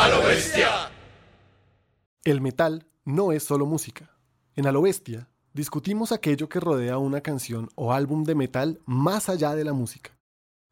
[0.00, 0.90] A lo bestia.
[2.24, 4.16] El metal no es solo música.
[4.56, 9.28] En A lo bestia discutimos aquello que rodea una canción o álbum de metal más
[9.28, 10.16] allá de la música.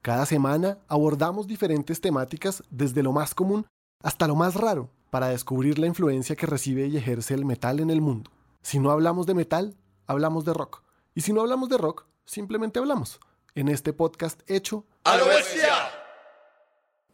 [0.01, 3.67] Cada semana abordamos diferentes temáticas desde lo más común
[4.03, 7.91] hasta lo más raro para descubrir la influencia que recibe y ejerce el metal en
[7.91, 8.31] el mundo.
[8.63, 9.77] Si no hablamos de metal,
[10.07, 10.83] hablamos de rock.
[11.15, 13.21] Y si no hablamos de rock, simplemente hablamos.
[13.55, 15.68] En este podcast hecho A lo bestia.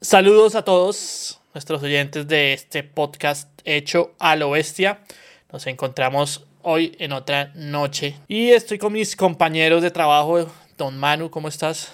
[0.00, 5.00] Saludos a todos nuestros oyentes de este podcast hecho a lo bestia.
[5.52, 10.46] Nos encontramos hoy en otra noche y estoy con mis compañeros de trabajo.
[10.76, 11.92] Don Manu, ¿cómo estás?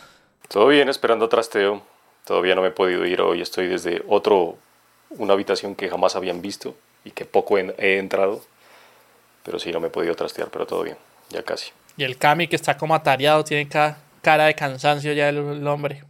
[0.48, 1.82] Todo bien, esperando trasteo.
[2.26, 3.42] Todavía no me he podido ir hoy.
[3.42, 4.58] Estoy desde otro,
[5.10, 6.74] una habitación que jamás habían visto
[7.04, 8.42] y que poco he, he entrado.
[9.44, 10.96] Pero sí, no me he podido trastear, pero todo bien,
[11.30, 11.70] ya casi.
[11.96, 15.66] Y el Cami que está como atareado, tiene ca- cara de cansancio ya el, el
[15.66, 16.02] hombre.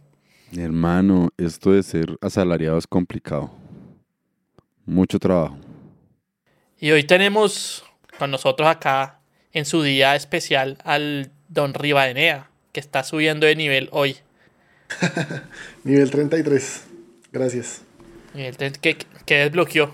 [0.57, 3.51] Hermano, esto de ser asalariado es complicado.
[4.85, 5.57] Mucho trabajo.
[6.79, 7.83] Y hoy tenemos
[8.19, 9.19] con nosotros acá
[9.53, 14.17] en su día especial al Don Rivadenea, que está subiendo de nivel hoy.
[15.83, 16.83] nivel 33.
[17.31, 17.83] Gracias.
[18.33, 19.93] Nivel tre- que, que desbloqueó.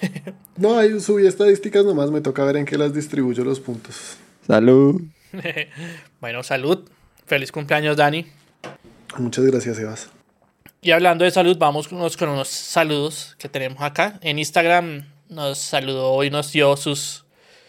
[0.56, 4.16] No, ahí subí estadísticas nomás, me toca ver en qué las distribuyo los puntos.
[4.44, 5.00] Salud.
[6.20, 6.88] Bueno, salud.
[7.26, 8.26] Feliz cumpleaños, Dani.
[9.16, 10.10] Muchas gracias, Evas.
[10.80, 14.18] Y hablando de salud, vamos con unos, con unos saludos que tenemos acá.
[14.22, 17.24] En Instagram nos saludó y nos dio sus,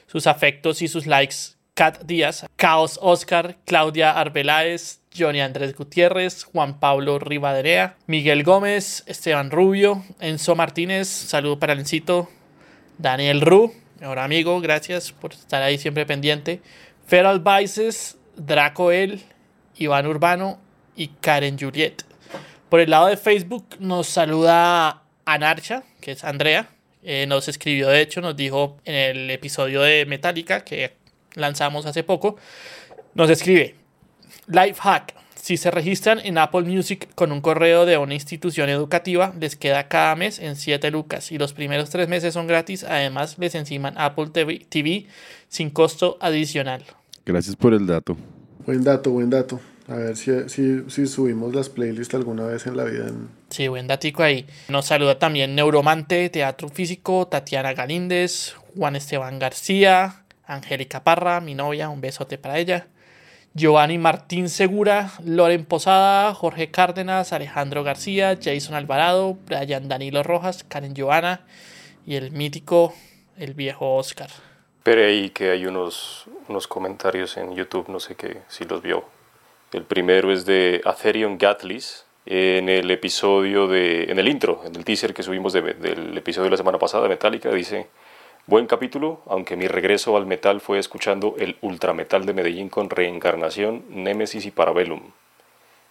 [0.07, 1.35] sus afectos y sus likes
[1.73, 9.49] Kat Díaz, Caos Oscar, Claudia Arbeláez, Johnny Andrés Gutiérrez, Juan Pablo Rivaderea, Miguel Gómez, Esteban
[9.49, 12.29] Rubio, Enzo Martínez, saludo para Lencito,
[12.97, 16.61] Daniel Ru, mejor amigo, gracias por estar ahí siempre pendiente,
[17.07, 19.23] Feral Vices, Draco El,
[19.77, 20.59] Iván Urbano
[20.99, 22.03] y Karen Juliet.
[22.67, 26.69] Por el lado de Facebook nos saluda Anarcha, que es Andrea.
[27.03, 30.93] Eh, nos escribió, de hecho, nos dijo en el episodio de Metallica que
[31.35, 32.35] lanzamos hace poco.
[33.15, 33.75] Nos escribe:
[34.47, 35.15] Life hack.
[35.35, 39.87] Si se registran en Apple Music con un correo de una institución educativa, les queda
[39.87, 42.83] cada mes en 7 lucas y los primeros 3 meses son gratis.
[42.83, 45.07] Además, les enciman Apple TV, TV
[45.47, 46.83] sin costo adicional.
[47.25, 48.17] Gracias por el dato.
[48.65, 49.61] Buen dato, buen dato.
[49.89, 53.07] A ver si, si, si subimos las playlists alguna vez en la vida.
[53.07, 54.45] en- Sí, buen datico ahí.
[54.67, 61.89] Nos saluda también Neuromante, Teatro Físico, Tatiana Galíndez, Juan Esteban García, Angélica Parra, mi novia,
[61.89, 62.87] un besote para ella.
[63.55, 70.93] Giovanni Martín Segura, Loren Posada, Jorge Cárdenas, Alejandro García, Jason Alvarado, Brian Danilo Rojas, Karen
[70.93, 71.41] Giovanna
[72.05, 72.93] y el mítico,
[73.39, 74.29] el viejo Oscar.
[74.83, 79.03] Pero ahí que hay unos, unos comentarios en YouTube, no sé qué, si los vio.
[79.71, 84.83] El primero es de Atherion Gatlis, en el episodio de, en el intro, en el
[84.83, 87.87] teaser que subimos de- del episodio de la semana pasada Metallica, dice,
[88.45, 93.83] buen capítulo, aunque mi regreso al metal fue escuchando el ultrametal de Medellín con Reencarnación,
[93.89, 95.01] Némesis y Parabellum.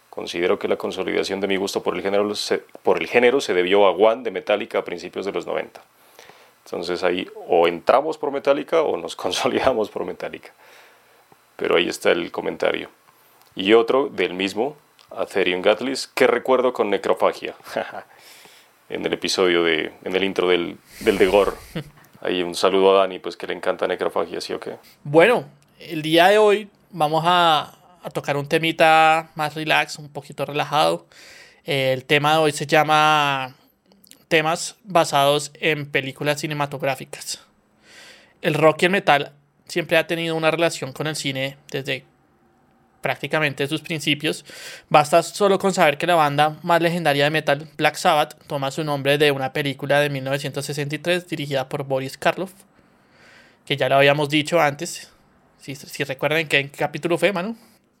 [0.09, 3.53] Considero que la consolidación de mi gusto por el género se, por el género se
[3.53, 5.81] debió a One de Metallica a principios de los 90.
[6.65, 10.51] Entonces ahí o entramos por Metallica o nos consolidamos por Metallica.
[11.55, 12.89] Pero ahí está el comentario.
[13.59, 14.77] Y otro del mismo,
[15.11, 17.55] Atherion Gatlis, que recuerdo con necrofagia.
[18.89, 21.51] en el episodio de, en el intro del, del de Gore.
[22.21, 24.77] Ahí un saludo a Dani, pues que le encanta necrofagia, ¿sí o qué?
[25.03, 25.43] Bueno,
[25.77, 31.05] el día de hoy vamos a, a tocar un temita más relax, un poquito relajado.
[31.65, 33.57] Eh, el tema de hoy se llama
[34.29, 37.45] temas basados en películas cinematográficas.
[38.41, 39.33] El rock y el metal
[39.67, 42.05] siempre ha tenido una relación con el cine desde
[43.01, 44.45] prácticamente sus principios.
[44.89, 48.83] Basta solo con saber que la banda más legendaria de metal, Black Sabbath, toma su
[48.83, 52.53] nombre de una película de 1963 dirigida por Boris Karloff,
[53.65, 55.11] que ya lo habíamos dicho antes.
[55.59, 57.55] Si, si recuerdan que en qué capítulo fue, Manu.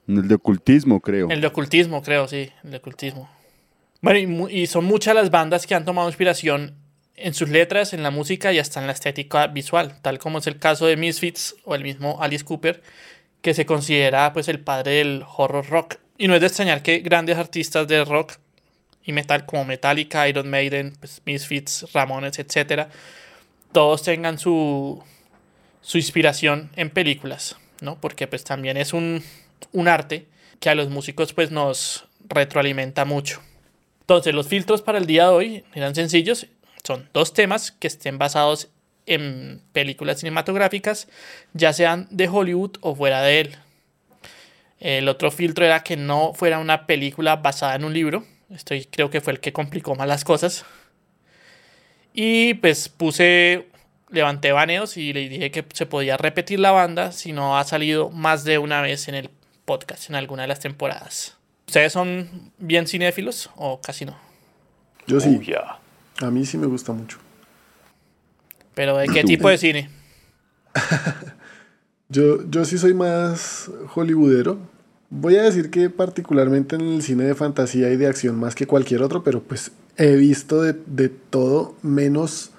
[0.07, 1.29] El de ocultismo, creo.
[1.29, 3.29] El de ocultismo, creo, sí, el de ocultismo.
[4.01, 6.75] Bueno, y, y son muchas las bandas que han tomado inspiración
[7.19, 10.47] en sus letras, en la música y hasta en la estética visual, tal como es
[10.47, 12.81] el caso de Misfits o el mismo Alice Cooper,
[13.41, 15.95] que se considera pues el padre del horror rock.
[16.17, 18.33] Y no es de extrañar que grandes artistas de rock
[19.03, 22.89] y metal como Metallica, Iron Maiden, pues, Misfits, Ramones, etcétera,
[23.71, 25.01] todos tengan su,
[25.81, 27.99] su inspiración en películas, ¿no?
[27.99, 29.23] Porque pues también es un,
[29.71, 30.27] un arte
[30.59, 33.41] que a los músicos pues nos retroalimenta mucho.
[34.01, 36.47] Entonces los filtros para el día de hoy eran sencillos,
[36.83, 38.69] son dos temas que estén basados
[39.09, 41.07] en películas cinematográficas,
[41.53, 43.55] ya sean de Hollywood o fuera de él.
[44.79, 48.23] El otro filtro era que no fuera una película basada en un libro.
[48.49, 50.63] Esto creo que fue el que complicó más las cosas.
[52.13, 53.67] Y pues puse,
[54.09, 58.09] levanté baneos y le dije que se podía repetir la banda si no ha salido
[58.09, 59.29] más de una vez en el
[59.65, 61.35] podcast, en alguna de las temporadas.
[61.67, 64.17] ¿Ustedes son bien cinéfilos o casi no?
[65.07, 65.37] Yo sí.
[65.37, 65.79] Oh, ya.
[66.25, 67.19] A mí sí me gusta mucho.
[68.79, 69.89] ¿Pero de qué tipo de cine?
[72.11, 74.57] Yo, yo sí soy más hollywoodero.
[75.11, 78.65] Voy a decir que particularmente en el cine de fantasía y de acción más que
[78.65, 82.49] cualquier otro, pero pues he visto de, de todo menos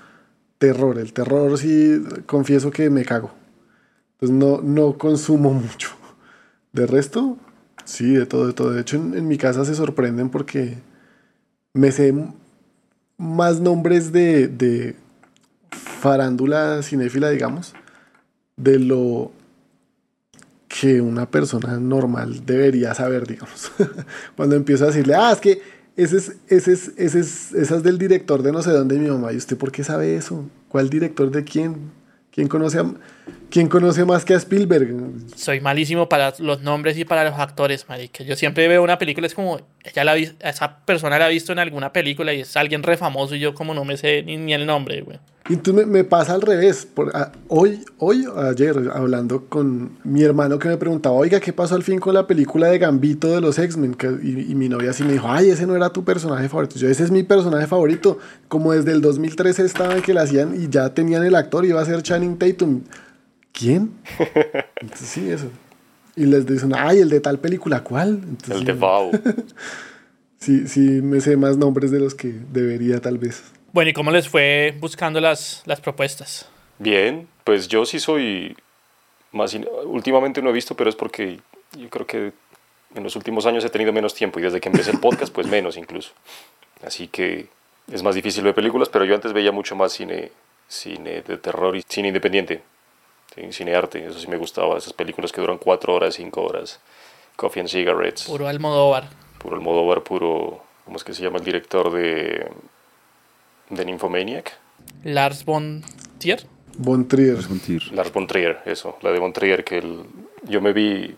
[0.59, 0.99] terror.
[0.99, 3.33] El terror sí confieso que me cago.
[4.21, 5.89] Entonces no, no consumo mucho.
[6.73, 7.39] De resto,
[7.85, 8.71] sí, de todo, de todo.
[8.71, 10.79] De hecho, en, en mi casa se sorprenden porque
[11.73, 12.15] me sé
[13.17, 14.95] más nombres de, de
[16.01, 17.75] farándula cinéfila, digamos,
[18.57, 19.33] de lo
[20.69, 23.71] que una persona normal debería saber, digamos.
[24.37, 25.61] Cuando empiezo a decirle, ah, es que
[25.97, 27.21] ese es, ese es, ese
[27.77, 29.33] es, del director de no sé dónde mi mamá.
[29.33, 30.45] ¿Y usted por qué sabe eso?
[30.69, 31.77] ¿Cuál director de quién?
[32.31, 32.95] ¿Quién conoce, a-
[33.51, 34.89] quién conoce más que a Spielberg?
[35.37, 38.25] Soy malísimo para los nombres y para los actores, marica.
[38.25, 41.53] Yo siempre veo una película, es como, ella la vi- esa persona la ha visto
[41.53, 44.37] en alguna película y es alguien re famoso y yo como no me sé ni,
[44.37, 45.19] ni el nombre, güey.
[45.49, 46.87] Y entonces me, me pasa al revés.
[46.87, 51.75] Por, a- hoy, hoy, ayer, hablando con mi hermano que me preguntaba, oiga, ¿qué pasó
[51.75, 53.97] al fin con la película de Gambito de los X-Men?
[54.23, 56.77] Y, y mi novia así me dijo, ay, ese no era tu personaje favorito.
[56.79, 58.19] Yo, ese es mi personaje favorito.
[58.47, 61.85] Como desde el 2013 estaba que la hacían y ya tenían el actor, iba a
[61.85, 62.83] ser Channing Tatum.
[63.53, 63.93] ¿Quién?
[64.81, 65.51] Entonces, sí, eso.
[66.17, 68.21] Y les dicen, ay, el de tal película, ¿cuál?
[68.23, 69.11] Entonces, El de Vow.
[70.39, 73.43] sí, sí, me sé más nombres de los que debería, tal vez.
[73.73, 76.49] Bueno, ¿y cómo les fue buscando las, las propuestas?
[76.79, 78.57] Bien, pues yo sí soy
[79.33, 79.57] más...
[79.85, 81.41] Últimamente no he visto, pero es porque
[81.79, 82.33] yo creo que
[82.95, 85.47] en los últimos años he tenido menos tiempo y desde que empecé el podcast, pues
[85.47, 86.13] menos incluso.
[86.85, 87.49] Así que
[87.93, 90.33] es más difícil ver películas, pero yo antes veía mucho más cine,
[90.69, 92.63] cine de terror y cine independiente,
[93.35, 94.05] sí, cine arte.
[94.07, 96.81] Eso sí me gustaba, esas películas que duran cuatro horas, cinco horas.
[97.37, 99.09] Coffee and Cigarettes, Puro Almodóvar.
[99.39, 100.63] puro Almodóvar, puro...
[100.85, 102.51] ¿Cómo es que se llama el director de,
[103.71, 104.59] de Nymphomaniac?
[105.05, 105.83] Lars von
[106.19, 106.45] Trier.
[106.77, 107.39] Von Trier.
[107.93, 110.05] Lars von Trier, eso, la de von Trier, que el-
[110.45, 111.15] yo me vi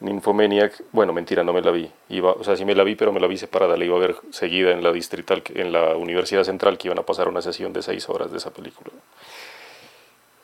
[0.00, 3.12] Nymphomaniac, bueno, mentira, no me la vi, iba, o sea, sí me la vi, pero
[3.12, 6.44] me la vi separada, la iba a ver seguida en la distrital, en la Universidad
[6.44, 8.90] Central, que iban a pasar una sesión de seis horas de esa película.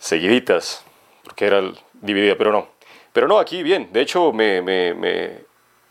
[0.01, 0.83] Seguiditas,
[1.23, 1.63] porque era
[2.03, 2.67] dividida, pero no.
[3.13, 5.31] Pero no, aquí bien, de hecho me, me, me,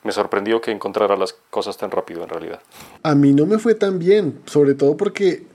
[0.04, 2.60] me sorprendió que encontrara las cosas tan rápido en realidad.
[3.04, 5.48] A mí no me fue tan bien, sobre todo porque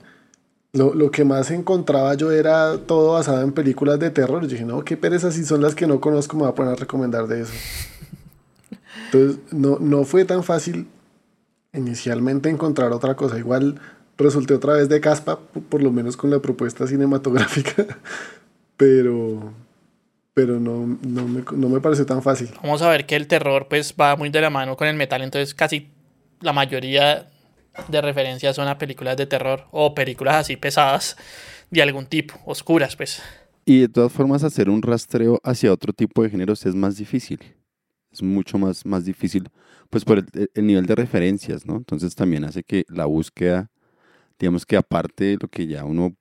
[0.73, 4.41] lo, lo que más encontraba yo era todo basado en películas de terror.
[4.43, 6.73] Yo dije, no, qué pereza, si son las que no conozco, me voy a poner
[6.73, 7.53] a recomendar de eso.
[9.05, 10.87] Entonces, no, no fue tan fácil
[11.73, 13.37] inicialmente encontrar otra cosa.
[13.37, 13.79] Igual
[14.17, 17.85] resulté otra vez de caspa, por lo menos con la propuesta cinematográfica,
[18.77, 19.53] pero,
[20.33, 22.49] pero no, no, me, no me pareció tan fácil.
[22.61, 25.21] Vamos a ver que el terror pues va muy de la mano con el metal,
[25.21, 25.91] entonces casi
[26.41, 27.29] la mayoría
[27.87, 31.17] de referencias son a películas de terror o películas así pesadas
[31.69, 33.21] de algún tipo, oscuras pues.
[33.65, 37.39] Y de todas formas, hacer un rastreo hacia otro tipo de géneros es más difícil.
[38.11, 39.49] Es mucho más, más difícil,
[39.89, 41.75] pues por el, el nivel de referencias, ¿no?
[41.75, 43.71] Entonces también hace que la búsqueda,
[44.39, 46.15] digamos que aparte de lo que ya uno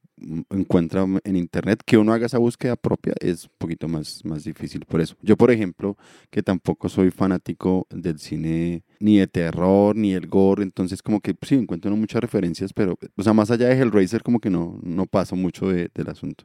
[0.51, 4.85] encuentra en internet, que uno haga esa búsqueda propia es un poquito más, más difícil
[4.87, 5.17] por eso.
[5.23, 5.97] Yo, por ejemplo,
[6.31, 11.35] que tampoco soy fanático del cine ni de terror, ni el gore, entonces como que
[11.43, 15.07] sí, encuentro muchas referencias, pero, o sea, más allá de Hellraiser, como que no, no
[15.07, 16.45] paso mucho de- del asunto.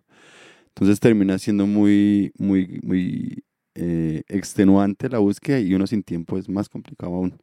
[0.69, 3.43] Entonces termina siendo muy, muy, muy
[3.75, 7.37] eh, extenuante la búsqueda y uno sin tiempo es más complicado aún.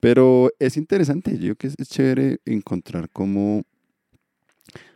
[0.00, 3.62] Pero es interesante, yo creo que es chévere encontrar cómo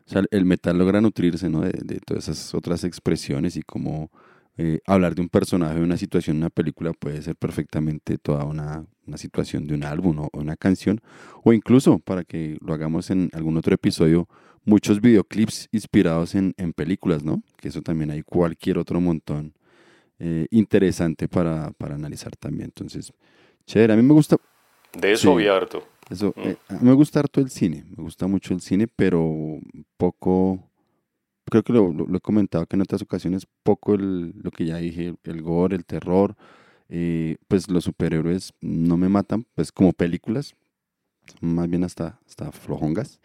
[0.08, 1.60] o sea, el metal logra nutrirse ¿no?
[1.62, 4.10] de, de todas esas otras expresiones y cómo
[4.56, 8.84] eh, hablar de un personaje, de una situación, una película puede ser perfectamente toda una,
[9.06, 11.00] una situación de un álbum o una canción,
[11.44, 14.28] o incluso, para que lo hagamos en algún otro episodio,
[14.64, 17.42] muchos videoclips inspirados en, en películas, ¿no?
[17.58, 19.54] Que eso también hay cualquier otro montón
[20.18, 22.66] eh, interesante para, para analizar también.
[22.66, 23.12] Entonces,
[23.66, 24.36] chévere, a mí me gusta,
[24.92, 25.34] De eso Sí.
[25.34, 25.82] había harto.
[26.10, 26.40] Eso, Mm.
[26.48, 29.58] eh, a mí me gusta harto el cine, me gusta mucho el cine, pero
[29.96, 30.68] poco,
[31.44, 34.64] creo que lo, lo- lo he comentado que en otras ocasiones, poco el- lo que
[34.66, 36.36] ya dije, el gore, el terror,
[36.88, 40.54] eh, pues los superhéroes no me matan, pues como películas,
[41.40, 43.20] más bien hasta, hasta flojongas.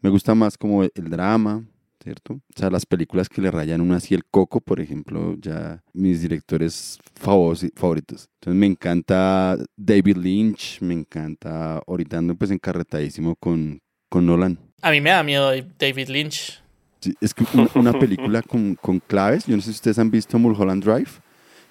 [0.00, 1.64] Me gusta más como el drama,
[2.04, 2.34] ¿cierto?
[2.34, 6.20] O sea, las películas que le rayan uno así el coco, por ejemplo, ya mis
[6.20, 8.28] directores favoritos.
[8.40, 13.80] Entonces me encanta David Lynch, me encanta, ahorita ando pues encarretadísimo con,
[14.10, 14.58] con Nolan.
[14.82, 16.62] A mí me da miedo David Lynch.
[17.00, 20.10] Sí, es que una, una película con, con claves, yo no sé si ustedes han
[20.10, 21.10] visto Mulholland Drive.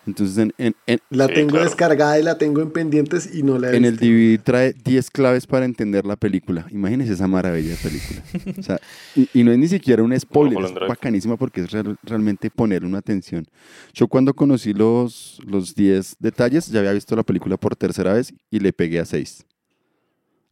[0.05, 1.65] Entonces en, en, en, La Sí, tengo claro.
[1.65, 4.05] descargada y la tengo en pendientes y no la he en el visto.
[4.05, 6.65] DVD trae 10 claves para entender la película.
[6.72, 8.24] Imagínense esa maravilla de película.
[8.60, 8.79] O sea,
[9.15, 12.83] y, y no es ni siquiera un spoiler, es bacanísima porque es real- realmente poner
[12.83, 13.45] una atención.
[13.93, 18.33] Yo cuando conocí los, los 10 detalles, ya había visto la película por tercera vez
[18.51, 19.45] y le pegué a 6.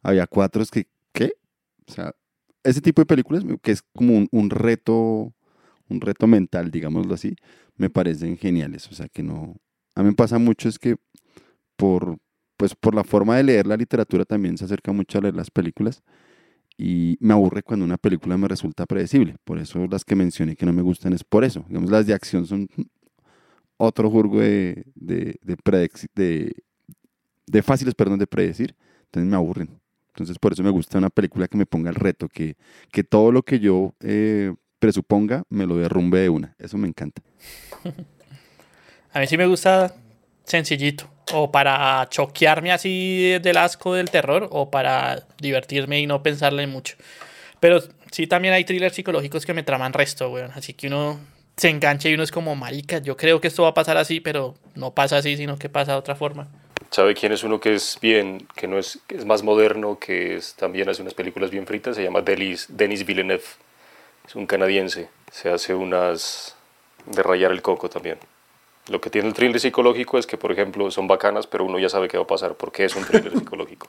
[0.02, 1.32] Había cuatro es que, ¿qué?
[1.86, 2.12] O sea,
[2.64, 5.32] ese tipo de películas que es como un, un reto,
[5.88, 7.36] un reto mental, digámoslo así,
[7.76, 8.88] me parecen geniales.
[8.90, 9.56] O sea, que no...
[9.94, 10.96] A mí me pasa mucho es que
[11.76, 12.18] por,
[12.56, 15.50] pues por la forma de leer la literatura también se acerca mucho a leer las
[15.50, 16.02] películas
[16.78, 19.36] y me aburre cuando una película me resulta predecible.
[19.44, 21.64] Por eso las que mencioné que no me gustan es por eso.
[21.68, 22.68] Digamos, las de acción son
[23.76, 26.52] otro jurgo de, de, de, de,
[27.46, 28.74] de fáciles, perdón, de predecir.
[29.06, 29.82] Entonces me aburren.
[30.08, 32.56] Entonces por eso me gusta una película que me ponga el reto, que,
[32.90, 36.56] que todo lo que yo eh, presuponga me lo derrumbe de una.
[36.58, 37.22] Eso me encanta.
[39.12, 39.94] A mí sí me gusta
[40.42, 41.08] sencillito.
[41.32, 46.96] O para choquearme así del asco del terror, o para divertirme y no pensarle mucho.
[47.60, 50.50] Pero sí también hay thrillers psicológicos que me traman resto, weón.
[50.52, 51.20] Así que uno
[51.56, 54.18] se engancha y uno es como, marica, yo creo que esto va a pasar así,
[54.18, 56.48] pero no pasa así, sino que pasa de otra forma.
[56.90, 60.34] ¿Sabe quién es uno que es bien, que no es, que es más moderno, que
[60.34, 61.94] es, también hace unas películas bien fritas?
[61.94, 63.44] Se llama Denis, Denis Villeneuve.
[64.32, 65.10] Es un canadiense.
[65.30, 66.56] Se hace unas
[67.04, 68.18] de rayar el coco también.
[68.88, 71.90] Lo que tiene el thriller psicológico es que, por ejemplo, son bacanas, pero uno ya
[71.90, 73.88] sabe qué va a pasar, porque es un thriller psicológico.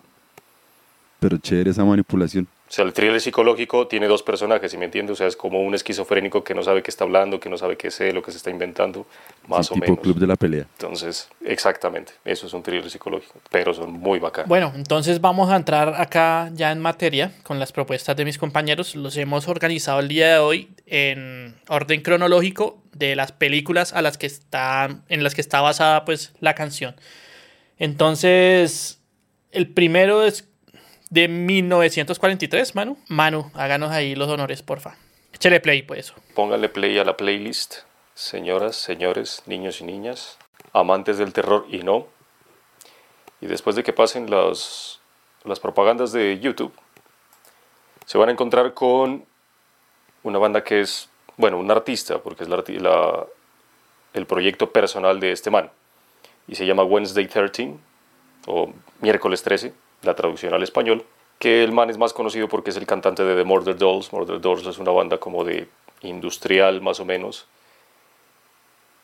[1.23, 2.47] Pero chévere esa manipulación.
[2.67, 5.13] O sea, el thriller psicológico tiene dos personajes, ¿sí me entiendes?
[5.13, 7.77] O sea, es como un esquizofrénico que no sabe qué está hablando, que no sabe
[7.77, 9.05] qué es lo que se está inventando,
[9.47, 9.99] más Sí, o tipo menos.
[9.99, 10.65] club de la pelea.
[10.79, 14.49] Entonces, exactamente, eso es un thriller psicológico, pero son muy bacanos.
[14.49, 18.95] Bueno, entonces vamos a entrar acá ya en materia con las propuestas de mis compañeros.
[18.95, 24.17] Los hemos organizado el día de hoy en orden cronológico de las películas a las
[24.17, 26.95] que está, en las que está basada pues la canción.
[27.77, 28.99] Entonces,
[29.51, 30.49] el primero es
[31.13, 32.97] de 1943, Manu.
[33.07, 34.95] Manu, háganos ahí los honores, porfa.
[35.31, 36.13] Échale play, pues.
[36.33, 37.75] Pónganle play a la playlist,
[38.15, 40.37] señoras, señores, niños y niñas,
[40.73, 42.07] amantes del terror y no.
[43.41, 44.99] Y después de que pasen las,
[45.43, 46.73] las propagandas de YouTube,
[48.05, 49.25] se van a encontrar con
[50.23, 53.25] una banda que es, bueno, un artista, porque es la la-
[54.13, 55.69] el proyecto personal de este man.
[56.47, 57.75] Y se llama Wednesday 13,
[58.47, 61.03] o Miércoles 13, la traducción al español.
[61.39, 64.13] Que el man es más conocido porque es el cantante de The Murder Dolls.
[64.13, 65.67] Murder Dolls es una banda como de
[66.01, 67.47] industrial, más o menos,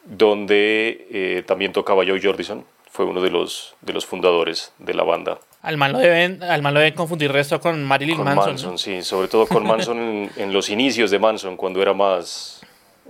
[0.05, 2.65] donde eh, también tocaba Joe Jordison.
[2.91, 5.39] Fue uno de los, de los fundadores de la banda.
[5.61, 8.51] Al man lo deben, al man lo deben confundir resto con Marilyn Con Manson.
[8.51, 8.77] Manson, ¿no?
[8.77, 12.61] sí, sobre todo con Manson en, en los inicios de Manson, cuando era más,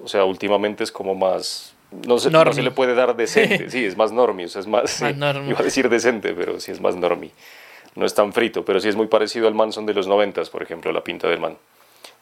[0.03, 3.85] o sea, últimamente es como más, no se, no se le puede dar decente, sí,
[3.85, 6.71] es más normie, o sea, es más, Más sí, iba a decir decente, pero sí
[6.71, 7.31] es más normie,
[7.95, 10.63] no es tan frito, pero sí es muy parecido al Manson de los noventas, por
[10.63, 11.57] ejemplo, la pinta del man,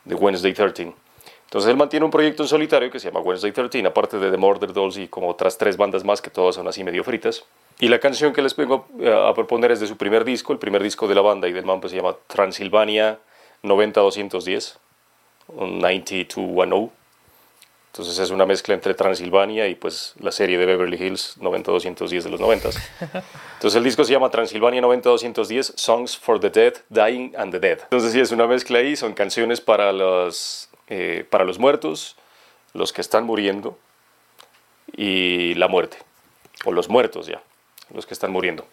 [0.05, 0.93] de Wednesday 13.
[1.45, 4.37] Entonces él mantiene un proyecto en solitario que se llama Wednesday 13, aparte de The
[4.37, 7.45] Murder Dolls y como otras tres bandas más que todas son así medio fritas.
[7.79, 10.83] Y la canción que les vengo a proponer es de su primer disco, el primer
[10.83, 13.19] disco de la banda y del man pues, se llama Transilvania
[13.63, 14.79] 90210,
[15.49, 16.96] un 9210.
[17.91, 22.29] Entonces es una mezcla entre Transilvania y pues la serie de Beverly Hills 90210 de
[22.29, 22.69] los 90.
[23.53, 27.79] Entonces el disco se llama Transilvania 90210 Songs for the Dead, Dying and the Dead.
[27.83, 32.15] Entonces sí es una mezcla ahí, son canciones para los, eh, para los muertos,
[32.73, 33.77] los que están muriendo
[34.95, 35.97] y la muerte,
[36.65, 37.41] o los muertos ya,
[37.93, 38.65] los que están muriendo.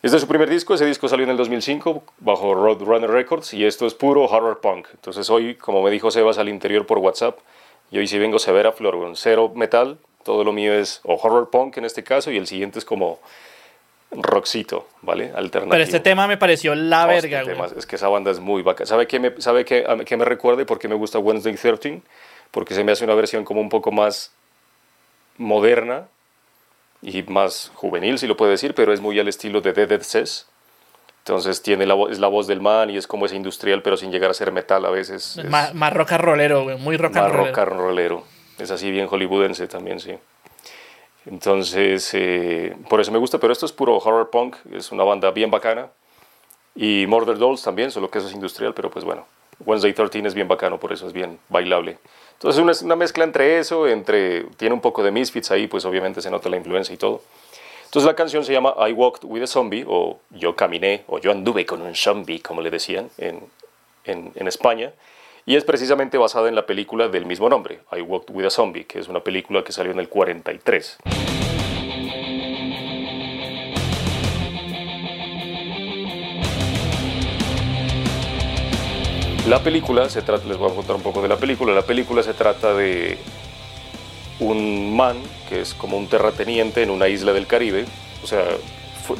[0.00, 3.64] Este es su primer disco, ese disco salió en el 2005 bajo Roadrunner Records y
[3.64, 4.86] esto es puro horror punk.
[4.92, 7.40] Entonces hoy, como me dijo Sebas al interior por WhatsApp,
[7.90, 11.50] y hoy sí vengo severa flor, con cero metal, todo lo mío es o horror
[11.50, 13.18] punk en este caso y el siguiente es como
[14.10, 15.32] rockcito, ¿vale?
[15.34, 15.70] Alternativo.
[15.70, 17.70] Pero este tema me pareció la este verga, güey.
[17.76, 18.86] es que esa banda es muy bacana.
[18.86, 21.54] ¿Sabe qué me, sabe qué, a qué me recuerda y por qué me gusta Wednesday
[21.54, 22.02] 13?
[22.50, 24.32] Porque se me hace una versión como un poco más
[25.36, 26.08] moderna
[27.02, 30.02] y más juvenil, si lo puede decir, pero es muy al estilo de The Dead
[30.02, 30.46] Says.
[31.28, 34.10] Entonces tiene la, es la voz del man y es como ese industrial, pero sin
[34.10, 35.36] llegar a ser metal a veces.
[35.36, 36.78] Es Más, más rock and rollero, güey.
[36.78, 37.48] Muy rock and más rollero.
[37.54, 38.24] rock and rollero.
[38.58, 40.14] Es así bien hollywoodense también, sí.
[41.26, 45.30] Entonces, eh, por eso me gusta, pero esto es puro horror punk, es una banda
[45.30, 45.88] bien bacana.
[46.74, 49.26] Y Murder Dolls también, solo que eso es industrial, pero pues bueno.
[49.66, 51.98] Wednesday 13 es bien bacano, por eso es bien bailable.
[52.34, 56.22] Entonces, una, una mezcla entre eso, entre tiene un poco de Misfits ahí, pues obviamente
[56.22, 57.20] se nota la influencia y todo.
[57.88, 61.30] Entonces la canción se llama I Walked with a Zombie, o Yo caminé, o Yo
[61.30, 63.40] anduve con un zombie, como le decían en,
[64.04, 64.92] en, España
[65.46, 68.84] y es precisamente basada en la película del mismo nombre, I Walked with a Zombie,
[68.84, 70.98] que es una película que salió en el 43.
[79.48, 81.72] La película se trata, les voy a contar un poco de la película.
[81.72, 83.16] La película se trata de
[84.40, 85.16] un man
[85.48, 87.86] que es como un terrateniente en una isla del Caribe.
[88.22, 88.44] O sea,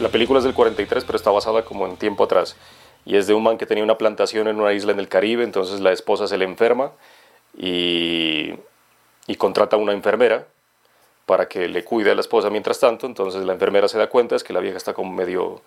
[0.01, 2.57] la película es del 43, pero está basada como en tiempo atrás.
[3.05, 5.45] Y es de un man que tenía una plantación en una isla en el Caribe,
[5.45, 6.93] entonces la esposa se le enferma
[7.57, 8.53] y,
[9.27, 10.47] y contrata a una enfermera
[11.25, 13.07] para que le cuide a la esposa mientras tanto.
[13.07, 15.63] Entonces la enfermera se da cuenta es que la vieja está como medio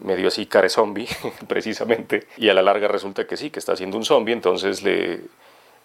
[0.00, 1.08] medio así care zombie,
[1.48, 5.20] precisamente, y a la larga resulta que sí, que está haciendo un zombie, entonces le,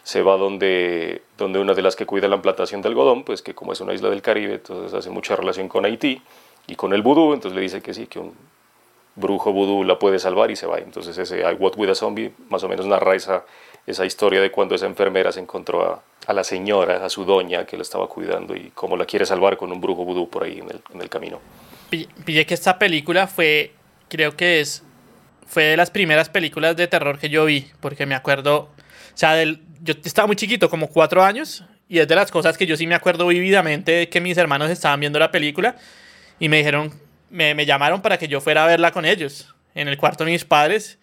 [0.08, 3.54] se va donde, donde una de las que cuida la plantación de algodón, pues que
[3.54, 6.22] como es una isla del Caribe, entonces hace mucha relación con Haití
[6.66, 8.34] y con el vudú, entonces le dice que sí, que un
[9.18, 10.78] brujo vudú la puede salvar y se va.
[10.78, 13.44] Entonces ese I What With a Zombie más o menos narra esa,
[13.86, 17.76] esa historia de cuando esa enfermera se encontró a, la señora, a su doña que
[17.76, 20.70] la estaba cuidando y cómo la quiere salvar con un brujo vudú por ahí en
[20.70, 21.42] el, en el camino.
[21.90, 23.74] Pillé que esta película fue
[24.08, 24.86] creo que es
[25.46, 28.70] fue de las primeras películas de terror que yo vi, porque me acuerdo, o
[29.16, 32.66] sea, del, yo estaba muy chiquito, como cuatro años, y es de las cosas que
[32.66, 35.76] yo sí me acuerdo vividamente de que mis hermanos estaban viendo la película
[36.40, 36.94] y me dijeron,
[37.30, 40.32] me, me llamaron para que yo fuera a verla con ellos, en el cuarto de
[40.32, 41.00] mis padres,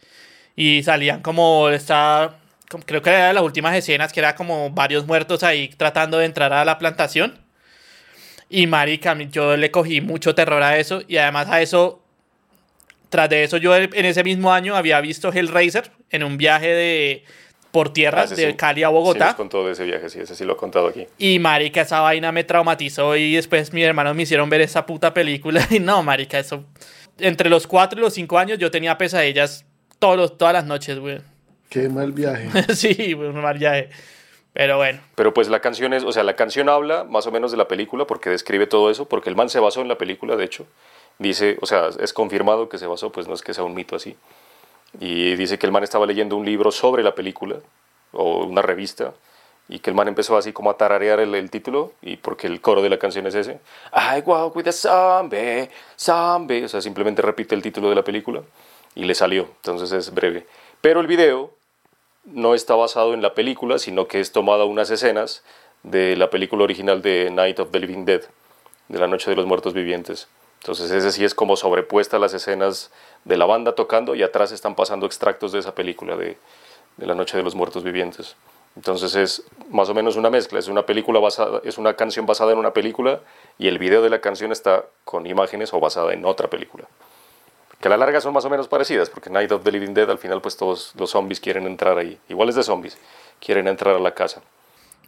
[0.56, 2.38] y salían como esta,
[2.86, 6.26] creo que era de las últimas escenas, que era como varios muertos ahí tratando de
[6.26, 7.38] entrar a la plantación.
[8.48, 12.04] Y marica, yo le cogí mucho terror a eso, y además a eso
[13.14, 17.24] tras de eso, yo en ese mismo año había visto Hellraiser en un viaje de
[17.74, 18.54] por tierra Ah, de sí.
[18.54, 19.30] Cali a Bogotá.
[19.30, 21.08] Sí, contó de ese viaje, sí, ese sí lo he contado aquí.
[21.18, 25.12] Y marica, esa vaina me traumatizó y después mis hermanos me hicieron ver esa puta
[25.12, 25.60] película.
[25.70, 26.62] Y no, marica, eso...
[27.18, 29.66] Entre los 4 y los 5 años yo tenía pesadillas
[29.98, 31.18] todos los- todas las noches, güey.
[31.68, 32.48] Qué mal viaje.
[32.76, 33.88] sí, güey, un mal viaje.
[34.52, 35.00] Pero bueno.
[35.16, 37.66] Pero pues la canción es, o sea, la canción habla más o menos de la
[37.66, 40.64] película porque describe todo eso, porque el man se basó en la película, de hecho.
[41.18, 43.96] Dice, o sea, es confirmado que se basó, pues no es que sea un mito
[43.96, 44.16] así.
[45.00, 47.56] Y dice que el man estaba leyendo un libro sobre la película,
[48.12, 49.12] o una revista,
[49.68, 52.82] y que el man empezó así como a tararear el, título, y porque el coro
[52.82, 53.60] de la canción es ese.
[53.92, 56.64] I walk with a zombie, zombie.
[56.64, 58.42] O sea, simplemente repite el título de la película,
[58.94, 59.48] y le salió.
[59.56, 60.46] Entonces es breve.
[60.80, 61.50] Pero el video
[62.24, 65.42] no está basado en la película, sino que es tomada unas escenas
[65.82, 68.22] de la película original de Night of the Living Dead,
[68.88, 70.28] de la Noche de los Muertos Vivientes.
[70.64, 72.90] Entonces ese sí es como sobrepuesta las escenas
[73.24, 76.38] de la banda tocando y atrás están pasando extractos de esa película de,
[76.96, 78.34] de la Noche de los Muertos Vivientes.
[78.74, 82.52] Entonces es más o menos una mezcla, es una película basada, es una canción basada
[82.52, 83.20] en una película
[83.58, 86.84] y el video de la canción está con imágenes o basada en otra película.
[87.78, 90.10] Que a la larga son más o menos parecidas, porque Night of the Living Dead
[90.10, 92.96] al final pues todos los zombies quieren entrar ahí, iguales de zombies,
[93.38, 94.40] quieren entrar a la casa.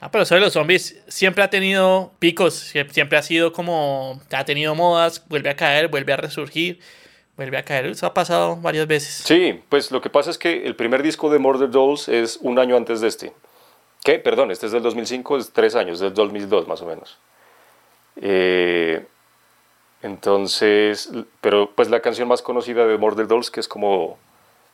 [0.00, 4.44] Ah, pero eso los zombies siempre ha tenido picos, sie- siempre ha sido como, ha
[4.44, 6.80] tenido modas, vuelve a caer, vuelve a resurgir,
[7.36, 9.22] vuelve a caer, eso ha pasado varias veces.
[9.24, 12.58] Sí, pues lo que pasa es que el primer disco de Murder Dolls es un
[12.58, 13.32] año antes de este.
[14.04, 14.18] ¿Qué?
[14.18, 17.18] Perdón, este es del 2005, es tres años, del 2002 más o menos.
[18.20, 19.04] Eh,
[20.02, 24.18] entonces, pero pues la canción más conocida de Murder Dolls, que es como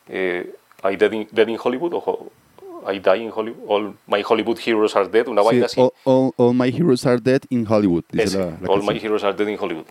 [0.08, 2.30] eh, Dead in, Dead in Hollywood, o
[2.90, 5.80] I Die in Hollywood, All My Hollywood Heroes Are Dead, una Sí, vaina así.
[5.80, 8.04] all, all- all my heroes are dead in Hollywood.
[8.10, 8.98] Dice Ese, la, la All My canción.
[9.04, 9.86] Heroes Are Dead in Hollywood.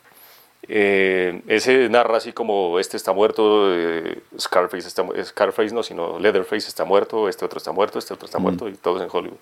[0.68, 6.20] Eh, ese narra así como este está muerto, eh, Scarface, está, mu- Scarface no, sino
[6.20, 9.38] Leatherface está muerto, este otro está muerto, este otro está muerto y todos en Hollywood.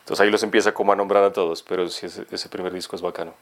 [0.00, 2.96] Entonces ahí los empieza como a nombrar a todos, pero sí, ese, ese primer disco
[2.96, 3.34] es bacano.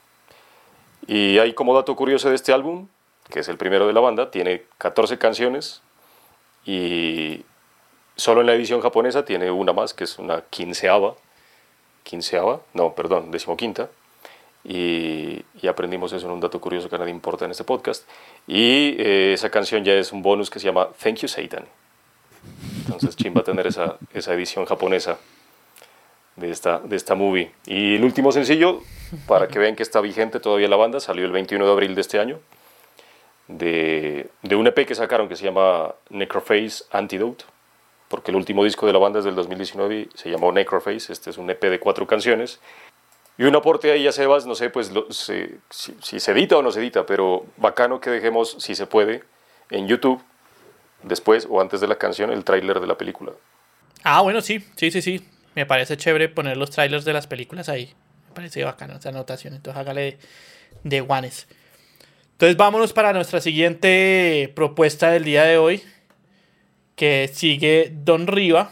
[1.06, 2.88] Y hay como dato curioso de este álbum,
[3.30, 5.82] que es el primero de la banda, tiene 14 canciones
[6.66, 7.44] y
[8.16, 11.14] solo en la edición japonesa tiene una más, que es una quinceava,
[12.02, 13.88] quinceava, no, perdón, decimoquinta.
[14.66, 18.08] Y, y aprendimos eso en un dato curioso que a nadie importa en este podcast.
[18.46, 21.66] Y eh, esa canción ya es un bonus que se llama Thank You Satan.
[22.84, 25.18] Entonces, Chin va a tener esa, esa edición japonesa
[26.36, 27.50] de esta, de esta movie.
[27.66, 28.80] Y el último sencillo,
[29.26, 32.00] para que vean que está vigente todavía la banda, salió el 21 de abril de
[32.00, 32.40] este año,
[33.48, 37.44] de, de un EP que sacaron que se llama Necroface Antidote,
[38.08, 41.30] porque el último disco de la banda es del 2019 y se llamó Necroface, este
[41.30, 42.60] es un EP de cuatro canciones.
[43.36, 46.56] Y un aporte ahí a Sebas, no sé pues lo- se- si, si se edita
[46.56, 49.24] o no se edita, pero bacano que dejemos, si se puede,
[49.70, 50.22] en YouTube,
[51.02, 53.32] después o antes de la canción, el tráiler de la película.
[54.04, 55.26] Ah, bueno, sí, sí, sí, sí.
[55.54, 57.92] Me parece chévere poner los trailers de las películas ahí.
[58.28, 59.54] Me parece bacano esa anotación.
[59.54, 60.18] Entonces hágale
[60.82, 61.46] de guanes.
[62.32, 65.82] Entonces vámonos para nuestra siguiente propuesta del día de hoy.
[66.96, 68.70] Que sigue Don Riva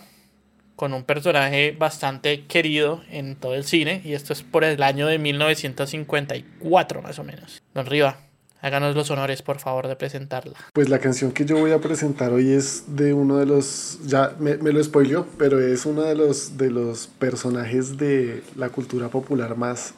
[0.77, 5.07] con un personaje bastante querido en todo el cine y esto es por el año
[5.07, 7.63] de 1954 más o menos.
[7.75, 8.19] Don Riva,
[8.61, 10.59] háganos los honores por favor de presentarla.
[10.73, 14.35] Pues la canción que yo voy a presentar hoy es de uno de los, ya
[14.39, 19.09] me, me lo spoileó, pero es uno de los, de los personajes de la cultura
[19.09, 19.95] popular más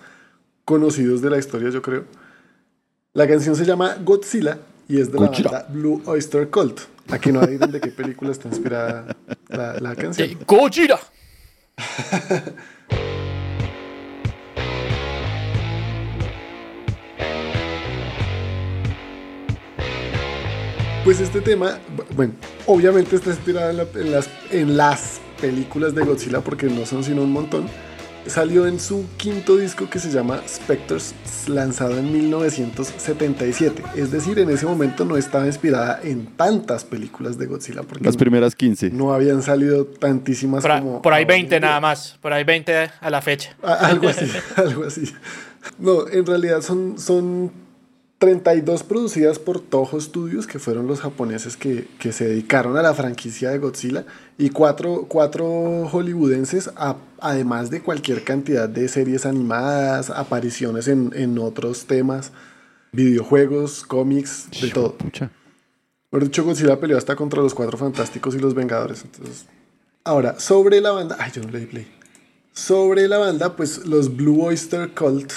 [0.64, 2.04] conocidos de la historia yo creo.
[3.12, 4.58] La canción se llama Godzilla
[4.88, 6.81] y es de la banda Blue Oyster Cult.
[7.11, 9.07] Aquí no hay de qué película está inspirada
[9.49, 10.29] la, la canción.
[10.29, 10.99] De Gojira.
[21.05, 22.33] Pues este tema, bu- bueno,
[22.66, 27.05] obviamente está inspirado en, la- en las, en las películas de Godzilla porque no son
[27.05, 27.66] sino un montón.
[28.26, 31.14] Salió en su quinto disco que se llama Spectres,
[31.46, 33.82] lanzado en 1977.
[33.96, 38.16] Es decir, en ese momento no estaba inspirada en tantas películas de Godzilla porque Las
[38.16, 38.90] primeras 15.
[38.90, 41.02] no habían salido tantísimas Por, a- como...
[41.02, 41.60] por ahí ahora en 20 día.
[41.68, 42.16] nada más.
[42.20, 43.54] Por ahí 20 a la fecha.
[43.62, 45.12] A- Algo así, algo así.
[45.78, 47.50] No, en realidad son, son
[48.24, 52.94] 32 producidas por Toho Studios, que fueron los japoneses que, que se dedicaron a la
[52.94, 54.06] franquicia de Godzilla,
[54.38, 61.38] y cuatro, cuatro hollywoodenses, a- además de cualquier cantidad de series animadas, apariciones en, en
[61.38, 62.32] otros temas,
[62.92, 64.94] videojuegos, cómics, de todo.
[64.96, 65.30] Pucha.
[66.08, 69.02] Por dicho, Godzilla peleó hasta contra los Cuatro Fantásticos y los Vengadores.
[69.04, 69.44] Entonces,
[70.04, 71.16] ahora, sobre la banda.
[71.20, 71.87] Ay, yo no le di play.
[72.54, 75.30] Sobre la banda, pues los Blue Oyster Cult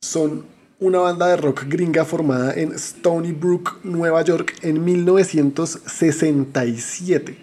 [0.00, 0.44] son
[0.80, 7.38] una banda de rock gringa formada en Stony Brook, Nueva York, en 1967.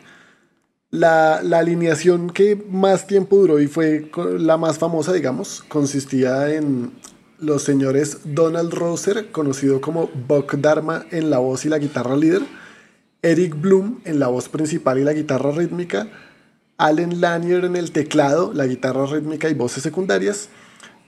[0.90, 6.92] La, la alineación que más tiempo duró y fue la más famosa, digamos, consistía en
[7.42, 12.44] los señores Donald Roser, conocido como Buck Dharma en la voz y la guitarra líder,
[13.24, 16.08] Eric Bloom en la voz principal y la guitarra rítmica,
[16.78, 20.50] Allen Lanier en el teclado, la guitarra rítmica y voces secundarias,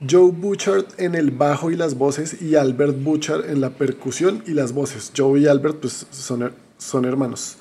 [0.09, 4.51] Joe Butchard en el bajo y las voces y Albert Butchard en la percusión y
[4.51, 5.11] las voces.
[5.15, 7.57] Joe y Albert pues son, son hermanos.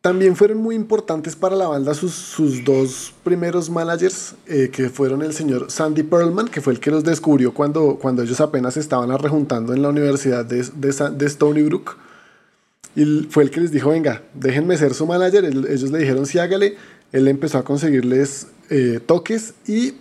[0.00, 5.22] También fueron muy importantes para la banda sus, sus dos primeros managers, eh, que fueron
[5.22, 9.10] el señor Sandy Perlman, que fue el que los descubrió cuando, cuando ellos apenas estaban
[9.10, 11.96] arrejuntando en la Universidad de, de, de Stony Brook.
[12.94, 15.44] Y fue el que les dijo, venga, déjenme ser su manager.
[15.44, 16.76] El- ellos le dijeron, sí, hágale.
[17.12, 19.94] Él empezó a conseguirles eh, toques y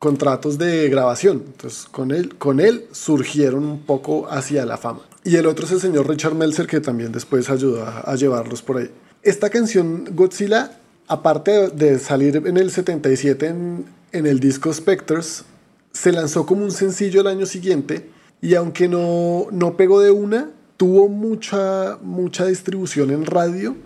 [0.00, 1.44] contratos de grabación.
[1.46, 5.02] Entonces, con él, con él surgieron un poco hacia la fama.
[5.22, 8.78] Y el otro es el señor Richard Meltzer, que también después ayudó a, llevarlos por
[8.78, 8.90] ahí.
[9.22, 15.44] Esta canción, Godzilla, aparte de, salir en el 77 en, en el disco Spectres,
[15.92, 18.08] se lanzó como un sencillo el año siguiente
[18.40, 23.76] y aunque no, no pegó de una, tuvo mucha, mucha distribución en radio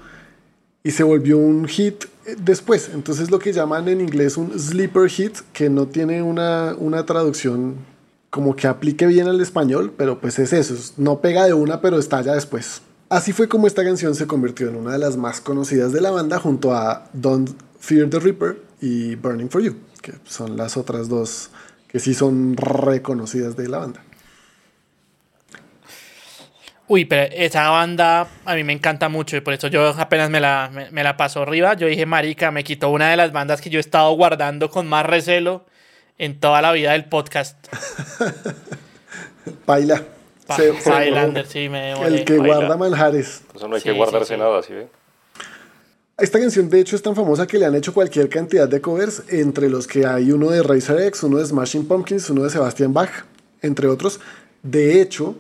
[0.85, 2.05] y se volvió un hit
[2.39, 2.91] después.
[2.93, 7.77] Entonces lo que llaman en inglés un sleeper hit, que no tiene una, una traducción
[8.31, 11.81] como que aplique bien al español, pero pues es eso, es- no pega de una,
[11.81, 12.83] pero estalla después.
[13.09, 16.11] Así fue como esta canción se convirtió en una de las más conocidas de la
[16.11, 21.09] banda junto a Don't Fear the Reaper y Burning for You, que son las otras
[21.09, 21.51] dos
[21.87, 24.03] que sí son reconocidas de la banda.
[26.87, 30.39] Uy, pero esa banda a mí me encanta mucho y por eso yo apenas me
[30.41, 31.75] la, me, me la paso arriba.
[31.75, 34.87] Yo dije, marica, me quitó una de las bandas que yo he estado guardando con
[34.87, 35.65] más recelo
[36.19, 37.57] en toda la vida del podcast.
[39.65, 40.03] Paila.
[40.47, 41.51] Pa- Se- se Highlander, demoró.
[41.51, 42.09] sí, me demoré.
[42.09, 42.57] El que Paila.
[42.57, 43.43] guarda manjares.
[43.55, 44.41] Eso no hay Sí, que guardarse sí, sí.
[44.41, 44.89] nada, ¿sí ve?
[46.19, 49.23] Esta canción de hecho es tan famosa que le han hecho cualquier cantidad de covers,
[49.31, 52.93] entre los que hay uno de Razor X, uno de Smashing Pumpkins, uno de Sebastian
[52.93, 53.11] Bach,
[53.63, 54.21] entre otros.
[54.63, 55.35] De hecho,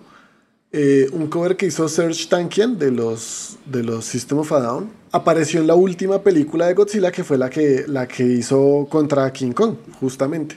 [0.76, 4.90] eh, un cover que hizo Serge Tankian de los, de los System of a Down
[5.12, 9.32] apareció en la última película de Godzilla que fue la que, la que hizo contra
[9.32, 10.56] King Kong, justamente.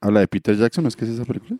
[0.00, 0.84] ¿Habla de Peter Jackson?
[0.84, 1.58] ¿No es que es esa película?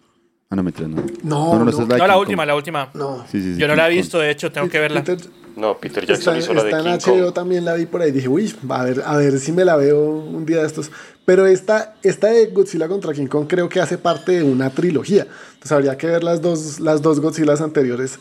[0.49, 0.97] Ah, no, mentira, no.
[1.25, 1.71] No, no.
[1.71, 2.89] es de No, la última, la última.
[2.95, 3.25] No.
[3.31, 3.97] Sí, sí, sí, Yo no la he Kong.
[3.99, 5.05] visto, de hecho, tengo que verla.
[5.05, 7.35] Peter- No, Peter Jackson Está, hizo la de en King HBO Kong.
[7.35, 8.13] también la vi por ahí.
[8.13, 10.93] Dije, uy, a ver, a ver si me la veo un día de estos.
[11.25, 15.27] Pero esta, esta de Godzilla contra King Kong creo que hace parte de una trilogía.
[15.49, 18.21] Entonces habría que ver las dos, las dos Godzillas anteriores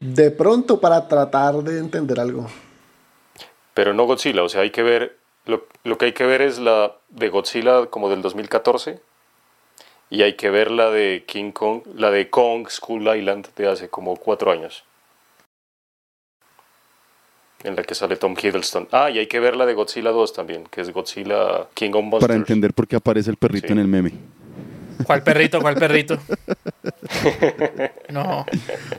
[0.00, 2.46] de pronto para tratar de entender algo.
[3.74, 6.58] Pero no Godzilla, o sea, hay que ver, lo, lo que hay que ver es
[6.58, 9.00] la de Godzilla como del 2014
[10.08, 13.90] y hay que ver la de King Kong, la de Kong School Island de hace
[13.90, 14.84] como cuatro años.
[17.64, 18.88] En la que sale Tom Hiddleston.
[18.92, 22.02] Ah, y hay que ver la de Godzilla 2 también, que es Godzilla King of
[22.04, 22.20] Monsters.
[22.20, 23.72] Para entender por qué aparece el perrito Sí.
[23.72, 24.12] en el meme.
[25.04, 25.60] ¿Cuál perrito?
[25.60, 26.18] ¿Cuál perrito?
[28.10, 28.44] No.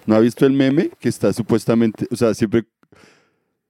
[0.05, 0.89] ¿No ha visto el meme?
[0.99, 2.63] Que está supuestamente, o sea, siempre...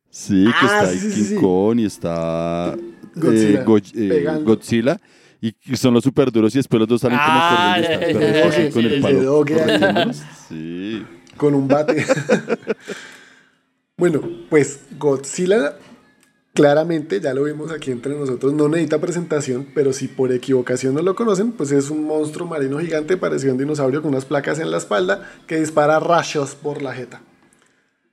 [0.10, 1.36] Sí, que Ah, está ahí sí, King sí.
[1.36, 2.80] Kong y está eh,
[3.16, 4.40] Godzilla, Go- eh.
[4.44, 5.00] Godzilla.
[5.42, 8.74] Y son los super duros y después los dos salen Ah, como corriendo.
[8.74, 9.20] con el palo.
[9.20, 9.26] ahí.
[9.56, 10.14] corriendo.
[10.50, 11.06] Sí.
[11.38, 12.06] con un bate.
[14.00, 15.76] bueno, pues Godzilla
[16.54, 21.02] claramente, ya lo vimos aquí entre nosotros, no necesita presentación, pero si por equivocación no
[21.02, 24.60] lo conocen, pues es un monstruo marino gigante parecido a un dinosaurio con unas placas
[24.60, 27.22] en la espalda que dispara rayos por la jeta.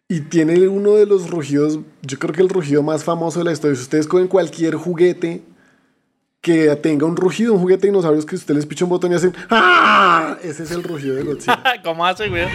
[0.08, 3.52] Y tiene uno de los rugidos, yo creo que el rugido más famoso de la
[3.52, 3.74] historia.
[3.74, 5.42] Si ustedes cogen cualquier juguete
[6.40, 9.16] que tenga un rugido, un juguete de dinosaurios que usted les picha un botón y
[9.16, 10.38] hacen ¡Ah!
[10.44, 11.60] Ese es el rugido de Godzilla.
[11.82, 12.46] ¿Cómo hace, güey?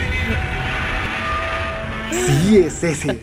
[2.11, 3.19] Sí, es ese.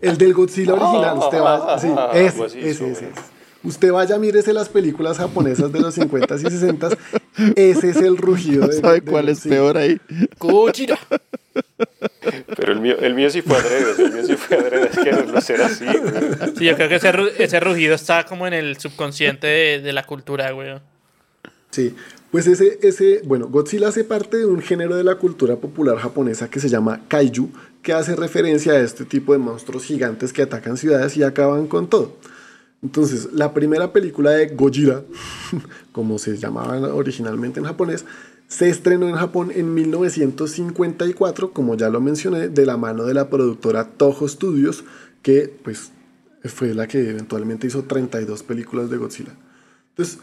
[0.00, 1.18] El del Godzilla original.
[1.24, 1.78] Usted va.
[1.78, 3.08] Sí, ese, ese, ese, ese.
[3.64, 6.96] Usted vaya, mírese las películas japonesas de los 50s y 60s.
[7.56, 8.74] Ese es el rugido de.
[8.80, 9.54] ¿Sabe de cuál es Godzilla.
[9.56, 10.00] peor ahí?
[10.38, 10.98] Gojira.
[12.56, 15.12] Pero el mío, el mío sí fue adrede, el mío sí fue adrede, es que
[15.12, 16.54] no será así, güey.
[16.56, 20.04] Sí, yo creo que ese, ese rugido está como en el subconsciente de, de la
[20.04, 20.78] cultura, güey.
[21.70, 21.94] Sí,
[22.30, 26.50] pues ese, ese, bueno, Godzilla hace parte de un género de la cultura popular japonesa
[26.50, 27.50] que se llama kaiju,
[27.88, 31.88] que hace referencia a este tipo de monstruos gigantes que atacan ciudades y acaban con
[31.88, 32.18] todo.
[32.82, 35.04] Entonces, la primera película de Gojira,
[35.92, 38.04] como se llamaba originalmente en japonés,
[38.46, 43.30] se estrenó en Japón en 1954, como ya lo mencioné, de la mano de la
[43.30, 44.84] productora Toho Studios,
[45.22, 45.90] que pues
[46.44, 49.32] fue la que eventualmente hizo 32 películas de Godzilla.
[49.96, 50.18] Entonces,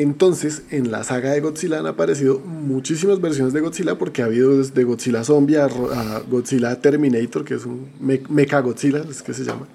[0.00, 4.58] entonces, en la saga de Godzilla han aparecido muchísimas versiones de Godzilla porque ha habido
[4.58, 5.68] desde Godzilla Zombie a,
[6.28, 9.66] Godzilla Terminator, que es un me- Mecha Godzilla, es que se llama.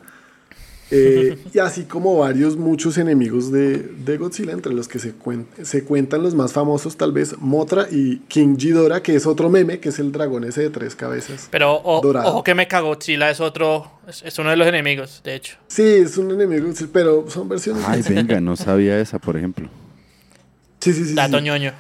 [0.96, 5.46] Eh, y así como varios, muchos enemigos de, de Godzilla, entre los que se, cuen-
[5.64, 9.80] se cuentan los más famosos, tal vez Motra y King Ghidorah, que es otro meme,
[9.80, 11.48] que es el dragón ese de tres cabezas.
[11.50, 12.30] Pero o- Dorado.
[12.30, 15.56] ojo que me cagó Godzilla es otro, es, es uno de los enemigos, de hecho.
[15.68, 17.84] Sí, es un enemigo, pero son versiones.
[17.88, 19.68] Ay, venga, no sabía esa, por ejemplo.
[20.84, 21.14] Sí, sí, sí.
[21.16, 21.44] Dato sí.
[21.46, 21.72] ñoño.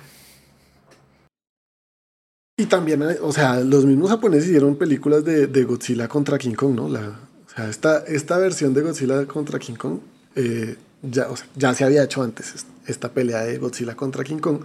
[2.58, 6.54] Y también, hay- o sea, los mismos japoneses hicieron películas de, de Godzilla contra King
[6.54, 6.88] Kong, ¿no?
[6.88, 10.00] La, o sea, esta, esta versión de Godzilla contra King Kong
[10.36, 14.24] eh, ya, o sea, ya se había hecho antes, es- esta pelea de Godzilla contra
[14.24, 14.60] King Kong,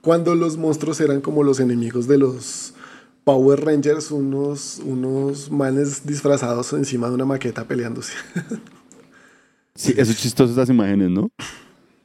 [0.00, 2.74] cuando los monstruos eran como los enemigos de los
[3.24, 8.14] Power Rangers, unos, unos manes disfrazados encima de una maqueta peleándose.
[9.74, 11.30] Sí, eso es chistoso esas imágenes, ¿no?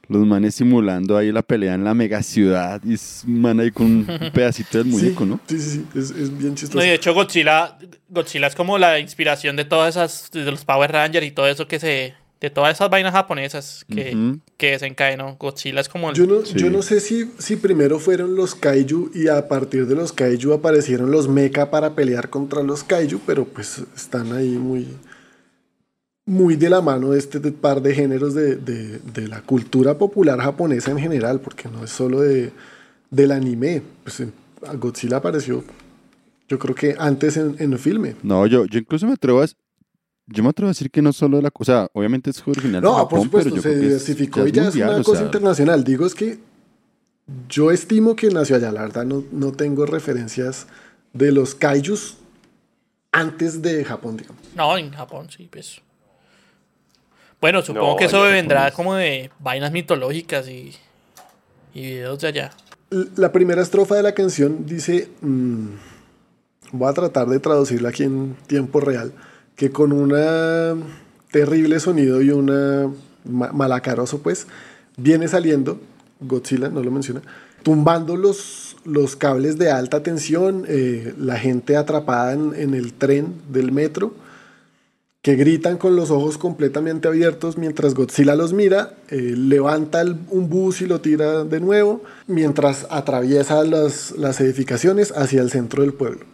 [0.08, 3.70] Los manes simulando ahí la pelea en la mega ciudad y es un man ahí
[3.70, 5.40] con un pedacito del muñeco, sí, ¿no?
[5.46, 6.78] Sí, sí, sí, es, es bien chistoso.
[6.78, 7.76] No, y de hecho Godzilla,
[8.08, 11.68] Godzilla es como la inspiración de todas esas, de los Power Rangers y todo eso
[11.68, 15.36] que se, de todas esas vainas japonesas que, que desencadenó.
[15.38, 16.54] Godzilla es como el- Yo no, Sí.
[16.56, 20.52] yo no sé si, si primero fueron los kaiju y a partir de los kaiju
[20.54, 24.86] aparecieron los mecha para pelear contra los kaiju, pero pues están ahí muy,
[26.28, 30.38] muy de la mano de este par de géneros de, de- de la cultura popular
[30.40, 32.52] japonesa en general, porque no es solo de,
[33.10, 33.82] del anime.
[34.04, 34.20] Pues
[34.66, 35.64] a Godzilla apareció,
[36.48, 38.14] yo creo que antes en, en el filme.
[38.22, 39.46] No, yo, yo incluso me atrevo a...
[40.30, 42.96] Yo me atrevo a decir que no solo la cosa, obviamente es original de No,
[42.96, 44.90] Japón, por supuesto, pero yo se creo que es- diversificó y es ya es mundial,
[44.90, 45.84] una o cosa sea, internacional.
[45.84, 46.38] Digo, es que
[47.48, 50.66] yo estimo que nació allá, la verdad, no, no tengo referencias
[51.14, 52.18] de los kaijus
[53.12, 54.42] antes de Japón, digamos.
[54.54, 55.80] No, en Japón sí, pues.
[57.40, 60.74] Bueno, supongo No, que eso vendrá como de vainas mitológicas y,
[61.74, 62.50] y videos de allá.
[63.16, 65.66] La primera estrofa de la canción dice, mm,
[66.72, 69.12] voy a tratar de traducirla aquí en tiempo real,
[69.56, 70.12] que con un
[71.30, 72.90] terrible sonido y una
[73.24, 74.46] ma- malacaroso pues,
[74.96, 75.80] viene saliendo,
[76.20, 77.20] Godzilla no lo menciona,
[77.62, 83.34] tumbando los, los cables de alta tensión, eh, la gente atrapada en, en el tren
[83.50, 84.14] del metro,
[85.22, 90.48] que gritan con los ojos completamente abiertos mientras Godzilla los mira, eh, levanta el- un
[90.48, 95.92] bus y lo tira de nuevo, mientras atraviesa las, las edificaciones hacia el centro del
[95.92, 96.24] pueblo.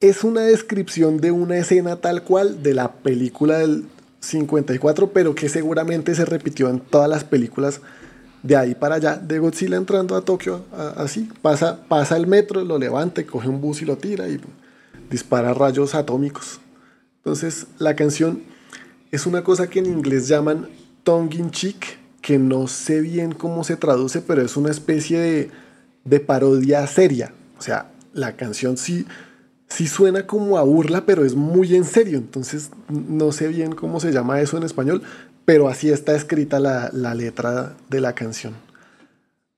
[0.00, 3.84] Es una descripción de una escena tal cual de la película del
[4.20, 7.80] 54, pero que seguramente se repitió en todas las películas
[8.42, 10.64] de ahí para allá, de Godzilla entrando a Tokio,
[10.96, 14.38] así, pasa, pasa el metro, lo levanta, coge un bus y lo tira y
[15.10, 16.60] dispara rayos atómicos.
[17.26, 18.44] Entonces, la canción
[19.10, 20.68] es una cosa que en inglés llaman
[21.02, 25.50] tongue in cheek, que no sé bien cómo se traduce, pero es una especie de,
[26.04, 27.32] de parodia seria.
[27.58, 29.06] O sea, la canción sí,
[29.66, 32.18] sí suena como a burla, pero es muy en serio.
[32.18, 35.02] Entonces, no sé bien cómo se llama eso en español,
[35.44, 38.54] pero así está escrita la, la letra de la canción.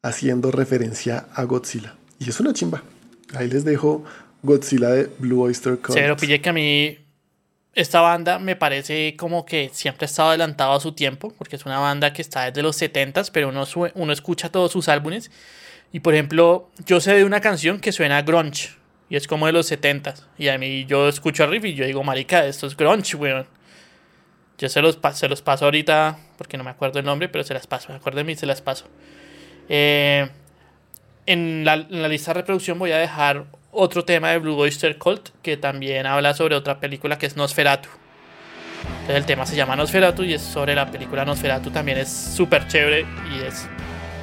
[0.03, 1.97] haciendo referencia a Godzilla.
[2.19, 2.83] Y es una chimba.
[3.35, 4.05] Ahí les dejo
[4.43, 5.99] Godzilla de Blue Oyster Cult.
[5.99, 6.99] Se lo pillé que a mí
[7.81, 11.65] esta banda me parece como que siempre ha estado adelantado a su tiempo, porque es
[11.65, 13.65] una banda que está desde los 70s, pero uno,
[13.95, 15.31] uno escucha todos sus álbumes.
[15.93, 18.71] Y por ejemplo, yo sé de una canción que suena grunge,
[19.09, 20.25] y es como de los 70s.
[20.39, 23.47] Y a mí yo escucho a riff y yo digo, marica, esto es grunge, weón.
[24.59, 27.55] Yo se los, se los paso ahorita, porque no me acuerdo el nombre, pero se
[27.55, 27.93] las paso.
[27.93, 28.87] Acuérdenme y se las paso.
[29.69, 30.29] Eh,
[31.27, 35.57] en, la, lista de reproducción voy a dejar otro tema de Blue Oyster Cult que
[35.57, 37.89] también habla sobre otra película que es Nosferatu.
[39.01, 41.71] Entonces el tema se llama Nosferatu y es sobre la película Nosferatu.
[41.71, 43.69] También es súper chévere y es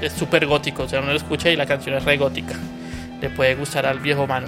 [0.02, 0.84] es súper gótico.
[0.84, 2.56] O sea, uno lo escucha y la canción es re gótica.
[3.22, 4.48] Le puede gustar al viejo mano.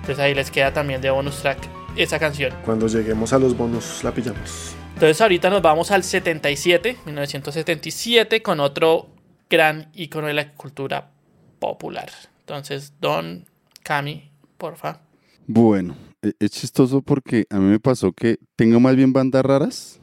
[0.00, 1.58] Entonces ahí les queda también de bonus track
[1.96, 2.52] esa canción.
[2.64, 4.74] Cuando lleguemos a los bonus la pillamos.
[4.94, 9.08] Entonces ahorita nos vamos al 77, 1977, con otro
[9.50, 11.10] gran icono de la cultura
[11.58, 12.08] popular.
[12.46, 13.44] Entonces, Don
[13.82, 15.00] Cami, porfa.
[15.48, 20.00] Bueno, e-, es chistoso porque a mí me pasó que tengo más bien bandas raras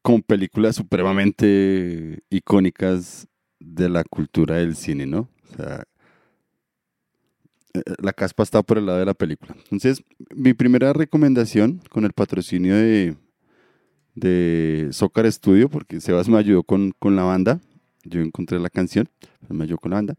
[0.00, 3.28] con películas supremamente icónicas
[3.58, 5.28] de la cultura del cine, ¿no?
[5.52, 5.84] O sea,
[7.74, 9.54] eh, la caspa está por el lado de la película.
[9.64, 10.02] Entonces,
[10.34, 13.14] mi primera recomendación con el patrocinio de,
[14.14, 17.60] de Zócar Studio, porque Sebas me ayudó con, con, la banda,
[18.04, 19.06] yo encontré la canción,
[19.50, 20.14] me ayudó con la banda,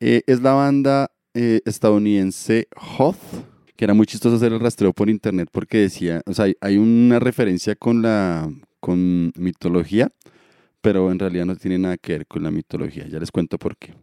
[0.00, 3.16] eh, es la banda eh, estadounidense Hoth,
[3.76, 7.18] que era muy chistoso hacer el rastreo por internet porque decía, o sea, hay una
[7.18, 10.12] referencia con la con mitología,
[10.80, 13.08] pero en realidad no tiene nada que ver con la mitología.
[13.08, 13.94] Ya les cuento por qué.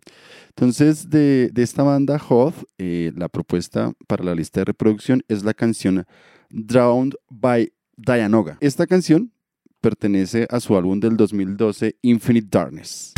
[0.49, 5.43] Entonces, de, de esta banda Hoth, eh, la propuesta para la lista de reproducción es
[5.43, 6.05] la canción
[6.49, 8.57] Drowned by Dianoga.
[8.59, 9.31] Esta canción
[9.79, 13.13] pertenece a su álbum del 2012, Infinite Darkness.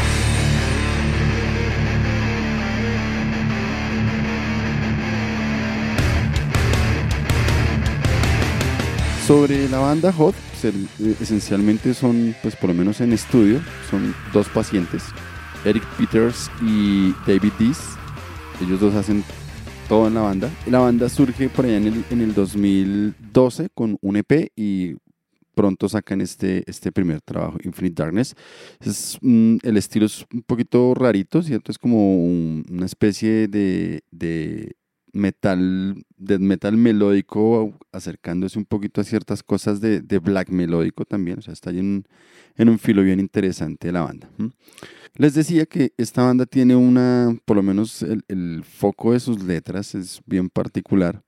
[9.27, 13.59] Sobre la banda Hot, eh, esencialmente son, pues por lo menos en estudio,
[13.89, 15.01] son dos pacientes,
[15.65, 17.79] Eric Peters y David Dees.
[18.61, 19.23] Ellos dos hacen
[19.89, 20.51] todo en la banda.
[20.67, 24.95] La banda surge por allá en el, en el 2012 con un EP y
[25.55, 28.35] pronto sacan este, este primer trabajo, Infinite Darkness.
[28.79, 31.71] Es, mm, el estilo es un poquito rarito, ¿cierto?
[31.71, 34.75] Es como una especie de, de
[35.15, 41.39] metal, de metal melódico, acercándose un poquito a ciertas cosas de, de black melódico también.
[41.39, 42.05] O sea, está en,
[42.57, 44.29] en un filo bien interesante la banda.
[45.15, 49.95] Les decía que esta banda tiene una, por lo menos el, foco de sus letras
[49.95, 51.23] es bien particular,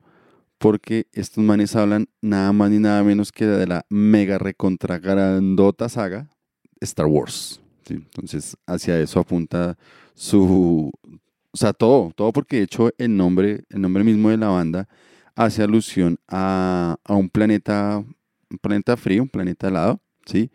[0.58, 5.88] porque estos manes hablan nada más ni nada menos que de la mega recontra grandota
[5.88, 6.30] saga
[6.82, 7.62] Star Wars.
[7.88, 9.78] Entonces, hacia eso apunta
[10.14, 10.92] su,
[11.58, 14.88] o sea, todo, todo porque de hecho el nombre, el nombre mismo de la banda
[15.36, 20.52] hace alusión a, a un planeta, un planeta frío, un planeta helado, ¿sí?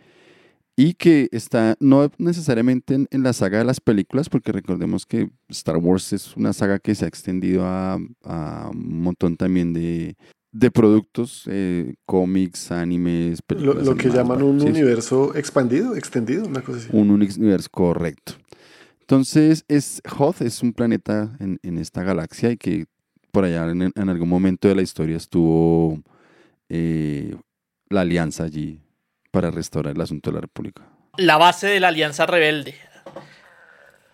[0.77, 5.29] Y que está no necesariamente en, en, la saga de las películas, porque recordemos que
[5.49, 10.17] Star Wars es una saga que se ha extendido a, a un montón también de,
[10.53, 16.62] de productos, eh, cómics, animes, Lo, lo que llaman un sí, universo expandido, extendido, una
[16.62, 16.88] cosa así.
[16.93, 18.35] Un universo correcto.
[19.12, 22.87] Entonces, es Hoth es un planeta en, en, esta galaxia y que
[23.31, 26.01] por allá en, en algún momento de la historia estuvo
[26.70, 27.37] eh,
[27.90, 28.81] la alianza allí
[29.31, 30.88] para restaurar el asunto de la República.
[31.18, 32.75] La base de la alianza rebelde.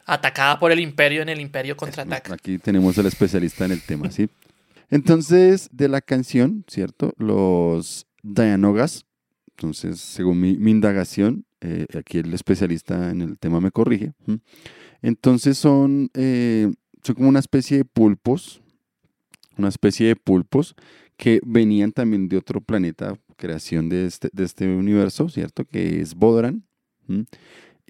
[0.04, 2.34] Atacada por el imperio en el imperio contraataca.
[2.34, 4.28] Aquí tenemos al especialista en el tema, ¿sí?
[4.90, 7.14] Entonces, de la canción, ¿cierto?
[7.18, 9.06] Los Dianogas,
[9.50, 14.12] entonces, según mi, mi indagación, eh, aquí el especialista en el tema me corrige.
[14.26, 14.40] ¿sí?
[15.02, 16.70] Entonces son, eh,
[17.02, 18.60] son como una especie de pulpos,
[19.56, 20.74] una especie de pulpos
[21.16, 25.64] que venían también de otro planeta, creación de este, de este universo, ¿cierto?
[25.64, 26.64] Que es Bodran.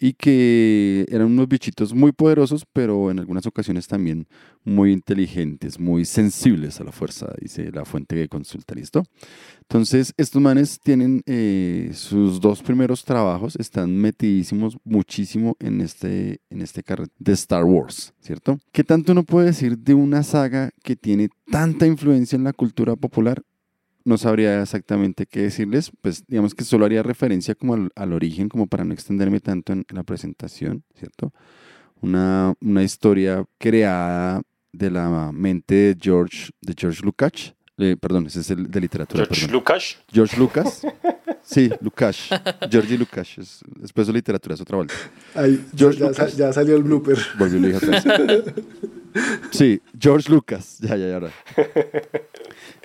[0.00, 4.28] Y que eran unos bichitos muy poderosos, pero en algunas ocasiones también
[4.64, 9.02] muy inteligentes, muy sensibles a la fuerza, dice la fuente que consulta, ¿listo?
[9.62, 16.62] Entonces, estos manes tienen eh, sus dos primeros trabajos, están metidísimos muchísimo en este, en
[16.62, 18.60] este carrete de Star Wars, ¿cierto?
[18.70, 22.94] ¿Qué tanto uno puede decir de una saga que tiene tanta influencia en la cultura
[22.94, 23.42] popular?
[24.08, 28.48] No sabría exactamente qué decirles, pues digamos que solo haría referencia como al, al origen,
[28.48, 31.32] como para no extenderme tanto en, en la presentación, ¿cierto?
[32.00, 34.42] Una, una, historia creada
[34.72, 39.24] de la mente de George, de George Lucas, eh, perdón, ese es el de literatura.
[39.24, 39.52] George perdón.
[39.52, 39.98] Lucas.
[40.10, 40.86] George Lucas,
[41.48, 42.28] Sí, Lukács.
[42.70, 43.38] Georgi Lukács.
[43.38, 44.94] Es, después de literatura es otra vuelta.
[45.34, 46.36] Ahí, George ya, Lucas.
[46.36, 47.18] ya salió el blooper.
[47.38, 48.04] Volvió y lo dije atrás.
[49.50, 50.78] Sí, George Lucas.
[50.80, 51.14] Ya, ya, ya.
[51.14, 51.30] ahora.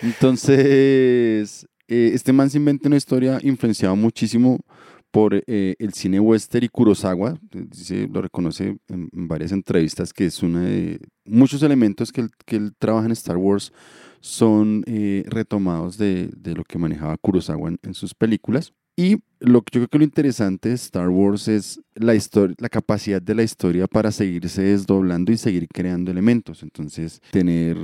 [0.04, 4.60] Entonces, eh, este man se inventa una historia influenciada muchísimo
[5.12, 7.38] por eh, el cine western y Kurosawa.
[7.51, 12.30] Dice, lo reconoce en, en varias entrevistas que es una de muchos elementos que él,
[12.45, 13.72] que él trabaja en Star Wars
[14.20, 18.74] son eh, retomados de, de lo que manejaba Kurosawa en, en sus películas.
[18.95, 22.14] Y lo yo creo que lo interesante de Star Wars es la,
[22.58, 26.62] la capacidad de la historia para seguirse desdoblando y seguir creando elementos.
[26.62, 27.78] Entonces, tener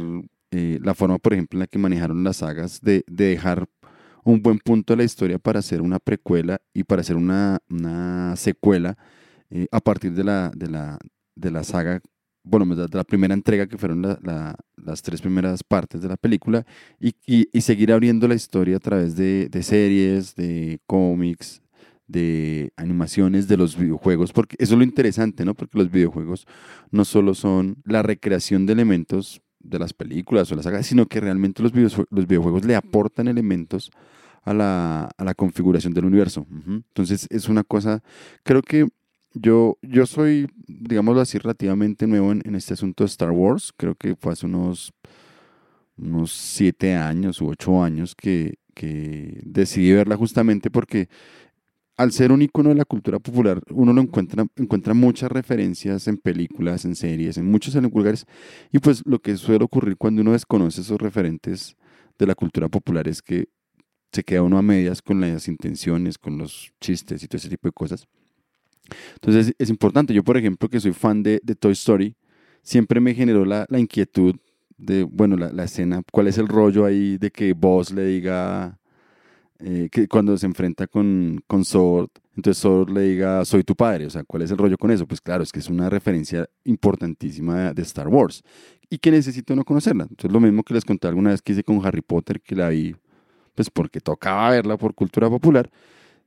[0.51, 3.67] eh, la forma, por ejemplo, en la que manejaron las sagas de, de dejar
[4.23, 8.35] un buen punto de la historia para hacer una precuela y para hacer una, una
[8.35, 8.97] secuela
[9.49, 10.99] eh, a partir de la, de, la,
[11.35, 12.01] de la saga,
[12.43, 16.17] bueno, de la primera entrega que fueron la- la- las tres primeras partes de la
[16.17, 16.65] película
[16.99, 21.61] y, y- y seguir abriendo la historia a través de, de series, de cómics,
[22.07, 25.53] de animaciones, de los videojuegos, porque eso es lo interesante, ¿no?
[25.53, 26.45] Porque los videojuegos
[26.91, 31.19] no solo son la recreación de elementos de las películas o las sagas, sino que
[31.19, 33.91] realmente los, videos- los videojuegos le aportan elementos
[34.43, 36.47] a la, a la configuración del universo.
[36.67, 38.01] Entonces es una cosa,
[38.43, 38.87] creo que
[39.33, 43.71] yo, yo soy, digámoslo así, relativamente nuevo en, en este asunto de Star Wars.
[43.77, 44.91] Creo que fue hace unos,
[45.97, 51.09] unos siete años u ocho años que, que decidí verla justamente porque
[51.99, 56.15] al ser un icono de la cultura popular, uno lo encuentra, encuentra muchas referencias en
[56.15, 58.25] películas, en series, en muchos lugares.
[58.71, 61.75] Y pues lo que suele ocurrir cuando uno desconoce esos referentes
[62.17, 63.49] de la cultura popular es que
[64.13, 67.67] se queda uno a medias con las intenciones, con los chistes y todo ese tipo
[67.67, 68.07] de cosas.
[69.15, 70.13] Entonces es importante.
[70.13, 72.15] Yo, por ejemplo, que soy fan de, de Toy Story,
[72.61, 74.37] siempre me generó la, la inquietud
[74.77, 78.78] de, bueno, la, la escena, cuál es el rollo ahí de que Buzz le diga,
[79.59, 84.05] eh, que cuando se enfrenta con, con Sword, entonces Sword le diga, soy tu padre,
[84.05, 85.05] o sea, ¿cuál es el rollo con eso?
[85.05, 88.41] Pues claro, es que es una referencia importantísima de, Star Wars
[88.89, 90.03] y que necesita uno conocerla.
[90.03, 92.69] Entonces lo mismo que les conté alguna vez que hice con Harry Potter, que la
[92.69, 92.95] vi,
[93.53, 95.69] pues porque tocaba verla por cultura popular.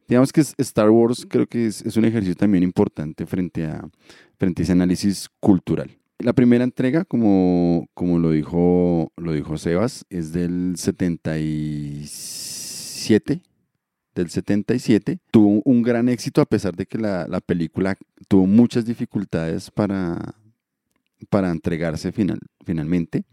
[0.07, 3.89] Digamos que Star Wars creo que es, es un ejercicio también importante frente a,
[4.37, 5.91] frente a ese análisis cultural.
[6.19, 10.75] La primera entrega, como, como lo, dijo, lo dijo Sebas, es del
[13.03, 13.43] 77.
[14.15, 15.19] Del 77.
[15.31, 17.97] Tuvo un gran éxito a pesar de que la, la película
[18.29, 20.35] tuvo muchas dificultades para,
[21.31, 23.25] para entregarse final, finalmente.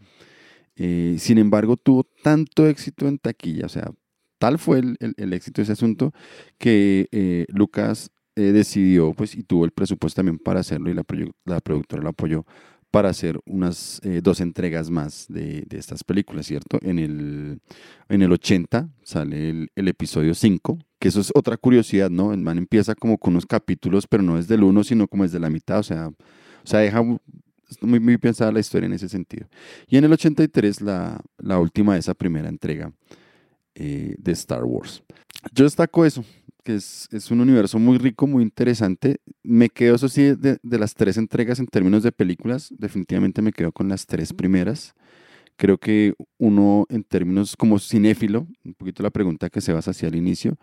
[0.76, 3.90] Eh, sin embargo, tuvo tanto éxito en taquilla, o sea,
[4.38, 6.12] tal fue el, el- éxito de ese asunto
[6.56, 11.04] que eh, Lucas eh, decidió, pues, y tuvo el presupuesto también para hacerlo y la,
[11.44, 12.46] la productora lo apoyó
[12.90, 16.78] para hacer unas eh, dos entregas más de, estas películas, ¿cierto?
[16.82, 17.60] En el,
[18.08, 22.32] en el 80 sale el, el episodio 5, que eso es otra curiosidad, ¿no?
[22.32, 25.38] El man empieza como con unos capítulos, pero no desde el 1, sino como desde
[25.38, 26.14] la mitad, o sea, o
[26.64, 27.02] sea deja
[27.80, 29.46] muy, muy pensada la historia en ese sentido.
[29.86, 32.92] Y en el 83, la, la última de esa primera entrega
[33.74, 35.02] eh, de Star Wars.
[35.52, 36.24] Yo destaco eso,
[36.64, 39.20] que es, es un universo muy rico, muy interesante.
[39.42, 43.52] Me quedo, eso sí, de, de las tres entregas en términos de películas, definitivamente me
[43.52, 44.94] quedo con las tres primeras.
[45.56, 50.08] Creo que uno, en términos como cinéfilo, un poquito la pregunta que se basa hacia
[50.08, 50.58] el inicio,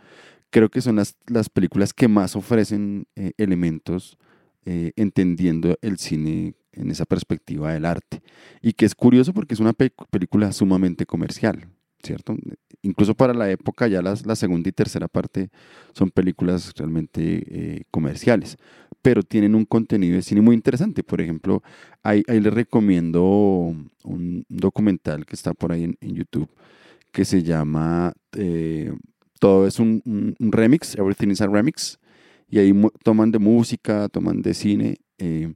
[0.49, 4.17] creo que son las, las películas que más ofrecen eh, elementos
[4.65, 8.21] eh, entendiendo el cine en esa perspectiva del arte.
[8.61, 11.69] Y que es curioso porque es una pe- película sumamente comercial,
[12.03, 12.35] ¿cierto?
[12.83, 15.49] Incluso para la época ya las, la segunda y tercera parte
[15.93, 18.57] son películas realmente eh, comerciales,
[19.01, 21.03] pero tienen un contenido de cine muy interesante.
[21.03, 21.63] Por ejemplo,
[22.03, 26.49] ahí, les recomiendo un documental que está por ahí en, YouTube
[27.11, 28.91] que se llama eh,
[29.39, 31.99] Todo es un, remix, Everything is a Remix,
[32.49, 32.73] y ahí
[33.03, 35.53] toman de música, toman de cine eh,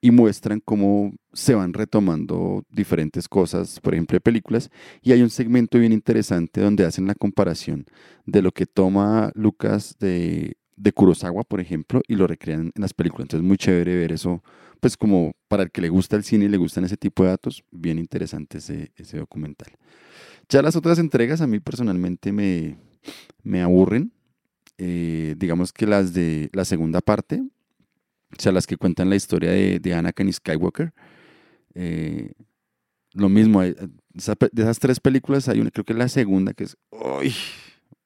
[0.00, 4.70] y muestran cómo se van retomando diferentes cosas, por ejemplo, de películas,
[5.02, 7.86] y hay un segmento bien interesante donde hacen la comparación
[8.26, 12.94] de lo que toma Lucas de, de Kurosawa, por ejemplo, y lo recrean en las
[12.94, 13.26] películas.
[13.26, 14.42] Entonces, muy chévere ver eso,
[14.80, 17.30] pues como para el que le gusta el cine y le gustan ese tipo de
[17.30, 19.68] datos, bien interesante ese, ese documental.
[20.48, 22.76] Ya las otras entregas a mí personalmente me,
[23.42, 24.12] me aburren.
[24.78, 27.42] Eh, digamos que las de la segunda parte,
[28.38, 30.92] o sea, las que cuentan la historia de, de Anakin Skywalker.
[31.74, 32.32] eh,
[33.14, 33.74] lo mismo, de
[34.14, 37.34] esas tres películas hay una, creo que es la segunda, que es ¡ay!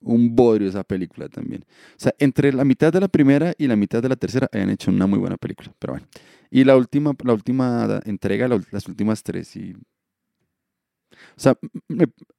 [0.00, 1.64] un bodrio esa película también.
[1.92, 4.70] O sea, entre la mitad de la primera y la mitad de la tercera hayan
[4.70, 6.06] hecho una muy buena película, pero bueno.
[6.50, 9.74] Y la última, la última entrega, la- las últimas tres, y
[11.36, 11.56] O sea,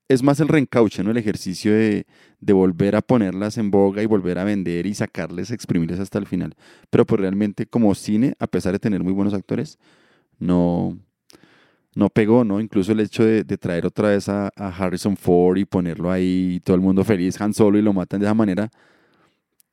[0.07, 1.11] es más el reencauche, ¿no?
[1.11, 2.05] El ejercicio de,
[2.39, 6.27] de volver a ponerlas en boga y volver a vender y sacarles, exprimirles hasta el
[6.27, 6.55] final.
[6.89, 9.79] Pero pues realmente como cine, a pesar de tener muy buenos actores,
[10.39, 10.97] no,
[11.95, 12.59] no pegó, ¿no?
[12.59, 16.55] Incluso el hecho de, de traer otra vez a, a Harrison Ford y ponerlo ahí,
[16.55, 18.69] y todo el mundo feliz, Han Solo, y lo matan de esa manera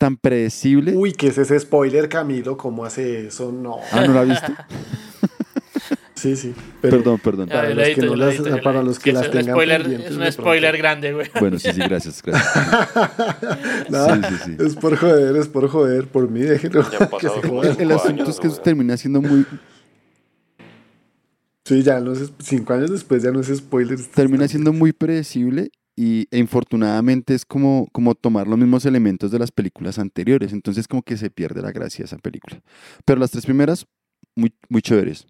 [0.02, 0.96] tan predecible.
[0.96, 2.56] Uy, ¿qué es ese spoiler, Camilo?
[2.56, 3.52] ¿Cómo hace eso?
[3.52, 3.76] No.
[3.92, 4.52] Ah, ¿no lo ha visto?
[6.22, 6.54] Sí, sí.
[6.80, 7.48] Pero perdón, perdón.
[7.48, 10.30] Para los lo que no las- para los que las tengan spoiler, pendientes Es un
[10.32, 11.26] spoiler grande, güey.
[11.40, 12.54] Bueno, sí, sí, gracias, gracias.
[13.90, 14.64] nada, Sí, sí, sí.
[14.64, 16.84] es por joder, es por joder, por mí, déjenlo.
[17.20, 18.62] Que se cinco El asunto años, es que güey.
[18.62, 19.44] termina siendo muy,
[21.64, 23.98] Sí, ya no es, cinco años después ya no es spoiler.
[24.14, 29.38] termina siendo muy predecible y e infortunadamente es como, como tomar los mismos elementos de
[29.38, 30.52] las películas anteriores.
[30.52, 32.60] Entonces como que se pierde la gracia de esa película.
[33.04, 33.86] Pero las tres primeras,
[34.34, 35.26] muy, muy chéveres.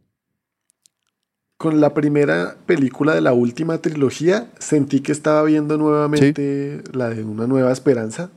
[1.63, 7.23] Con la primera película de la última trilogía, sentí que estaba viendo nuevamente la de
[7.23, 8.31] Una Nueva Esperanza.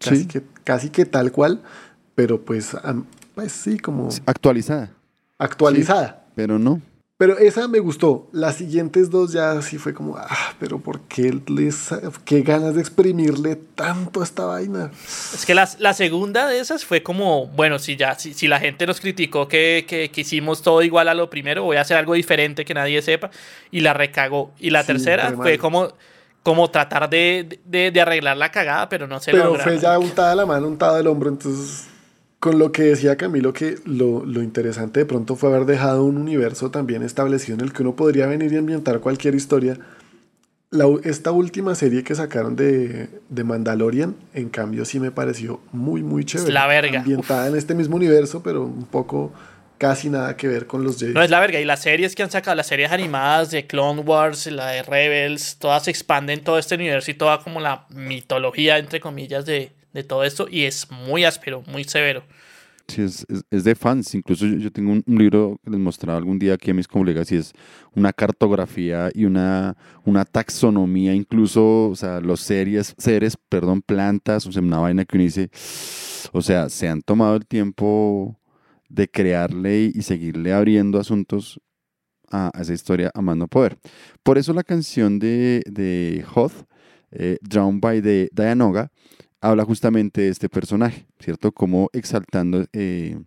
[0.00, 0.26] Casi, Sí.
[0.28, 1.60] que, casi que tal cual,
[2.14, 2.76] pero pues,
[3.34, 4.92] pues sí, como Actualizada,
[5.38, 6.24] actualizada.
[6.36, 6.80] pero no.
[7.18, 8.28] Pero esa me gustó.
[8.30, 11.88] Las siguientes dos ya sí fue como, ah, pero ¿por qué les,
[12.24, 14.92] qué ganas de exprimirle tanto a esta vaina?
[15.34, 18.60] Es que la, la segunda de esas fue como, bueno, si ya, si, si la
[18.60, 21.96] gente nos criticó que, que, que hicimos todo igual a lo primero, voy a hacer
[21.96, 23.30] algo diferente que nadie sepa,
[23.72, 24.52] y la recagó.
[24.60, 25.92] Y la Sí, tercera fue como,
[26.44, 30.36] como tratar de, de, de arreglar la cagada, pero no se Pero fue ya untada
[30.36, 31.88] la mano, untada el hombro, entonces
[32.40, 36.16] con lo que decía Camilo que lo, lo interesante de pronto fue haber dejado un
[36.16, 39.76] universo también establecido en el que uno podría venir y ambientar cualquier historia.
[40.70, 46.02] La esta última serie que sacaron de, de Mandalorian, en cambio, sí me pareció muy,
[46.02, 46.52] muy chévere.
[46.52, 47.00] la verga.
[47.00, 49.32] Ambientada en este mismo universo, pero un poco
[49.78, 51.14] casi nada que ver con los Jedi.
[51.14, 51.58] No es la verga.
[51.58, 55.56] Y las series que han sacado, las series animadas de Clone Wars, la de Rebels,
[55.58, 60.24] todas expanden todo este universo y toda como la mitología, entre comillas, de, de todo
[60.24, 60.46] esto.
[60.50, 62.22] Y es muy áspero, muy severo.
[62.88, 64.14] Sí, es, es- es de fans.
[64.14, 66.88] Incluso yo, yo tengo un, un libro que les mostraba algún día aquí a mis
[66.88, 67.52] colegas y es
[67.94, 74.52] una cartografía y una, una taxonomía, incluso, o sea, los series, seres, perdón, plantas, o
[74.52, 75.50] sea, una vaina que uno dice,
[76.32, 78.38] o sea, se han tomado el tiempo
[78.88, 81.60] de crearle y, seguirle abriendo asuntos
[82.30, 83.78] a esa historia a más no poder.
[84.22, 86.64] Por eso la canción de, de Hoth,
[87.10, 88.90] eh, Drowned by the Dianoga,
[89.40, 91.52] habla justamente de este personaje, ¿cierto?
[91.52, 93.18] Como exaltando eh,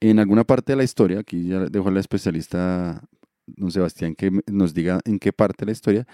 [0.00, 3.02] en alguna parte de la historia, aquí ya dejo al especialista
[3.46, 6.06] don Sebastián que nos diga en qué parte de la historia,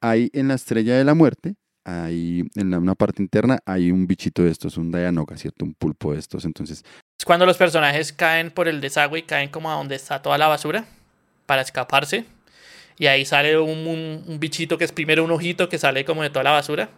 [0.00, 1.54] hay en la estrella de la muerte,
[1.84, 5.64] hay en la- una parte interna, hay un bichito de estos, un Dianoga, ¿cierto?
[5.64, 6.84] Un pulpo de estos, entonces
[7.18, 10.36] Es cuando los personajes caen por el desagüe y caen como a donde está toda
[10.38, 10.84] la basura
[11.46, 12.24] para escaparse.
[12.98, 16.30] Y ahí sale un- un bichito que es primero un ojito que sale como de
[16.30, 16.90] toda la basura.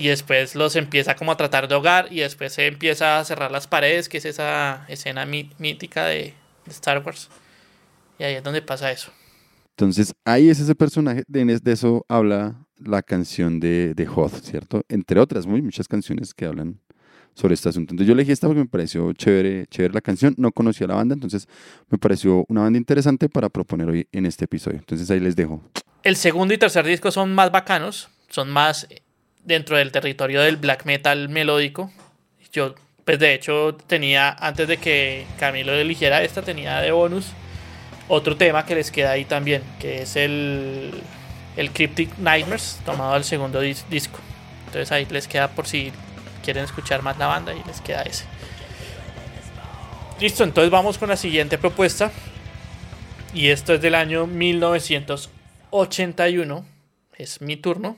[0.00, 3.50] Y después los empieza como a tratar de ahogar y después se empieza a cerrar
[3.50, 6.32] las paredes, que es esa escena mí- mítica de,
[6.64, 7.28] de Star Wars.
[8.18, 9.12] Y ahí es donde pasa eso.
[9.76, 14.82] Entonces, ahí es ese personaje, de, de eso habla la canción de, de Hoth, ¿cierto?
[14.88, 16.80] Entre otras, muy muchas canciones que hablan
[17.34, 17.92] sobre este asunto.
[17.92, 20.34] Entonces, yo elegí esta porque me pareció chévere, chévere la canción.
[20.38, 21.46] No conocía la banda, entonces
[21.90, 24.78] me pareció una banda interesante para proponer hoy en este episodio.
[24.78, 25.62] Entonces, ahí les dejo.
[26.02, 28.86] El segundo y tercer disco son más bacanos, son más
[29.50, 31.90] dentro del territorio del black metal melódico.
[32.52, 32.74] Yo,
[33.04, 37.26] pues de hecho, tenía, antes de que Camilo eligiera esta, tenía de bonus
[38.08, 40.90] otro tema que les queda ahí también, que es el,
[41.56, 44.18] el Cryptic Nightmares, tomado del segundo dis- disco.
[44.66, 45.92] Entonces ahí les queda por si
[46.44, 48.24] quieren escuchar más la banda y les queda ese.
[50.20, 52.12] Listo, entonces vamos con la siguiente propuesta.
[53.32, 56.64] Y esto es del año 1981.
[57.16, 57.96] Es mi turno.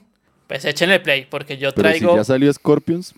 [0.52, 2.10] Pues échenle play, porque yo Pero traigo.
[2.10, 3.14] si ya salió Scorpions,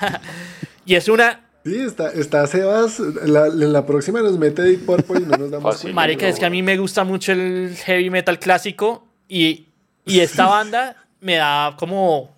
[0.86, 1.40] Y es una.
[1.64, 3.00] Sí, está, está Sebas.
[3.00, 5.92] La, en la próxima nos mete Deep Purple y no nos damos cuenta.
[5.92, 9.08] Marica, es que a mí me gusta mucho el heavy metal clásico.
[9.28, 9.66] Y,
[10.06, 12.32] y esta banda me da como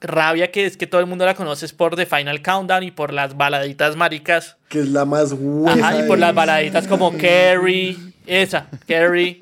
[0.00, 2.92] rabia que es que todo el mundo la conoce es por The Final Countdown y
[2.92, 4.56] por las baladitas maricas.
[4.70, 5.86] Que es la más huesa.
[5.86, 9.38] Ajá, y por las baladitas como Carrie, esa, Carrie.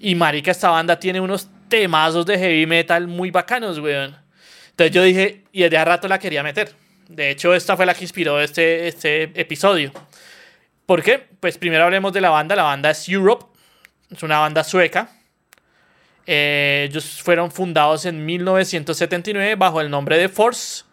[0.00, 4.16] Y marica, esta banda tiene unos temazos de heavy metal muy bacanos, weón.
[4.70, 6.72] Entonces yo dije, y desde hace rato la quería meter.
[7.08, 9.92] De hecho, esta fue la que inspiró este, este episodio.
[10.86, 11.26] ¿Por qué?
[11.40, 12.54] Pues primero hablemos de la banda.
[12.54, 13.46] La banda es Europe.
[14.10, 15.10] Es una banda sueca.
[16.26, 20.84] Eh, ellos fueron fundados en 1979 bajo el nombre de Force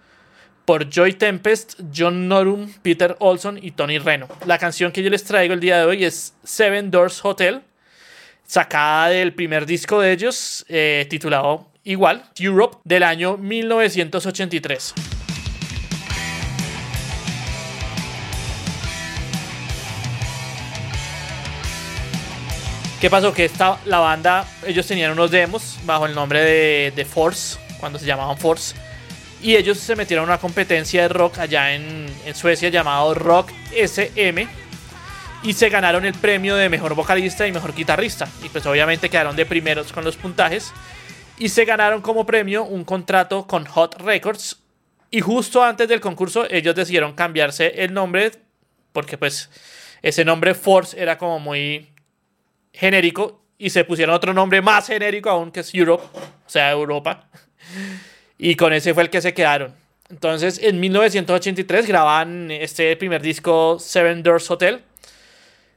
[0.65, 4.27] por Joy Tempest, John Norum, Peter Olson y Tony Reno.
[4.45, 7.61] La canción que yo les traigo el día de hoy es Seven Doors Hotel.
[8.45, 14.93] Sacada del primer disco de ellos, eh, titulado igual, Europe, del año 1983.
[22.99, 23.33] ¿Qué pasó?
[23.33, 28.05] Que esta, la banda, ellos tenían unos demos bajo el nombre de, Force, cuando se
[28.07, 28.73] llamaban Force.
[29.43, 33.51] Y ellos se metieron a una competencia de rock allá en, en Suecia llamado Rock
[33.75, 34.47] SM.
[35.45, 38.27] Y se ganaron el premio de mejor vocalista y mejor guitarrista.
[38.43, 40.73] Y pues obviamente quedaron de primeros con los puntajes.
[41.37, 44.57] Y se ganaron como premio un contrato con Hot Records.
[45.11, 48.31] Y justo antes del concurso ellos decidieron cambiarse el nombre.
[48.91, 49.51] Porque pues
[50.01, 51.91] ese nombre Force era como muy
[52.73, 57.29] genérico y se pusieron otro nombre más genérico aún que es Europe, o sea, Europa.
[58.37, 59.73] Y con ese fue el que se quedaron.
[60.09, 64.83] Entonces, en 1983 graban este primer disco Seven Doors Hotel,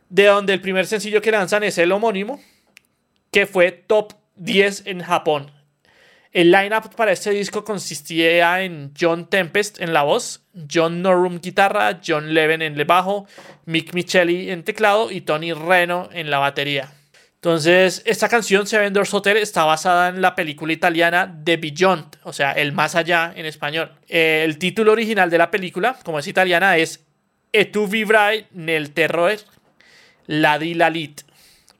[0.08, 2.40] de donde el primer sencillo que lanzan es el homónimo,
[3.30, 5.50] que fue top 10 en Japón.
[6.32, 12.00] El lineup para este disco consistía en John Tempest en la voz, John Norum guitarra,
[12.06, 13.26] John Leven en el bajo,
[13.64, 16.92] Mick Michelli en teclado y Tony Reno en la batería.
[17.36, 22.32] Entonces, esta canción, Seven Doors Hotel, está basada en la película italiana The Beyond, o
[22.32, 23.92] sea, El Más Allá en español.
[24.08, 27.04] el título original de la película, como es italiana, es
[27.52, 29.32] E tu vivrai nel terror
[30.28, 31.22] la di la lit,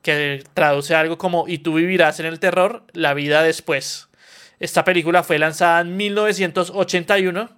[0.03, 4.09] que traduce algo como Y tú vivirás en el terror la vida después.
[4.59, 7.51] Esta película fue lanzada en 1981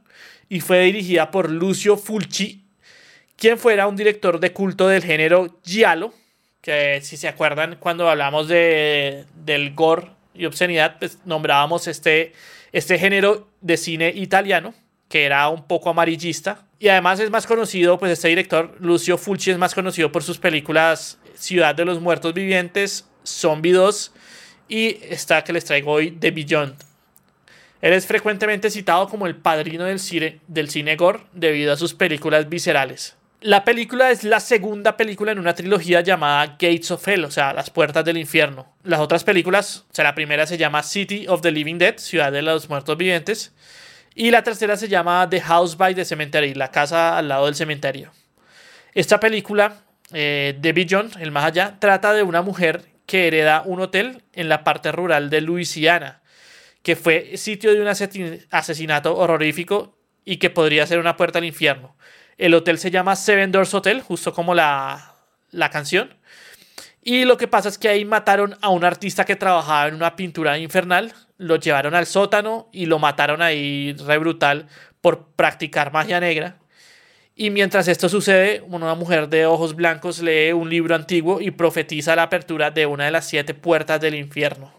[0.51, 2.65] y fue dirigida por Lucio Fulci,
[3.37, 6.13] quien fuera un director de culto del género giallo,
[6.61, 12.35] que si se acuerdan cuando hablamos de, del gore y obscenidad, pues nombrábamos este,
[12.73, 14.75] este género de cine italiano,
[15.09, 16.67] que era un poco amarillista.
[16.81, 20.39] Y además es más conocido, pues este director, Lucio Fulci, es más conocido por sus
[20.39, 24.13] películas Ciudad de los Muertos Vivientes, Zombie 2
[24.67, 26.75] y esta que les traigo hoy, The Beyond.
[27.83, 31.93] Él es frecuentemente citado como el padrino del cine, del cine gore debido a sus
[31.93, 33.15] películas viscerales.
[33.43, 37.53] La película es la segunda película en una trilogía llamada Gates of Hell, o sea,
[37.53, 38.67] las puertas del infierno.
[38.85, 42.33] Las otras películas, o sea, la primera se llama City of the Living Dead, Ciudad
[42.33, 43.53] de los Muertos Vivientes,
[44.21, 47.55] y la tercera se llama The House by the Cemetery, la casa al lado del
[47.55, 48.13] cementerio.
[48.93, 49.77] Esta película,
[50.13, 54.51] eh, The Beyond, el más allá, trata de una mujer que hereda un hotel en
[54.51, 56.21] la parte rural de Luisiana,
[56.83, 59.97] que fue sitio de un asesinato horrorífico
[60.27, 61.97] y que podría ser una puerta al infierno.
[62.37, 65.15] El hotel se llama Seven Doors Hotel, justo como la,
[65.51, 66.15] la canción.
[67.03, 70.15] Y lo que pasa es que ahí mataron a un artista que trabajaba en una
[70.15, 74.67] pintura infernal, lo llevaron al sótano y lo mataron ahí re brutal
[75.01, 76.59] por practicar magia negra.
[77.35, 82.15] Y mientras esto sucede, una mujer de ojos blancos lee un libro antiguo y profetiza
[82.15, 84.71] la apertura de una de las siete puertas del infierno.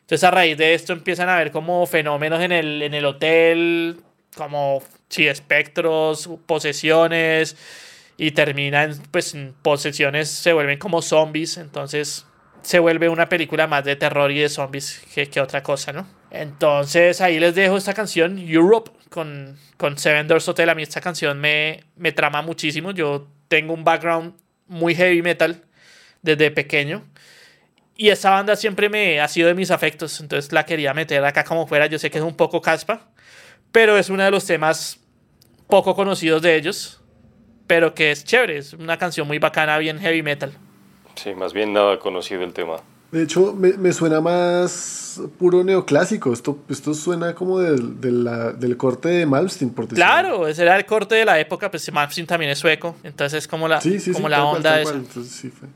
[0.00, 4.00] Entonces a raíz de esto empiezan a ver como fenómenos en el, en el hotel,
[4.34, 7.56] como sí, espectros, posesiones
[8.16, 12.26] y terminan pues posesiones se vuelven como zombies, entonces
[12.62, 16.06] se vuelve una película más de terror y de zombies que, que otra cosa, ¿no?
[16.30, 20.68] Entonces ahí les dejo esta canción, Europe, con, con Seven Doors Hotel.
[20.70, 22.92] A mí esta canción me, me trama muchísimo.
[22.92, 24.34] Yo tengo un background
[24.66, 25.64] muy heavy metal
[26.22, 27.04] desde pequeño.
[27.96, 30.20] Y esta banda siempre me ha sido de mis afectos.
[30.20, 31.86] Entonces la quería meter acá como fuera.
[31.86, 33.10] Yo sé que es un poco caspa.
[33.72, 35.00] Pero es uno de los temas
[35.70, 37.00] poco conocidos de ellos,
[37.66, 40.52] pero que es chévere, es una canción muy bacana, bien heavy metal.
[41.14, 42.76] Sí, más bien nada conocido el tema.
[43.10, 46.32] De hecho, me, me suena más puro neoclásico.
[46.32, 50.04] Esto, esto suena como del, del, del corte de Malmsteen, por decirlo.
[50.04, 51.70] Claro, ese era el corte de la época.
[51.70, 52.94] Pues Malmsteen también es sueco.
[53.02, 54.80] Entonces es como la, sí, sí, como sí, la onda.
[54.80, 55.68] Entonces, sí fue.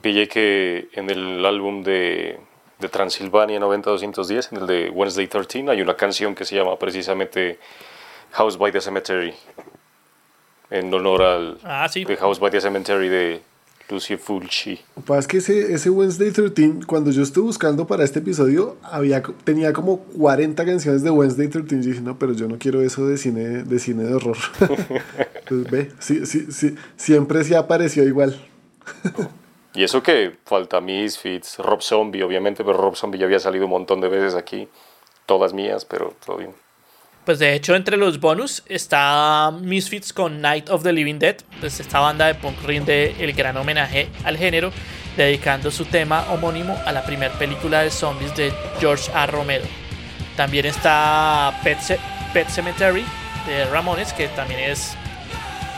[0.00, 2.38] Pillé que en el álbum de,
[2.78, 7.58] de Transilvania 90-210, en el de Wednesday 13, hay una canción que se llama precisamente
[8.32, 9.34] House by the Cemetery,
[10.70, 12.06] en honor al Ah, sí.
[12.18, 13.42] House by the Cemetery de
[13.88, 14.78] Lucio Fulci.
[14.96, 18.18] Lo que pasa es que ese, ese Wednesday 13, cuando yo estuve buscando para este
[18.18, 21.74] episodio, había, tenía como 40 canciones de Wednesday 13.
[21.74, 24.36] Y dije, no, pero yo no quiero eso de cine de, cine de horror.
[25.48, 28.38] pues ve, sí, sí, sí, siempre se apareció igual.
[29.74, 33.70] Y eso que falta Misfits, Rob Zombie, obviamente, pero Rob Zombie ya había salido un
[33.70, 34.68] montón de veces aquí.
[35.26, 36.54] Todas mías, pero todo bien.
[37.28, 41.36] Pues de hecho, entre los bonus está Misfits con Night of the Living Dead.
[41.60, 44.72] Pues esta banda de punk rinde el gran homenaje al género,
[45.14, 48.50] dedicando su tema homónimo a la primera película de zombies de
[48.80, 49.26] George A.
[49.26, 49.66] Romero.
[50.38, 52.00] También está Pet, Ce-
[52.32, 53.04] Pet Cemetery
[53.46, 54.94] de Ramones, que también es.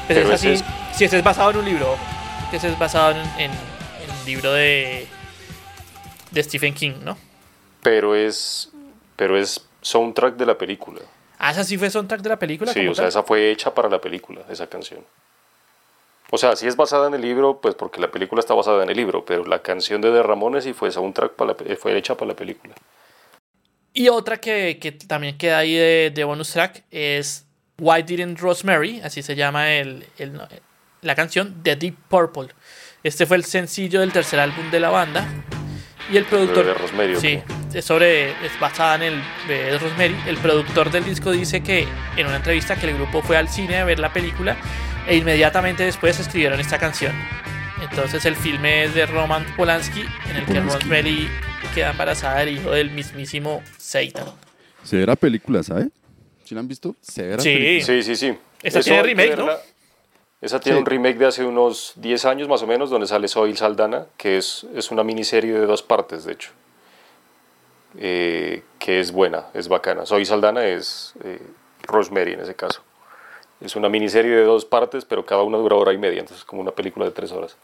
[0.06, 0.62] Pues es así.
[0.94, 1.96] Si ese es basado en un libro,
[2.52, 5.04] que ese es basado en, en- en un libro de,
[6.30, 7.18] de Stephen King, ¿no?
[7.82, 8.70] Pero es,
[9.16, 11.00] pero es soundtrack de la película.
[11.42, 12.70] Ah, esa sí fue soundtrack de la película.
[12.72, 13.08] Sí, o sea, tal?
[13.08, 15.04] esa fue hecha para la película, esa canción.
[16.30, 18.90] O sea, sí es basada en el libro, pues porque la película está basada en
[18.90, 21.96] el libro, pero la canción de The Ramones sí fue soundtrack para la pe- fue
[21.96, 22.74] hecha para la película.
[23.92, 27.46] Y otra que, que también queda ahí de, de bonus track es
[27.78, 30.40] Why Didn't Rosemary, así se llama el, el-
[31.00, 32.48] la canción, de Deep Purple.
[33.02, 35.26] Este fue el sencillo del tercer álbum de la banda.
[36.10, 36.66] Y el productor...
[36.66, 37.40] de Rosemary, ¿o Sí,
[37.72, 40.16] es, sobre, es basada en el de Rosemary.
[40.26, 41.86] El productor del disco dice que
[42.16, 44.56] en una entrevista que el grupo fue al cine a ver la película
[45.06, 47.12] e inmediatamente después escribieron esta canción.
[47.82, 50.60] Entonces el filme es de Roman Polanski en el que.
[50.60, 51.28] Rosemary
[51.74, 54.26] queda embarazada del hijo del mismísimo Satan.
[54.82, 55.88] Severa película, ¿sabe?
[56.44, 56.96] ¿Sí la han visto?
[57.00, 57.50] Severa Sí.
[57.54, 57.86] película.
[57.86, 58.34] Sí, sí, sí.
[58.62, 59.48] Esa Eso tiene remake, ¿no?
[60.40, 60.80] Esa tiene Sí.
[60.80, 64.38] un remake de hace unos 10 años más o menos, donde sale Soy Saldana, que
[64.38, 66.50] es, es una miniserie de dos partes, de hecho.
[67.98, 70.06] Eh, que es buena, es bacana.
[70.06, 71.40] Soy Saldana es eh,
[71.82, 72.82] Rosemary en ese caso.
[73.60, 76.44] Es una miniserie de dos partes, pero cada una dura hora y media, entonces es
[76.44, 77.56] como una película de tres horas.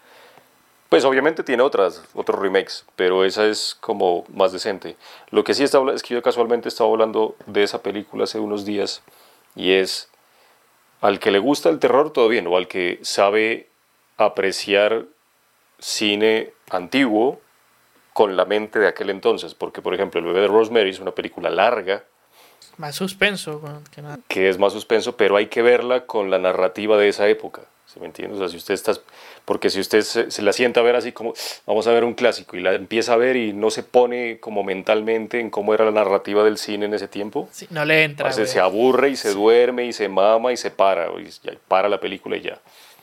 [0.89, 4.97] Pues obviamente tiene otras, otros remakes, pero esa es como más decente.
[5.31, 8.65] Lo que sí está, es que yo casualmente estaba hablando de esa película hace unos
[8.65, 9.03] días
[9.55, 10.09] y es
[11.07, 13.69] al que le gusta el terror todo bien, o al que sabe
[14.17, 15.05] apreciar
[15.79, 17.41] cine antiguo
[18.13, 21.13] con la mente de aquel entonces, porque por ejemplo El bebé de Rosemary es una
[21.13, 22.03] película larga,
[22.79, 23.61] Más suspenso
[23.95, 24.19] que nada.
[24.29, 27.63] que es más suspenso, pero hay que verla con la narrativa de esa época.
[27.87, 28.37] ¿Sí me entiendes?
[28.37, 28.93] O sea, si usted está,
[29.47, 31.33] porque si usted se, se la sienta a ver así como,
[31.67, 34.63] vamos a ver un clásico, y la empieza a ver y no se pone como
[34.65, 38.29] mentalmente en cómo era la narrativa del cine en ese tiempo, Sí, no le entra.
[38.29, 38.47] weón.
[38.47, 41.99] se aburre y se duerme y se mama y se para, y ya para la
[41.99, 42.61] película y ya.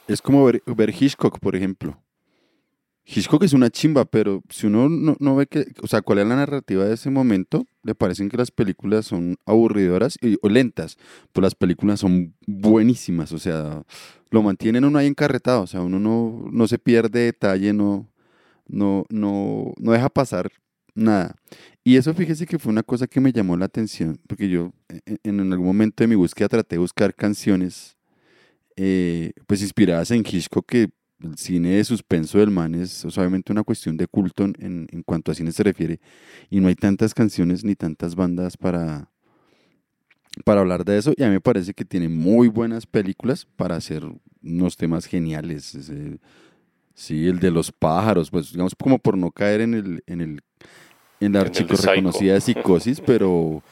[0.07, 1.97] Es como ver, ver Hitchcock, por ejemplo.
[3.05, 6.27] Hitchcock es una chimba, pero si uno no, no ve que, o sea, cuál es
[6.27, 10.97] la narrativa de ese momento, le parecen que las películas son aburridoras y, o lentas,
[11.33, 13.83] pues las películas son buenísimas, o sea,
[14.31, 18.09] lo mantienen uno ahí encarretado, o sea, uno no, no se pierde detalle, no,
[18.67, 20.49] no, no, no deja pasar
[20.95, 21.35] nada.
[21.83, 24.71] Y eso fíjese que fue una cosa que me llamó la atención, porque yo
[25.05, 27.97] en, en algún momento de mi búsqueda traté de buscar canciones
[28.75, 30.89] eh, pues inspiradas en Hitchcock, que
[31.21, 35.03] el cine de suspenso del man es, es obviamente una cuestión de culto en, en
[35.03, 35.99] cuanto a cine se refiere,
[36.49, 39.09] y no hay tantas canciones ni tantas bandas para,
[40.43, 43.75] para hablar de eso, y a mí me parece que tiene muy buenas películas para
[43.75, 44.03] hacer
[44.43, 45.75] unos temas geniales.
[45.75, 46.19] ese-
[46.95, 50.29] sí, el de los pájaros, pues digamos como por no caer en el, en el,
[50.29, 50.41] en la
[51.19, 51.89] En el de archico Psycho.
[51.91, 53.63] reconocida psicosis, pero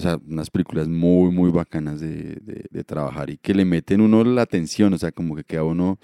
[0.00, 2.38] sea, unas películas muy, muy bacanas de,
[2.70, 5.98] de- trabajar y que le meten uno la atención, o sea, como que queda uno,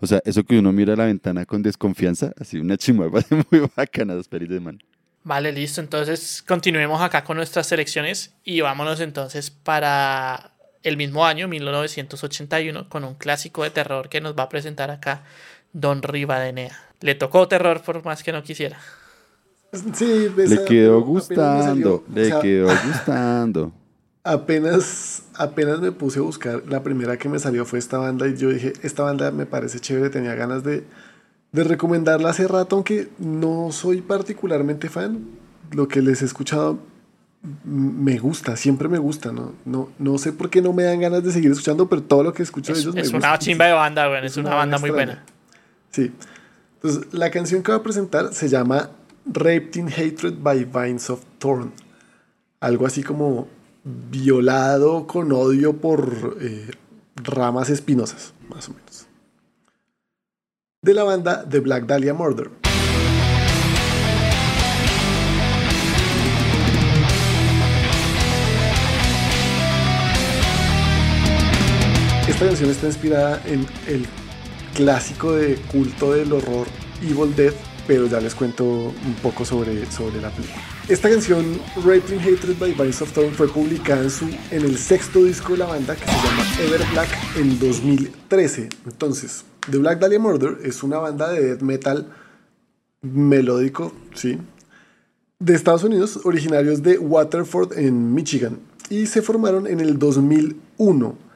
[0.00, 2.76] o sea, eso que uno mira a la ventana con desconfianza, así una
[3.12, 4.78] parece muy bacana las pelis de man.
[5.24, 5.80] Vale, listo.
[5.80, 10.52] Entonces continuemos acá con nuestras selecciones y vámonos entonces para
[10.82, 15.24] el mismo año, 1981, con un clásico de terror que nos va a presentar acá
[15.72, 16.78] Don Rivadenea.
[17.00, 18.78] Le tocó terror por más que no quisiera.
[19.94, 23.72] Sí, Le esa- quedó me salió, gustando, le o sea, quedó gustando.
[24.24, 28.36] Apenas, apenas me puse a buscar, la primera que me salió fue esta banda y
[28.36, 30.84] yo dije, esta banda me parece chévere, tenía ganas de,
[31.52, 35.24] de recomendarla hace rato, aunque no soy particularmente fan.
[35.70, 36.78] Lo que les he escuchado
[37.64, 39.52] me gusta, siempre me gusta, ¿no?
[39.64, 42.32] No, no sé por qué no me dan ganas de seguir escuchando, pero todo lo
[42.32, 43.28] que escucho de Es, ellos me es gusta.
[43.28, 44.24] una chimba de banda, güey.
[44.24, 45.24] Es, Es una, una banda banda muy buena.
[45.90, 46.12] Sí.
[46.82, 48.90] Entonces, la canción que voy a presentar se llama
[49.30, 51.72] Raped in Hatred by Vines of Thorn.
[52.60, 53.48] Algo así como
[53.84, 56.70] violado con odio por eh,
[57.16, 59.06] ramas espinosas, más o menos.
[60.82, 62.50] De la banda The Black Dahlia Murder.
[72.28, 74.06] Esta canción está inspirada en el
[74.74, 76.68] clásico de culto del horror
[77.02, 77.52] Evil Dead,
[77.88, 80.62] pero ya les cuento un poco sobre, sobre la película.
[80.88, 85.24] Esta canción, Raping Hatred by Vines of Thorn, fue publicada en, su, en el sexto
[85.24, 87.08] disco de la banda que se llama Ever Black
[87.38, 88.68] en 2013.
[88.84, 92.12] Entonces, The Black Dahlia Murder es una banda de death metal
[93.00, 94.38] melódico, sí,
[95.38, 98.58] de Estados Unidos, originarios de Waterford en Michigan,
[98.90, 101.27] y se formaron en el 2001.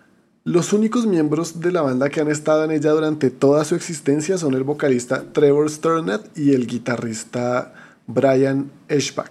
[0.45, 4.39] Los únicos miembros de la banda que han estado en ella durante toda su existencia
[4.39, 7.73] son el vocalista Trevor Sturnett y el guitarrista
[8.09, 9.31] Brian Eschbach.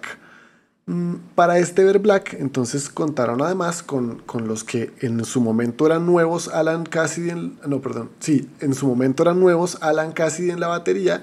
[0.86, 5.84] Mm, Para este Ever Black, entonces contaron además con, con los que en su momento
[5.86, 10.50] eran nuevos Alan Cassidy, en- no, perdón, sí, en su momento eran nuevos Alan Cassidy
[10.50, 11.22] en la batería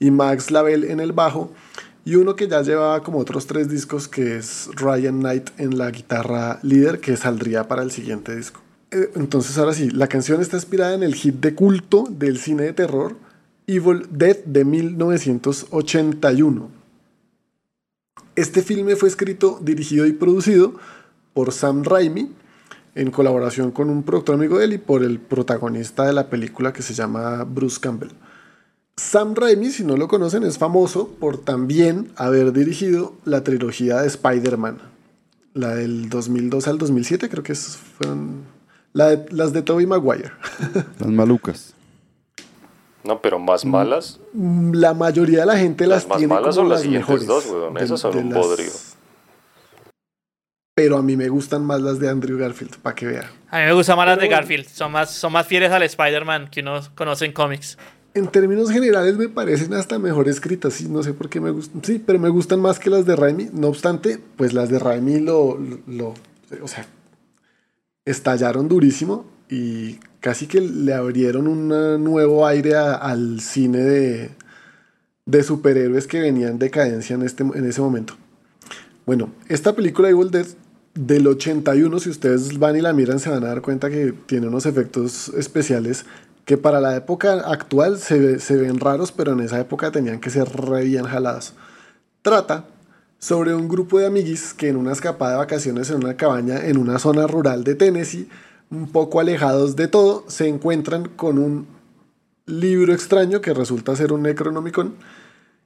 [0.00, 1.52] y Max Lavelle en el bajo,
[2.04, 5.90] y uno que ya llevaba como otros tres discos, que es Ryan Knight en la
[5.90, 8.60] guitarra líder, que saldría para el siguiente disco.
[8.90, 12.64] Eh, entonces, ahora sí, la canción está inspirada en el hit de culto del cine
[12.64, 13.16] de terror
[13.66, 16.70] Evil Dead de 1981.
[18.34, 20.74] Este filme fue escrito, dirigido y producido
[21.34, 22.32] por Sam Raimi
[22.94, 26.72] en colaboración con un productor amigo de él y por el protagonista de la película
[26.72, 28.10] que se llama Bruce Campbell.
[28.96, 34.08] Sam Raimi, si no lo conocen, es famoso por también haber dirigido la trilogía de
[34.08, 34.78] Spider-Man.
[35.54, 38.57] La del 2002 al 2007, creo que fueron
[38.98, 40.32] las de Tobey Maguire.
[40.98, 41.74] Las malucas.
[43.04, 44.20] No, pero más mm, malas.
[44.34, 47.76] La mayoría de la gente las, las más malas son las, siguientes dos, weón.
[47.78, 48.72] Esas son un podrido.
[50.74, 53.30] Pero a mí me gustan más las de Andrew Garfield, para que vea.
[53.50, 54.66] A mí me gustan más las de Garfield.
[54.68, 57.78] Son más, son más fieles al Spider-Man que uno conoce en cómics
[58.18, 61.82] en términos generales me parecen hasta mejor escritas, sí, no sé por qué me gustan,
[61.84, 65.20] sí, pero me gustan más que las de Raimi, no obstante, pues las de Raimi
[65.20, 66.14] lo, lo,
[66.62, 66.86] o sea,
[68.10, 71.68] estallaron durísimo y casi que le abrieron un
[72.02, 74.30] nuevo aire al cine de,
[75.26, 78.14] de, superhéroes que venían en decadencia en, este, en ese momento.
[79.06, 80.46] Bueno, esta película Evil Dead
[80.94, 84.48] del 81, si ustedes van y la miran, se van a dar cuenta que tiene
[84.48, 86.04] unos efectos especiales
[86.44, 90.30] que para la época actual se, se, ven raros, pero en esa época tenían que
[90.30, 91.52] ser re bien jalados.
[92.22, 92.64] Trata
[93.18, 96.78] sobre un grupo de amiguis que en una escapada de vacaciones en una cabaña en
[96.78, 98.28] una zona rural de Tennessee,
[98.70, 101.66] un poco alejados de todo, se encuentran con un
[102.46, 104.94] libro extraño que resulta ser un Necronomicon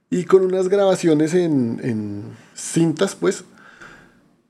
[0.09, 2.23] y con unas grabaciones en, en
[2.55, 3.45] cintas, pues,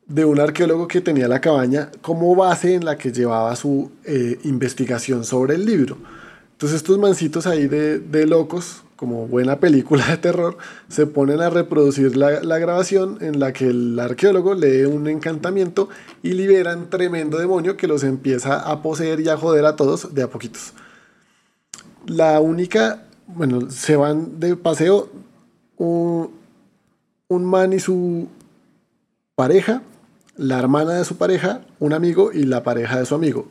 [0.07, 4.39] de un arqueólogo que tenía la cabaña como base en la que llevaba su eh,
[4.43, 5.97] investigación sobre el libro.
[6.51, 12.15] Entonces estos mancitos ahí de, locos, como buena película de terror, se ponen a reproducir
[12.15, 15.89] la, grabación en la que el arqueólogo lee un encantamiento
[16.21, 20.23] y liberan tremendo demonio que los empieza a poseer y a joder a todos de
[20.23, 20.71] a poquitos.
[22.05, 25.09] La única, bueno, se van de paseo
[25.75, 26.31] un,
[27.27, 28.29] un man y su
[29.35, 29.81] pareja,
[30.37, 33.49] la hermana de su pareja, un amigo y la pareja de su amigo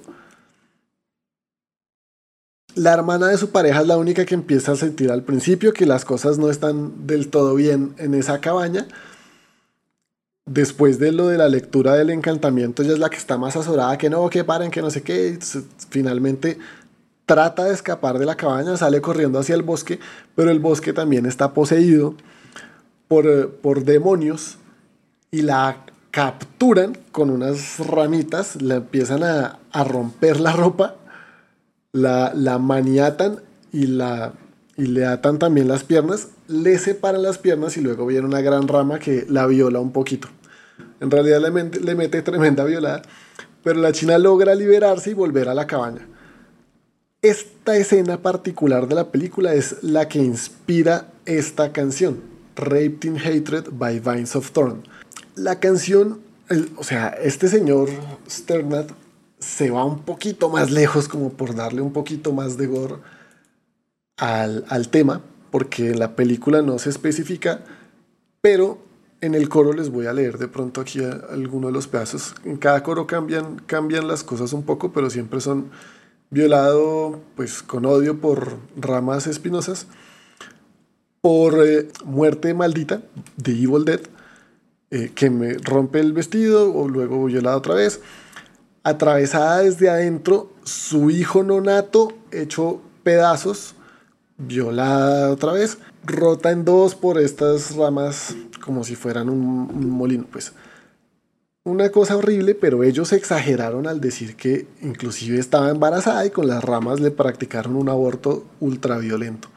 [2.75, 5.87] la hermana de su pareja es la única que empieza a sentir al principio que
[5.87, 8.87] las cosas no están del todo bien en esa cabaña.
[10.47, 13.97] Después de lo de la lectura del encantamiento, ella es la que está más azorada,
[13.97, 15.39] que no, que paren, que no sé qué.
[15.91, 16.59] Finalmente
[17.27, 20.01] trata de escapar de la cabaña, sale corriendo hacia el bosque,
[20.35, 22.14] pero el bosque también está poseído
[23.07, 24.59] por, eh, por demonios
[25.31, 30.97] y la capturan con unas ramitas, le empiezan a, a romper la ropa
[31.93, 33.40] la, maniatan
[33.72, 34.32] y, la,
[34.76, 38.66] y le atan también las piernas, le separan las piernas y luego viene una gran
[38.68, 40.28] rama que la viola un poquito.
[41.01, 43.03] En realidad le, le mete tremenda violada,
[43.62, 46.09] pero la china logra liberarse y volver a la cabaña.
[47.20, 52.20] Esta escena particular de la película es la que inspira esta canción,
[52.57, 54.82] Raped in Hatred by Vines of Thorn.
[55.36, 56.20] La canción,
[56.76, 57.88] o sea, este señor
[58.28, 58.90] Sternat
[59.43, 62.97] se va un poquito más lejos como por darle un poquito más de gore
[64.16, 65.20] al, al tema,
[65.51, 67.61] porque la película no se especifica,
[68.40, 68.78] pero
[69.20, 72.34] en el coro les voy a leer de pronto aquí algunos de los pedazos.
[72.45, 75.70] En cada coro cambian, cambian las cosas un poco, pero siempre son
[76.30, 79.86] violado pues con odio por ramas espinosas,
[81.20, 83.03] por eh, muerte maldita
[83.36, 84.01] de Evil Dead,
[84.90, 88.01] eh, que me rompe el vestido o luego violado otra vez
[88.85, 93.74] atravesada desde adentro, su hijo nonato hecho pedazos,
[94.39, 100.53] violada otra vez, rota en dos por estas ramas como si fueran un, molino, pues.
[101.64, 106.64] Una cosa horrible, pero ellos exageraron al decir que inclusive estaba embarazada y con las
[106.64, 109.49] ramas le practicaron un aborto ultraviolento.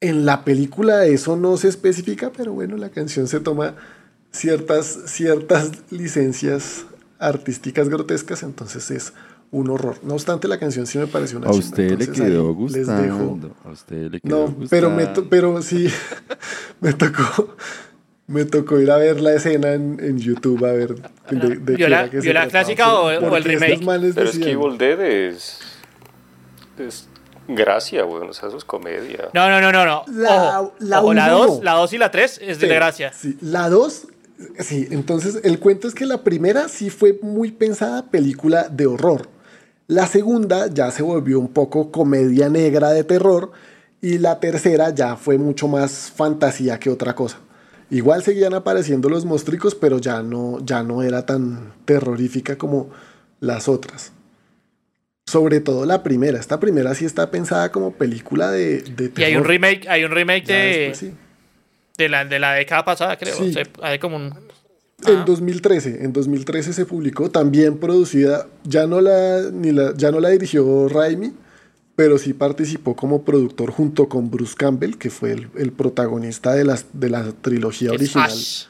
[0.00, 3.74] En la película eso no se especifica, pero bueno, la canción se toma
[4.30, 6.84] ciertas, ciertas licencias
[7.18, 9.12] artísticas grotescas, entonces es
[9.50, 9.96] un horror.
[10.02, 13.54] No obstante, la canción sí me pareció una A usted le quedó gustando.
[13.64, 15.88] A usted le quedó no, pero me pero sí
[16.80, 17.56] me tocó
[18.28, 20.94] me tocó ir a ver la escena en, en YouTube a ver
[21.30, 23.80] de, de ¿Vio la, ¿vio la clásica o, o, el remake?
[24.14, 25.60] Pero es que Evil Dead es,
[26.78, 27.08] es
[27.48, 29.30] gracia, güey, o sea, eso es comedia.
[29.32, 30.04] No, no, no, no, no.
[30.08, 33.12] La, ojo, la, ojo, la 2 la dos y la 3 es de gracia.
[33.14, 34.08] Sí, la 2
[34.60, 39.28] Sí, entonces el cuento es que la primera sí fue muy pensada película de horror.
[39.88, 43.52] La segunda ya se volvió un poco comedia negra de terror
[44.00, 47.38] Y la tercera ya fue mucho más fantasía que otra cosa.
[47.90, 52.90] Igual seguían apareciendo los monstruos, pero ya no, ya no era tan terrorífica como
[53.40, 54.12] las otras.
[55.26, 56.38] Sobre todo la primera.
[56.38, 60.12] Esta primera sí está pensada como película de, de Y hay un remake, hay un
[60.12, 61.14] remake de, después sí.
[61.98, 63.36] De, la, de la década pasada, creo.
[63.36, 63.50] Sí.
[63.50, 64.32] O sea, hay como un...
[65.06, 65.24] En Ah.
[65.24, 70.30] 2013, en 2013 se publicó, también producida, ya no la, ni la, ya no la
[70.30, 71.32] dirigió Raimi,
[71.94, 76.64] pero sí participó como productor junto con Bruce Campbell, que fue el, el protagonista de,
[76.64, 78.64] las, de la trilogía es original, Ash.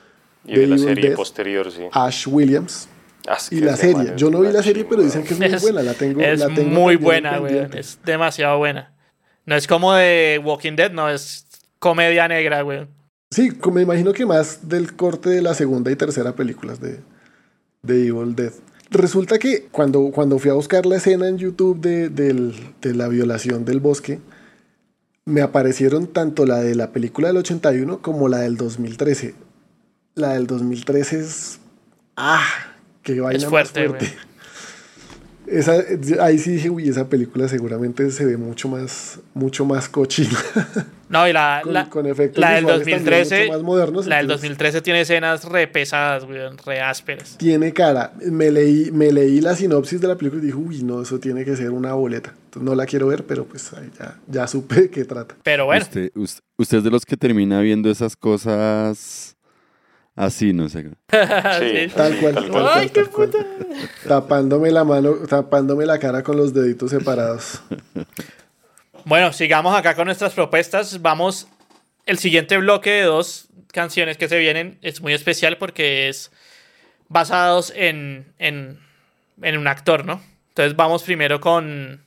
[0.44, 1.82] Y de la serie posterior, sí.
[1.92, 2.88] Ash Williams.
[3.26, 5.48] Ah, Y la serie, man yo no vi la serie, pero dicen que es muy
[5.48, 7.68] Es, buena, la tengo, es la tengo muy buena, güey.
[7.74, 8.92] Es demasiado buena.
[9.46, 11.46] No es como de Walking Dead, no, es
[11.78, 12.86] comedia negra, güey.
[13.30, 17.00] Sí, me imagino que más del corte de la segunda y tercera películas de,
[17.82, 18.52] de Evil Dead.
[18.90, 23.66] Resulta que cuando, cuando fui a buscar la escena en YouTube de, de la violación
[23.66, 24.18] del bosque,
[25.26, 29.34] me aparecieron tanto la de la película del 81 como la del 2013.
[30.14, 31.60] La del 2013 es...
[32.16, 32.46] ¡Ah!
[33.02, 34.27] ¡Qué vaina más fuerte, fuerte!
[35.50, 35.82] Esa,
[36.20, 40.38] ahí sí dije, uy, esa película seguramente se ve mucho más, mucho más cochina.
[41.10, 44.06] No, y la, Con- la, con efectos la del visuales también 2013, mucho más modernos,
[44.06, 47.38] la del entonces- 2013 tiene escenas re pesadas, güey, re ásperas.
[47.38, 48.12] tiene cara.
[48.30, 51.46] Me leí, me leí la sinopsis de la película y dije, uy, no, eso tiene
[51.46, 52.34] que ser una boleta.
[52.44, 55.34] Entonces, no la quiero ver, pero pues ahí ya, ya supe de qué trata.
[55.42, 59.34] Pero bueno, Usted, us- usted es de los que termina viendo esas cosas
[60.18, 60.82] así, no sé.
[60.82, 60.88] Sí,
[61.96, 62.34] Tal cual.
[62.34, 62.68] tal cual.
[62.74, 63.30] Ay, qué tal cual.
[64.06, 67.62] Tapándome la mano, tapándome la cara con los deditos separados.
[69.04, 71.00] Bueno, sigamos acá con nuestras propuestas.
[71.00, 71.48] Vamos,
[72.06, 76.30] el siguiente bloque de dos canciones que se vienen es muy especial porque es
[77.08, 78.78] basados en, en,
[79.42, 80.20] en un actor, ¿no?
[80.48, 82.02] Entonces vamos primero con,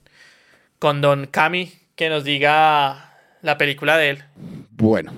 [0.79, 4.23] con Don Cami, que nos diga la película de él.
[4.71, 5.11] Bueno,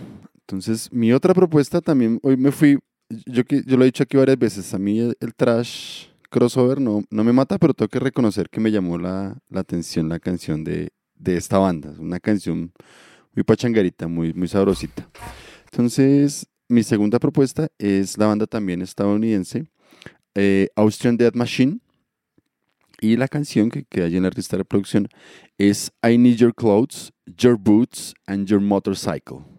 [0.53, 2.77] entonces mi otra propuesta también, hoy me fui,
[3.09, 7.23] yo, yo lo he dicho aquí varias veces, a mí el, trash crossover no, no
[7.23, 10.91] me mata, pero tengo que reconocer que me llamó la, la atención la canción de,
[11.15, 12.71] de esta banda, una canción
[13.33, 15.09] muy pachangarita, muy, muy sabrosita.
[15.71, 19.65] Entonces, mi segunda propuesta es la banda también estadounidense,
[20.35, 21.79] eh, Austrian Death Machine,
[23.01, 25.07] y la canción que queda allí en la lista de reproducción
[25.57, 29.52] es I Need Your Clothes, Your Boots and Your Motorcycle.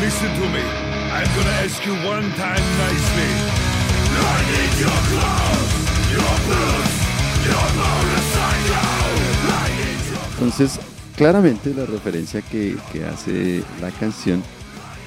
[0.00, 0.64] Listen to me.
[1.12, 3.60] I'm gonna ask you one time nicely.
[10.32, 10.80] Entonces,
[11.16, 14.42] claramente la referencia que, que hace la canción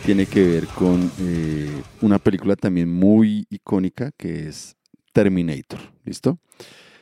[0.05, 4.76] tiene que ver con eh, una película también muy icónica que es
[5.11, 5.80] Terminator.
[6.05, 6.39] ¿Listo?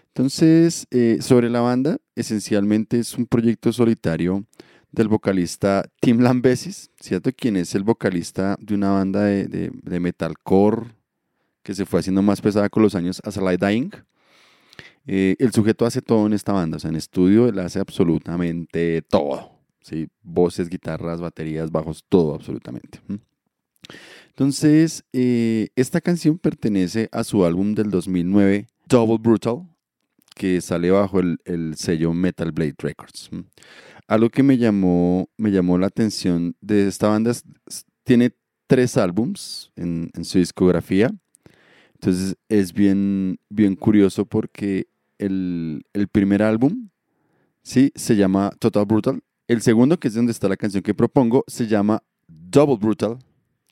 [0.07, 4.45] Entonces, eh, sobre la banda, esencialmente es un proyecto solitario
[4.91, 7.31] del vocalista Tim Lambesis, ¿cierto?
[7.35, 10.91] Quien es el vocalista de una banda de, metalcore
[11.63, 13.91] que se fue haciendo más pesada con los años, As I Lie Dying.
[15.07, 19.01] Eh, el sujeto hace todo en esta banda, o sea, en estudio él hace absolutamente
[19.01, 20.07] todo, ¿sí?
[20.21, 22.99] Voces, guitarras, baterías, bajos, todo absolutamente.
[24.29, 29.67] Entonces, eh, esta canción pertenece a su álbum del 2009, Double Brutal,
[30.35, 33.29] que sale bajo el sello Metal Blade Records.
[34.11, 37.31] Algo que me llamó, me llamó la atención de esta banda
[38.03, 38.35] tiene
[38.67, 41.09] tres álbums en, en su discografía.
[41.93, 46.89] Entonces es bien, bien curioso porque el, el primer álbum
[47.63, 49.21] sí, se llama Total Brutal.
[49.47, 53.17] El segundo, que es donde está la canción que propongo, se llama Double Brutal.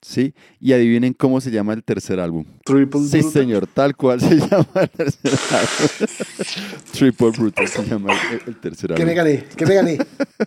[0.02, 0.34] ¿Sí?
[0.58, 2.44] Y adivinen cómo se llama el tercer álbum.
[2.64, 3.32] Triple Sí, Brutal.
[3.32, 6.80] señor, tal cual se llama el tercer álbum.
[6.92, 9.06] Triple Brutal se llama el, el tercer ¿Qué álbum.
[9.06, 9.44] me gané?
[9.56, 9.98] ¿Qué me gané?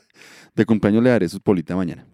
[0.56, 2.06] De cumpleaños le daré su polita mañana.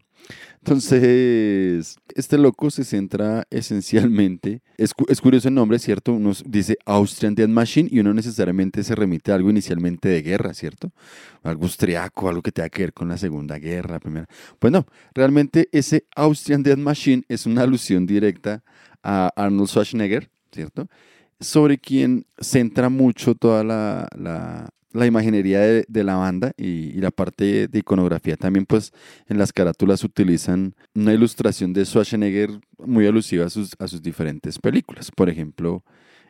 [0.61, 6.13] Entonces, este loco se centra esencialmente, es, es curioso el nombre, ¿cierto?
[6.13, 10.53] Uno dice Austrian Death Machine y uno necesariamente se remite a algo inicialmente de guerra,
[10.53, 10.91] ¿cierto?
[11.43, 14.27] Algo austriaco, algo que tenga que ver con la Segunda Guerra, la Primera.
[14.59, 18.63] Pues no, realmente ese Austrian Death Machine es una alusión directa
[19.01, 20.87] a Arnold Schwarzenegger, ¿cierto?
[21.39, 27.11] Sobre quien centra mucho toda la- la imaginería de, de la banda y, y la
[27.11, 28.91] parte de iconografía también, pues
[29.27, 34.57] en las carátulas utilizan una ilustración de Schwarzenegger muy alusiva a sus, a sus diferentes
[34.57, 35.11] películas.
[35.11, 35.83] Por ejemplo,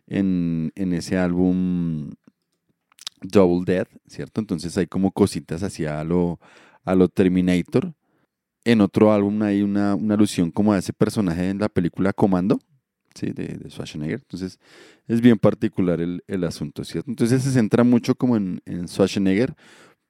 [0.07, 2.11] en, en ese álbum
[3.21, 4.41] Double Death, ¿cierto?
[4.41, 6.39] Entonces hay como cositas hacia lo,
[6.83, 7.93] a lo Terminator.
[8.65, 12.59] En otro álbum hay una, una alusión como a ese personaje en la película Comando,
[13.27, 14.19] de, de Schwarzenegger.
[14.21, 14.59] Entonces
[15.07, 17.09] es bien particular el, el asunto, ¿cierto?
[17.09, 19.55] Entonces se centra mucho como en, en Schwarzenegger,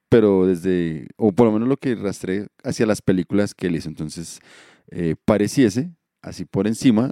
[0.08, 3.88] pero desde, o por lo menos lo que rastré hacia las películas que él hizo.
[3.88, 4.40] Entonces
[4.90, 5.92] eh, pareciese,
[6.22, 7.10] así por encima,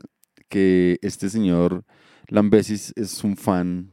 [0.49, 1.85] que este señor
[2.29, 3.93] Lambesis es un fan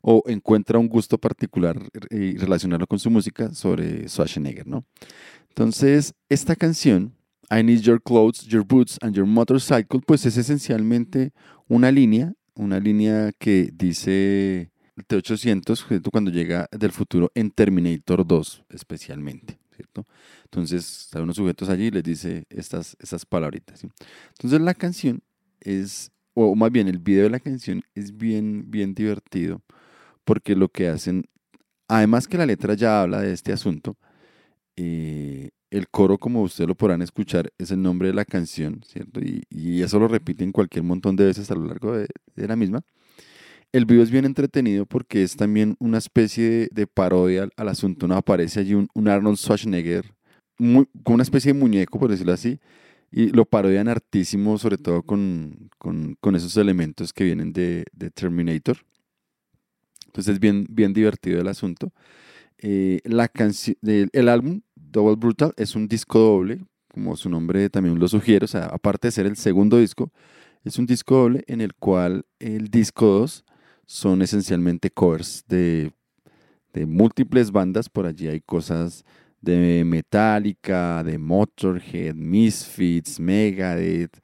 [0.00, 1.76] o encuentra un gusto particular
[2.10, 4.84] y relacionarlo con su música sobre Schwarzenegger, ¿no?
[5.48, 7.17] Entonces, esta canción,
[7.50, 11.32] I Need Your Clothes, Your Boots and Your Motorcycle, pues es esencialmente
[11.66, 16.10] una línea, una línea que dice el T-800, ¿cierto?
[16.10, 20.06] cuando llega del futuro en Terminator 2 especialmente, ¿cierto?
[20.44, 23.82] Entonces, hay unos sujetos allí y les dice estas, estas palabritas.
[23.82, 25.22] Entonces, la canción
[25.60, 29.62] es, o más bien el video de la canción es bien, bien divertido
[30.28, 31.24] porque lo que hacen,
[31.88, 33.96] además que la letra ya habla de este asunto,
[34.76, 39.20] eh, el coro, como ustedes lo podrán escuchar, es el nombre de la canción, ¿cierto?
[39.20, 42.56] Y, y eso lo repiten cualquier montón de veces a lo largo de, de, la
[42.56, 42.80] misma.
[43.72, 48.08] El video es bien entretenido porque es también una especie de, parodia al, asunto.
[48.08, 48.16] ¿no?
[48.16, 50.14] Aparece allí un, Arnold Schwarzenegger,
[50.56, 52.60] con una especie de muñeco, por decirlo así,
[53.10, 58.10] y lo parodian hartísimo, sobre todo con, con, con esos elementos que vienen de, de
[58.10, 58.78] Terminator.
[60.06, 61.92] Entonces es bien, bien divertido el asunto.
[62.60, 63.30] Eh, la
[63.82, 68.44] el, el álbum Double Brutal es un disco doble, como su nombre también lo sugiere,
[68.44, 70.10] o sea, aparte de ser el segundo disco,
[70.64, 73.44] es un disco doble en el cual el disco 2
[73.86, 75.92] son esencialmente covers de,
[76.86, 79.04] múltiples bandas, por allí hay cosas
[79.40, 84.16] de Metallica, de Motorhead, Misfits, Megadeth,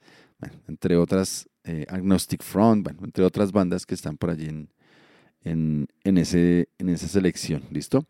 [0.67, 7.07] entre otras, eh, Agnostic Front, entre otras bandas que están por allí en, en esa
[7.07, 8.05] selección, ¿listo?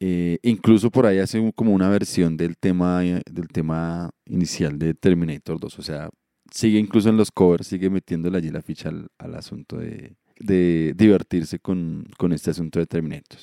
[0.00, 5.58] Eh, incluso por ahí hace como una versión del tema, del tema inicial de Terminator
[5.60, 6.10] 2, o sea,
[6.50, 10.16] sigue incluso en los covers, sigue metiéndole allí la ficha al, asunto de,
[10.96, 13.38] divertirse con, este asunto de Terminator.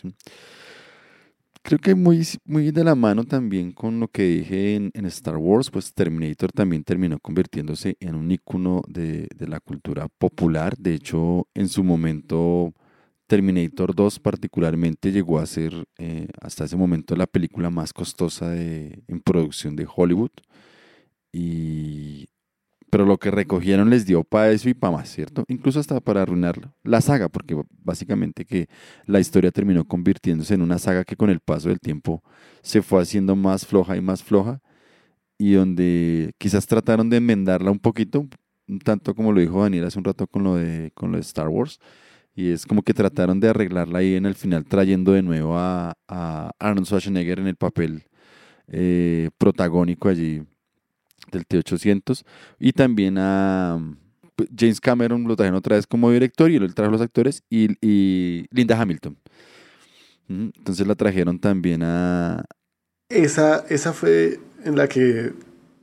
[1.63, 5.69] Creo que muy, muy de la mano también con lo que dije en, Star Wars,
[5.69, 10.75] pues Terminator también terminó convirtiéndose en un icono de la cultura popular.
[10.77, 12.73] De hecho, en su momento
[13.31, 19.05] Terminator 2 particularmente llegó a ser eh, hasta ese momento la película más costosa de,
[19.07, 20.31] en producción de Hollywood.
[21.31, 22.27] Y,
[22.89, 25.45] pero lo que recogieron les dio para eso y para más, ¿cierto?
[25.47, 28.67] Incluso hasta para arruinar la saga, porque básicamente que
[29.05, 32.21] la historia terminó convirtiéndose en una saga que con el paso del tiempo
[32.61, 34.59] se fue haciendo más floja y más floja
[35.37, 38.27] y donde quizás trataron de enmendarla un poquito,
[38.83, 41.47] tanto como lo dijo Daniel hace un rato con lo de, con lo de Star
[41.47, 41.79] Wars,
[42.35, 45.93] y es como que trataron de arreglarla ahí en el final, trayendo de nuevo a,
[46.07, 48.03] a Arnold Schwarzenegger en el papel
[48.67, 50.43] eh, protagónico allí
[51.31, 52.23] del T-800.
[52.59, 53.79] Y también a
[54.35, 57.75] pues, James Cameron lo trajeron otra vez como director y él trajo los actores y,
[57.85, 59.17] y Linda Hamilton.
[60.29, 62.45] Entonces la trajeron también a...
[63.09, 65.33] Esa, esa fue en la que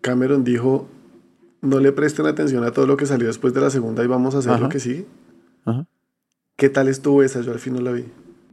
[0.00, 0.88] Cameron dijo,
[1.60, 4.34] no le presten atención a todo lo que salió después de la segunda y vamos
[4.34, 4.62] a hacer Ajá.
[4.62, 5.04] lo que sigue.
[5.66, 5.86] Ajá.
[6.58, 7.40] ¿Qué tal estuvo esa?
[7.40, 8.04] Yo al fin no la vi.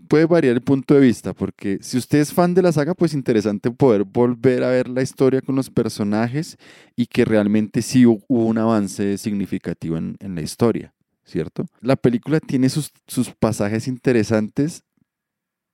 [0.08, 3.16] Puede variar el punto de vista, porque si usted es fan de la saga, pues
[3.16, 6.58] interesante poder volver a ver la historia con los personajes
[6.95, 10.93] y que realmente sí hubo un avance significativo en, la historia,
[11.24, 11.66] ¿cierto?
[11.82, 12.91] La película tiene sus,
[13.39, 14.84] pasajes interesantes,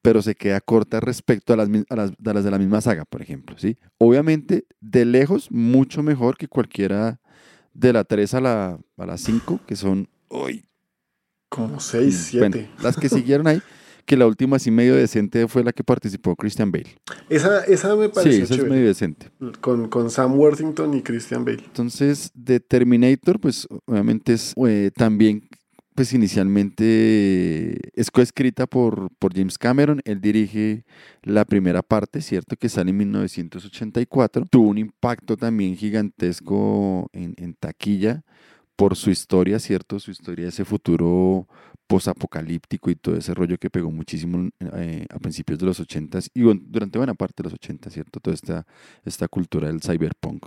[0.02, 3.22] pero se queda corta respecto a las, a, las, las, de la misma saga, por
[3.22, 3.78] ejemplo, ¿sí?
[3.98, 7.20] Obviamente, de lejos, mucho mejor que cualquiera
[7.74, 10.64] de la 3 a la, a la 5, que son, uy,
[11.52, 12.48] como 6, 7.
[12.48, 13.62] Bueno, las que siguieron ahí,
[14.06, 16.96] que la última así medio decente fue la que participó Christian Bale.
[17.30, 18.70] Esa, esa me pareció Sí, esa chévere.
[18.70, 19.30] es medio decente.
[19.60, 21.62] Con, con, Sam Worthington y Christian Bale.
[21.66, 25.50] Entonces, de Terminator, pues obviamente es eh, también,
[25.94, 30.00] pues inicialmente es coescrita por, por James Cameron.
[30.06, 30.86] Él dirige
[31.22, 32.56] la primera parte, ¿cierto?
[32.56, 34.46] Que sale en 1984.
[34.50, 38.24] Tuvo un impacto también gigantesco en, en taquilla
[38.76, 40.00] por su historia, ¿cierto?
[40.00, 41.48] Su historia ese futuro
[41.88, 46.42] posapocalíptico y todo ese rollo que pegó muchísimo eh, a principios de los 80 y
[46.42, 48.20] durante buena parte de los 80, ¿cierto?
[48.20, 48.66] Toda esta,
[49.04, 50.46] esta cultura del cyberpunk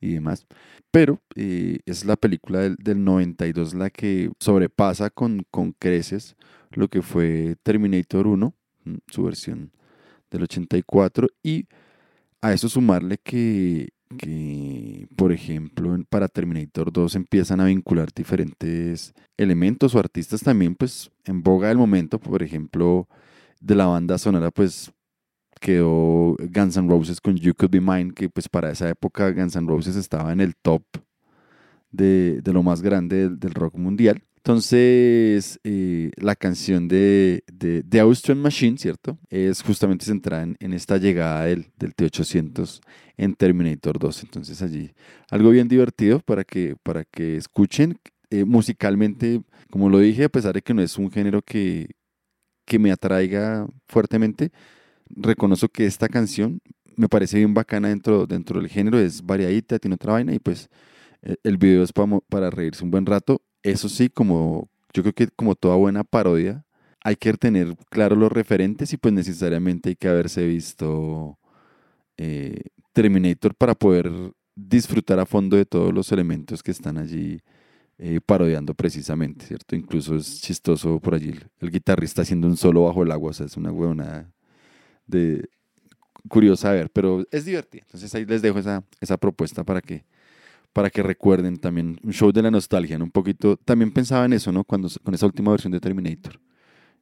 [0.00, 0.46] y demás.
[0.90, 6.36] Pero eh, es la película del, del, 92 la que sobrepasa con, con creces
[6.70, 8.54] lo que fue Terminator 1,
[9.08, 9.72] su versión
[10.30, 11.66] del 84, y
[12.40, 19.94] a eso sumarle que que, por ejemplo, para Terminator 2 empiezan a vincular diferentes elementos
[19.94, 23.08] o artistas también, pues, en boga del momento, por ejemplo,
[23.60, 24.92] de la banda sonora, pues,
[25.60, 29.56] quedó Guns N' Roses con You Could Be Mine, que pues para esa época Guns
[29.56, 30.82] N' Roses estaba en el top
[31.90, 34.22] de, de lo más grande del, rock mundial.
[34.36, 39.18] Entonces, eh, la canción de, de, de Austrian Machine, ¿cierto?
[39.28, 42.80] Es justamente centrada en, en esta llegada del, del T-800
[43.16, 44.22] en Terminator 2.
[44.22, 44.92] Entonces, allí
[45.30, 47.98] algo bien divertido para que, para que escuchen.
[48.30, 51.88] Eh, musicalmente, como lo dije, a pesar de que no es un género que,
[52.66, 54.52] que me atraiga fuertemente,
[55.08, 56.60] reconozco que esta canción
[56.96, 60.68] me parece bien bacana dentro, dentro del género, es variadita, tiene otra vaina y pues
[61.22, 63.42] el video es para, para reírse un buen rato.
[63.62, 66.64] Eso sí, como yo creo que como toda buena parodia,
[67.00, 71.38] hay que tener claro los referentes y pues necesariamente hay que haberse visto
[72.16, 72.60] eh,
[72.92, 74.10] Terminator para poder
[74.54, 77.40] disfrutar a fondo de todos los elementos que están allí
[77.98, 79.76] eh, parodiando precisamente, ¿cierto?
[79.76, 83.46] Incluso es chistoso por allí el, guitarrista haciendo un solo bajo el agua, o sea,
[83.46, 84.32] es una huevona
[85.06, 85.48] de
[86.28, 87.84] curiosa a ver, pero es divertido.
[87.86, 90.04] Entonces ahí les dejo esa, esa propuesta para que,
[90.78, 93.06] para que recuerden también un show de la nostalgia, ¿no?
[93.06, 94.62] Un poquito, también pensaba en eso, ¿no?
[94.62, 96.38] Cuando, con esa última versión de Terminator.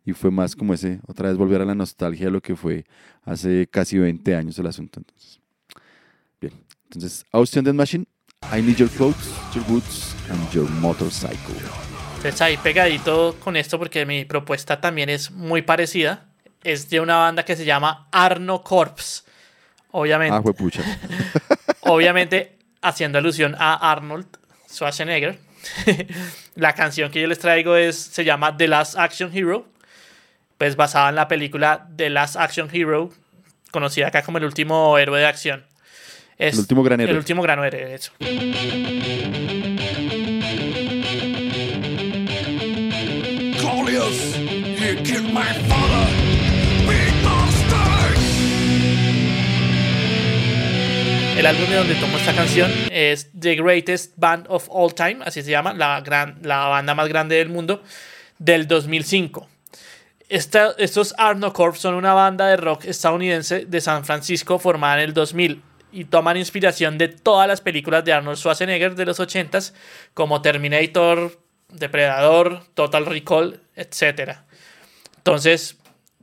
[0.02, 2.86] Y fue más como ese, otra vez volver a la nostalgia de lo que fue
[3.22, 5.00] hace casi 20 años el asunto.
[5.00, 5.40] Entonces,
[6.40, 6.54] bien.
[6.84, 8.06] Entonces, Austin Dead Machine,
[8.50, 11.36] I need your clothes, your boots, and your motorcycle.
[12.16, 16.30] Entonces ahí pegadito con esto porque mi propuesta también es muy parecida.
[16.64, 19.26] Es de una banda que se llama Arno Corps.
[19.90, 20.82] Obviamente, Ah, fue pucha.
[21.82, 24.26] obviamente haciendo alusión a Arnold
[24.68, 25.38] Schwarzenegger.
[26.54, 29.66] la canción que yo les traigo es, se llama The Last Action Hero.
[30.58, 33.10] Pues basada en la película The Last Action Hero,
[33.70, 35.66] conocida acá como el último héroe de acción.
[36.38, 37.12] Es El último gran héroe.
[37.12, 38.12] El último gran héroe, eso.
[43.58, 45.75] Claudius, you killed my
[51.36, 55.42] El álbum de donde tomo esta canción es The Greatest Band of All Time, así
[55.42, 57.82] se llama, la, gran, la banda más grande del mundo,
[58.38, 59.46] del 2005.
[60.28, 65.00] Esta- estos Arno Corps son una banda de rock estadounidense de San Francisco formada en
[65.08, 69.72] el 2000 y toman inspiración de todas las películas de Arnold Schwarzenegger de los 80s
[70.14, 71.38] como Terminator,
[71.68, 74.38] Depredador, Total Recall, etc.
[75.18, 75.76] Entonces,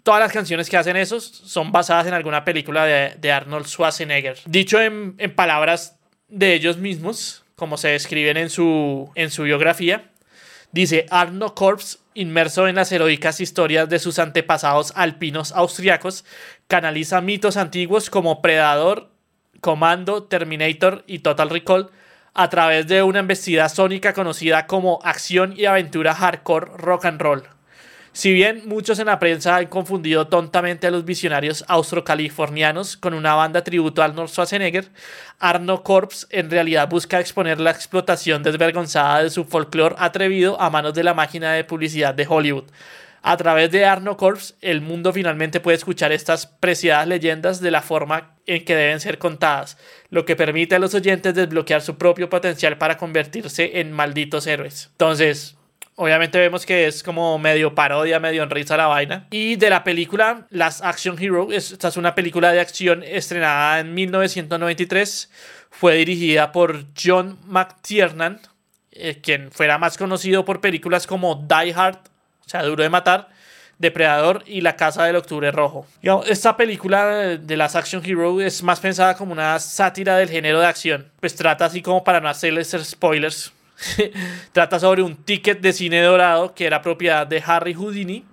[0.04, 4.38] todas las canciones que hacen esos son basadas en alguna película de, Arnold Schwarzenegger.
[4.46, 5.98] Dicho en, palabras
[6.28, 10.12] de ellos mismos, como se describen en su, biografía,
[10.72, 16.26] dice Arno Corps, inmerso en las heroicas historias de sus antepasados alpinos austriacos,
[16.68, 19.10] canaliza mitos antiguos como Predador,
[19.62, 21.90] Comando, Terminator y Total Recall
[22.34, 27.44] a través de una embestida sónica conocida como acción y aventura hardcore rock and roll.
[28.16, 33.34] Si bien muchos en la prensa han confundido tontamente a los visionarios austrocalifornianos con una
[33.34, 34.90] banda tributo a Arnold Schwarzenegger,
[35.40, 40.94] Arno Corps en realidad busca exponer la explotación desvergonzada de su folclore atrevido a manos
[40.94, 42.66] de la máquina de publicidad de Hollywood.
[43.24, 47.82] A través de Arno Corps, el mundo finalmente puede escuchar estas preciadas leyendas de la
[47.82, 49.78] forma en que deben ser contadas,
[50.12, 54.90] lo que permite a los oyentes desbloquear su propio potencial para convertirse en malditos héroes.
[54.92, 55.56] Entonces,
[55.96, 59.28] Obviamente vemos que es como medio parodia, medio en risa la vaina.
[59.30, 63.80] Y de la película Last Action Hero, es- esta es una película de acción estrenada
[63.80, 65.30] en 1993.
[65.70, 68.40] Fue dirigida por John McTiernan,
[68.92, 71.98] eh, quien fuera más conocido por películas como Die Hard,
[72.46, 73.30] o sea, Duro de Matar,
[73.80, 75.86] Depredador y La Casa del Octubre Rojo.
[76.28, 77.06] Esta película
[77.38, 81.12] de- Last Action Hero es más pensada como una sátira del género de acción.
[81.20, 83.52] Pues trata así como para no hacerles spoilers.
[84.52, 88.26] trata sobre un ticket de cine dorado que era propiedad de Harry Houdini,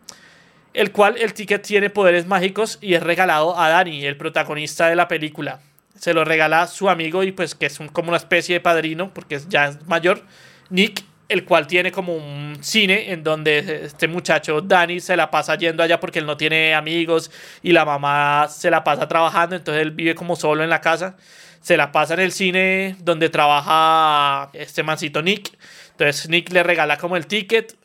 [0.72, 4.96] el cual el ticket tiene poderes mágicos y es regalado a Danny, el protagonista de
[4.96, 5.60] la película.
[5.98, 9.12] Se lo regala a su amigo y pues que es como una especie de padrino
[9.12, 10.22] porque ya es mayor,
[10.70, 15.54] Nick, el cual tiene como un cine en donde este muchacho Danny se la pasa
[15.54, 17.30] yendo allá porque él no tiene amigos
[17.62, 21.16] y la mamá se la pasa trabajando, entonces él vive como solo en la casa.
[21.60, 25.56] Se la pasa en el cine donde trabaja este mancito Nick.
[25.92, 27.76] Entonces Nick le regala como el ticket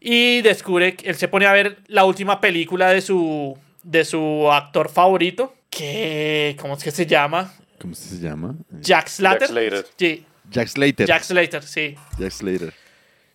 [0.00, 4.50] y descubre que él se pone a ver la última película de su de su
[4.52, 7.52] actor favorito, que ¿cómo es que se llama?
[7.80, 8.54] ¿Cómo se llama?
[8.80, 9.48] Jack Slater.
[9.48, 9.86] Slater.
[9.96, 11.06] Sí, Jack Slater.
[11.06, 11.96] Jack Slater, sí.
[12.18, 12.74] Jack Slater.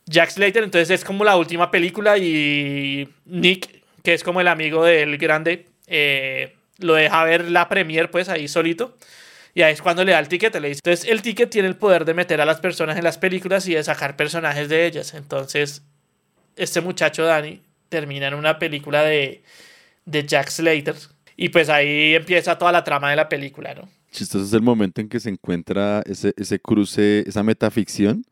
[0.05, 4.85] Jack Slater, entonces es como la última película y Nick, que es como el amigo
[4.85, 8.97] del grande, eh, lo deja ver la premier pues ahí solito.
[9.57, 10.81] Y ahí es cuando le da el ticket, le dice.
[10.85, 13.73] Entonces el ticket tiene el poder de meter a las personas en las películas y
[13.73, 15.15] de sacar personajes de ellas.
[15.15, 15.81] Entonces
[16.55, 17.59] este muchacho Danny
[17.89, 19.41] termina en una película de,
[20.05, 20.93] de Jack Slater.
[21.35, 23.89] Y pues ahí empieza toda la trama de la película, ¿no?
[24.11, 28.25] Chistoso es el momento en que se encuentra ese, ese cruce, esa metaficción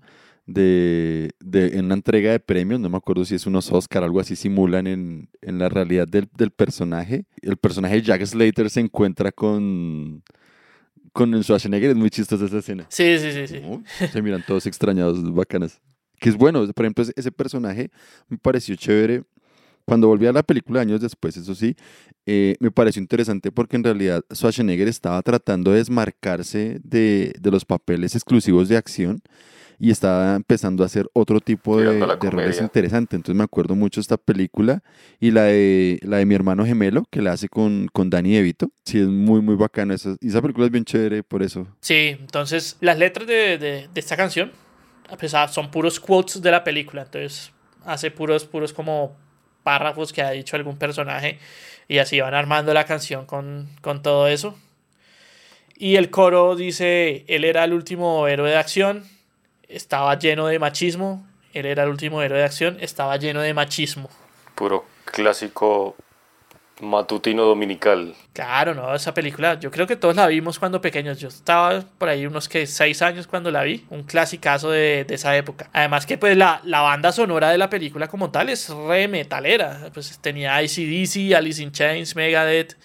[0.46, 4.20] de, de, en una entrega de premios, no me acuerdo si es unos Oscar, algo
[4.20, 7.26] así simulan en, en la realidad del, del, personaje.
[7.42, 10.22] El personaje Jack Slater se encuentra con,
[11.16, 12.86] con Schwarzenegger, es muy chistosa esa escena.
[12.90, 13.48] Sí, sí, sí.
[13.48, 14.08] sí.
[14.12, 15.80] Se miran todos extrañados, bacanas.
[16.20, 17.90] Que es bueno, por ejemplo, ese personaje
[18.28, 19.24] me pareció chévere.
[19.86, 21.78] Cuando volví a la película años después, eso sí,
[22.26, 27.64] eh, me pareció interesante porque en realidad Schwarzenegger estaba tratando de desmarcarse de, de los
[27.64, 29.22] papeles exclusivos de acción
[29.80, 33.18] y estaba empezando a hacer otro tipo de, de roles interesantes.
[33.18, 34.82] Entonces me acuerdo mucho de esta película
[35.20, 38.70] y la de, la de mi hermano gemelo que la hace con, con Danny Evito.
[38.86, 39.94] Sí, es muy, muy bacana.
[39.94, 41.68] Esa, y esa película es bien chévere por eso.
[41.82, 44.52] Sí, entonces las letras de, de, de esta canción
[45.16, 47.04] pesar, son puros quotes de la película.
[47.04, 47.52] Entonces
[47.86, 49.16] hace puros, puros como
[49.64, 51.40] párrafos que ha dicho algún personaje
[51.88, 54.58] y así van armando la canción con, con todo eso.
[55.78, 59.04] Y el coro dice, él era el último héroe de acción,
[59.76, 61.28] estaba lleno de machismo.
[61.54, 64.10] Él era el último héroe de acción, estaba lleno de machismo.
[64.56, 65.96] Puro clásico
[66.82, 68.14] matutino dominical.
[68.34, 71.20] Claro, no, esa película, yo creo que todos la vimos cuando pequeños.
[71.20, 75.16] Yo estaba por ahí unos que seis años cuando la vi, un clasicazo de, de
[75.16, 75.70] esa época.
[75.74, 79.90] Además que pues la, la, banda sonora de la película como tal es re metalera.
[79.94, 82.78] Pues tenía ICDC, Alice in Chains, Megadeth,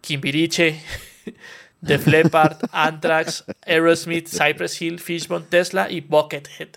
[0.00, 0.80] Kimbiriche.
[1.84, 6.68] Def Leppard, Anthrax, Aerosmith, Cypress Hill, Fishbone, Tesla y Buckethead.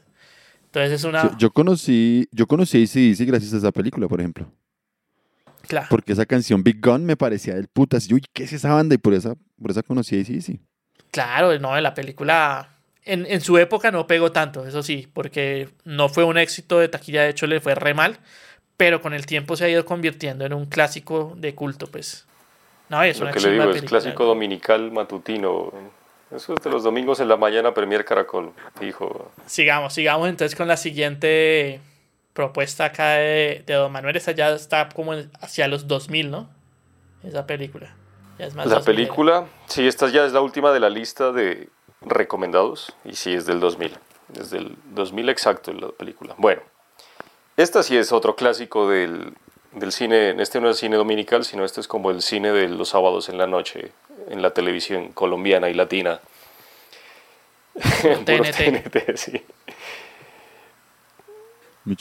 [0.65, 1.23] Entonces es una...
[1.23, 4.51] Yo, yo conocí, yo conocí ACDC gracias a esa película, por ejemplo.
[5.67, 5.88] Claro.
[5.89, 8.09] Porque esa canción Big Gun me parecía del putas.
[8.11, 8.95] Uy, ¿qué es esa banda?
[8.95, 10.59] Y por esa, por esa conocí a ACDC.
[11.11, 12.69] Claro, no, en la película...
[13.03, 16.89] En, en su época no pegó tanto, eso sí, porque no fue un éxito de
[16.89, 18.19] taquilla, de hecho le fue re mal,
[18.75, 22.27] pero con el tiempo se ha ido convirtiendo en un clásico de culto, pues.
[22.89, 25.72] No, es Lo que le digo es clásico dominical matutino.
[26.34, 29.31] Eso es de los domingos en la mañana, Premier Caracol, dijo.
[29.45, 31.80] Sigamos, sigamos entonces con la siguiente
[32.34, 34.15] propuesta acá de, de Don Manuel.
[34.15, 36.49] Esa ya está como hacia los 2000, ¿no?
[37.23, 37.95] Esa película.
[38.38, 41.69] Ya es más la película, sí, esta ya es la última de la lista de
[42.01, 43.97] recomendados y sí es del 2000.
[44.39, 46.35] Es del 2000 exacto la película.
[46.38, 46.61] Bueno,
[47.55, 49.34] esta sí es otro clásico del,
[49.73, 52.89] del cine, este no es cine dominical, sino este es como el cine de los
[52.89, 53.91] sábados en la noche
[54.30, 56.19] en la televisión colombiana y latina.
[57.73, 58.56] TNT.
[58.57, 59.44] TNT sí.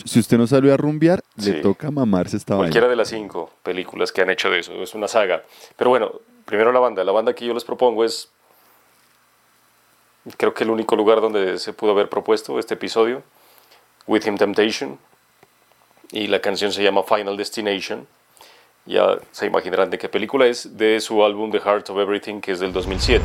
[0.04, 4.10] Si usted no salió a rumbear, le toca mamarse esta Cualquiera de las cinco películas
[4.10, 5.44] que han hecho de eso, es una saga.
[5.76, 6.12] Pero bueno,
[6.44, 7.04] primero la banda.
[7.04, 8.28] La banda que yo les propongo es,
[10.36, 13.22] creo que el único lugar donde se pudo haber propuesto este episodio,
[14.08, 14.98] With Him Temptation,
[16.12, 18.06] y la canción se llama Final Destination.
[18.84, 22.52] Ya se imaginarán de qué película es, de su álbum The Heart of Everything, que
[22.52, 23.24] es del 2007.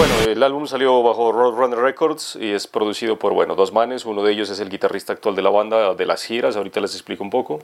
[0.00, 4.06] Bueno, el álbum salió bajo Roadrunner Records y es producido por, bueno, dos manes.
[4.06, 6.94] Uno de ellos es el guitarrista actual de la banda, de las giras, ahorita les
[6.94, 7.58] explico un poco.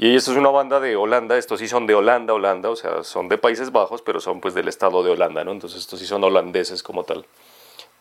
[0.00, 3.02] Y esto es una banda de Holanda, estos sí son de Holanda, Holanda, o sea,
[3.02, 5.50] son de Países Bajos, pero son pues del estado de Holanda, ¿no?
[5.50, 7.26] Entonces estos sí son holandeses como tal,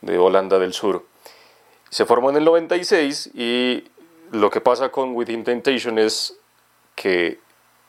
[0.01, 1.07] de Holanda del Sur.
[1.89, 3.83] Se formó en el 96 y
[4.31, 6.37] lo que pasa con Within Temptation es
[6.93, 7.39] que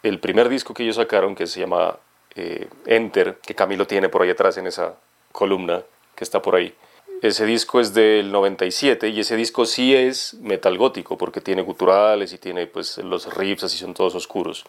[0.02, 1.98] el primer disco que ellos sacaron, que se llama
[2.34, 4.94] eh, Enter, que Camilo tiene por ahí atrás en esa
[5.32, 5.82] columna
[6.14, 6.74] que está por ahí,
[7.22, 12.32] ese disco es del 97 y ese disco sí es metal gótico porque tiene guturales
[12.32, 14.64] y tiene pues los riffs así son todos oscuros.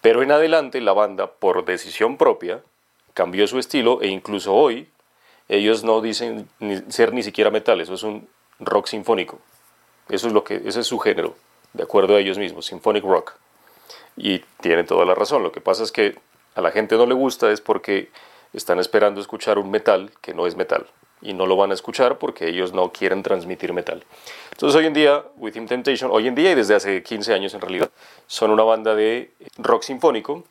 [0.00, 2.62] Pero en adelante la banda por decisión propia
[3.14, 4.88] cambió su estilo e incluso hoy
[5.48, 6.48] ellos no dicen
[6.88, 8.28] ser ni siquiera metal, eso es un
[8.58, 9.38] rock sinfónico.
[10.08, 11.36] Eso es lo que ese es su género,
[11.74, 13.34] de acuerdo a ellos mismos, symphonic rock.
[14.16, 16.16] Y tienen toda la razón, lo que pasa es que
[16.54, 18.10] a la gente no le gusta es porque
[18.52, 20.86] están esperando escuchar un metal que no es metal
[21.20, 24.04] y no lo van a escuchar porque ellos no quieren transmitir metal.
[24.52, 27.60] Entonces hoy en día, Within Temptation, hoy en día y desde hace 15 años en
[27.60, 27.90] realidad,
[28.26, 30.44] son una banda de rock sinfónico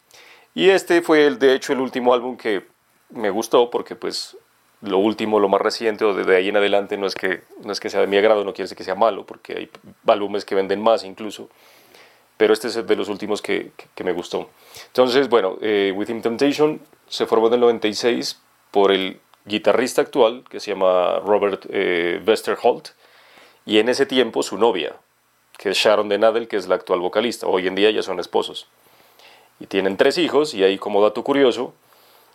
[0.53, 2.65] y este fue el, de hecho el último álbum que
[3.09, 4.37] me gustó porque pues
[4.81, 7.79] lo último, lo más reciente o desde ahí en adelante no es que, no es
[7.79, 9.69] que sea de mi agrado, no quiere decir que sea malo porque hay
[10.05, 11.49] álbumes que venden más incluso,
[12.37, 14.49] pero este es de los últimos que, que, me gustó.
[14.87, 18.39] Entonces, bueno, eh, Within Temptation se formó en el 96
[18.69, 22.89] por el guitarrista actual, que se llama Robert eh, Westerholt,
[23.65, 24.95] y en ese tiempo su novia,
[25.57, 27.47] que es Sharon Denadel, que es la actual vocalista.
[27.47, 28.67] Hoy en día ya son esposos.
[29.59, 31.73] Y tienen tres hijos, y ahí como dato curioso,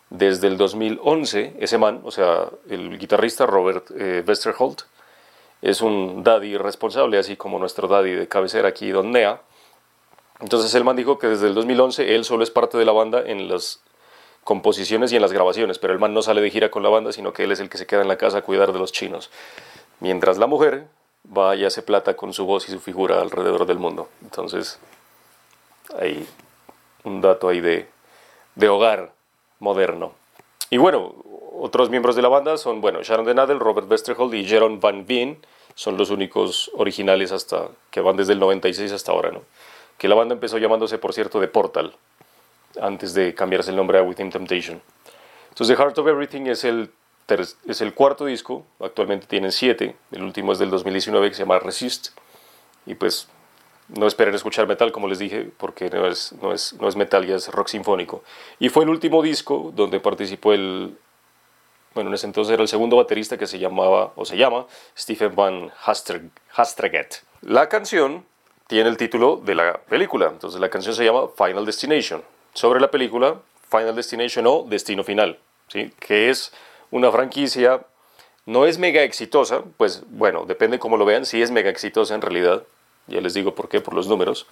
[0.09, 4.81] desde el 2011, ese man, o sea, el guitarrista Robert eh, Westerholt,
[5.63, 9.41] es un daddy responsable, así como nuestro daddy de cabecera aquí, Don Nea.
[10.41, 13.23] Entonces el man dijo que desde el 2011 él solo es parte de la banda
[13.25, 13.81] en las
[14.43, 17.11] composiciones y en las grabaciones, pero el man no sale de gira con la banda,
[17.11, 18.91] sino que él es el que se queda en la casa a cuidar de los
[18.91, 19.29] chinos.
[19.99, 20.85] Mientras la mujer
[21.25, 24.09] va y hace plata con su voz y su figura alrededor del mundo.
[24.21, 24.79] Entonces,
[25.97, 26.27] hay
[27.03, 27.87] un dato ahí de,
[28.55, 29.13] de hogar
[29.59, 30.13] moderno.
[30.69, 31.15] Y bueno,
[31.57, 35.37] otros miembros de la banda son, bueno, Sharon Denadel, Robert Westerhold y Jeroen Van Veen,
[35.75, 39.41] son los únicos originales hasta que van desde el 96 hasta ahora, ¿no?
[39.97, 41.95] Que la banda empezó llamándose, por cierto, The Portal,
[42.81, 44.81] antes de cambiarse el nombre a Within Temptation.
[45.49, 46.91] Entonces, The Heart of Everything es el,
[47.67, 51.59] es el cuarto disco, actualmente tienen siete, el último es del 2019 que se llama
[51.59, 52.09] Resist,
[52.85, 53.27] y pues
[53.89, 57.25] no esperen escuchar metal, como les dije, porque no es, no es, no es metal,
[57.25, 58.23] ya es rock sinfónico.
[58.59, 60.97] Y fue el último disco donde participó el,
[61.93, 64.65] bueno, en ese entonces era el segundo baterista que se llamaba, o se llama,
[64.97, 67.23] Stephen Van Hastreget.
[67.41, 68.25] La canción
[68.67, 72.91] tiene el título de la película, entonces la canción se llama Final Destination, sobre la
[72.91, 73.39] película
[73.69, 75.91] Final Destination o Destino Final, ¿sí?
[75.99, 76.53] que es
[76.91, 77.85] una franquicia,
[78.45, 82.21] no es mega exitosa, pues bueno, depende cómo lo vean, si es mega exitosa en
[82.21, 82.63] realidad,
[83.07, 84.45] ya les digo por qué, por los números,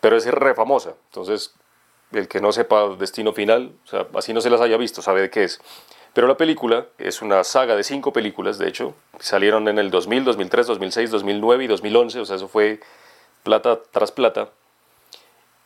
[0.00, 1.54] pero es re famosa, entonces
[2.12, 5.22] el que no sepa Destino Final, o sea, así no se las haya visto, sabe
[5.22, 5.60] de qué es.
[6.12, 10.24] Pero la película es una saga de cinco películas, de hecho, salieron en el 2000,
[10.24, 12.80] 2003, 2006, 2009 y 2011, o sea, eso fue
[13.42, 14.50] plata tras plata,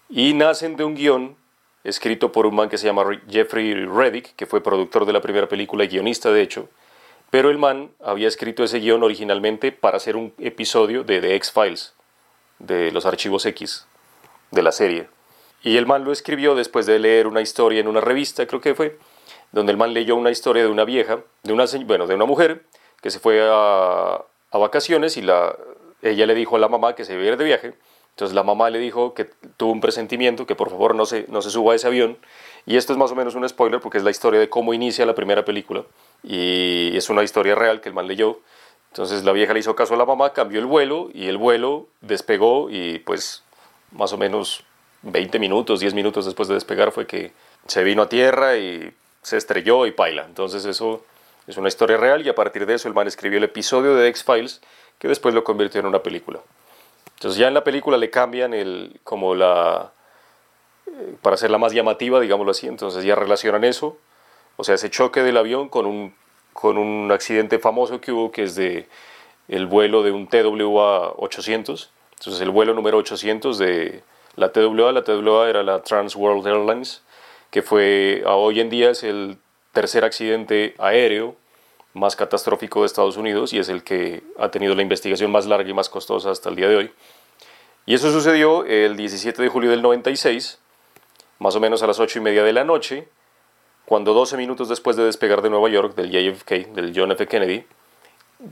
[0.09, 1.37] y nacen de un guion
[1.85, 5.49] escrito por un man que se llama Jeffrey Reddick, que fue productor de la primera
[5.49, 6.69] película y guionista, de hecho,
[7.31, 11.95] pero el man había escrito ese guion originalmente para hacer un episodio de The X-Files,
[12.59, 13.87] de los archivos X,
[14.51, 15.09] de la serie.
[15.63, 18.75] Y el man lo escribió después de leer una historia en una revista, creo que
[18.75, 18.99] fue,
[19.53, 22.65] donde el man leyó una historia de una vieja, de una, bueno, de una mujer
[23.03, 25.55] que se fue a, vacaciones y la,
[26.03, 27.75] ella le dijo a la mamá que se iba a ir de viaje.
[28.19, 29.27] Entonces la mamá le dijo que
[29.57, 32.19] tuvo un presentimiento, que por favor no se, no se suba a ese avión.
[32.67, 35.07] Y esto es más o menos un spoiler porque es la historia de cómo inicia
[35.07, 35.85] la primera película.
[36.25, 38.41] Y es una historia real que el man leyó.
[38.91, 41.87] Entonces la vieja le hizo caso a la mamá, cambió el vuelo y el vuelo
[42.01, 43.45] despegó y pues
[43.93, 44.65] más o menos
[45.03, 47.31] 20 minutos, 10 minutos después de despegar fue que
[47.69, 48.93] se vino a tierra y
[49.23, 50.25] se estrelló y paila.
[50.25, 51.05] Entonces eso
[51.47, 54.09] es una historia real y a partir de eso el man escribió el episodio de
[54.09, 54.61] X-Files
[54.99, 56.41] que después lo convirtió en una película.
[57.19, 59.91] Entonces ya en la película le cambian el, como la,
[60.87, 63.97] eh, para hacerla más llamativa, digámoslo así, entonces ya relacionan eso,
[64.57, 66.15] o sea, ese choque del avión con un,
[66.53, 68.87] con un accidente famoso que hubo, que es de
[69.49, 74.05] el vuelo de un TWA 800, entonces el vuelo número 800 de
[74.37, 77.03] la TWA, la TWA era la Trans World Airlines,
[77.51, 79.39] que fue, hoy en día es el
[79.73, 81.35] tercer accidente aéreo
[81.99, 85.69] más catastrófico de Estados Unidos y es el que ha tenido la investigación más larga
[85.69, 86.93] y más costosa hasta el día de hoy.
[87.87, 90.59] Y eso sucedió el 17 de julio del 96,
[91.39, 93.09] más o menos a las 8 y media de la noche,
[93.87, 97.27] cuando 12 minutos después de despegar de Nueva York, del JFK, del John F.
[97.27, 97.65] Kennedy,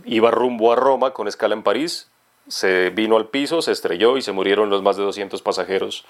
[0.06, 2.09] iba rumbo a Roma con escala en París,
[2.48, 6.06] se vino al piso, se estrelló y se murieron los más de 200 pasajeros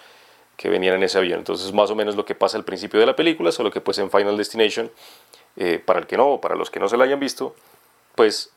[0.56, 1.38] que venían en ese avión.
[1.38, 3.98] Entonces, más o menos lo que pasa al principio de la película, solo que pues
[3.98, 4.90] en Final Destination
[5.56, 7.54] eh, para el que no, para los que no se la hayan visto,
[8.14, 8.52] pues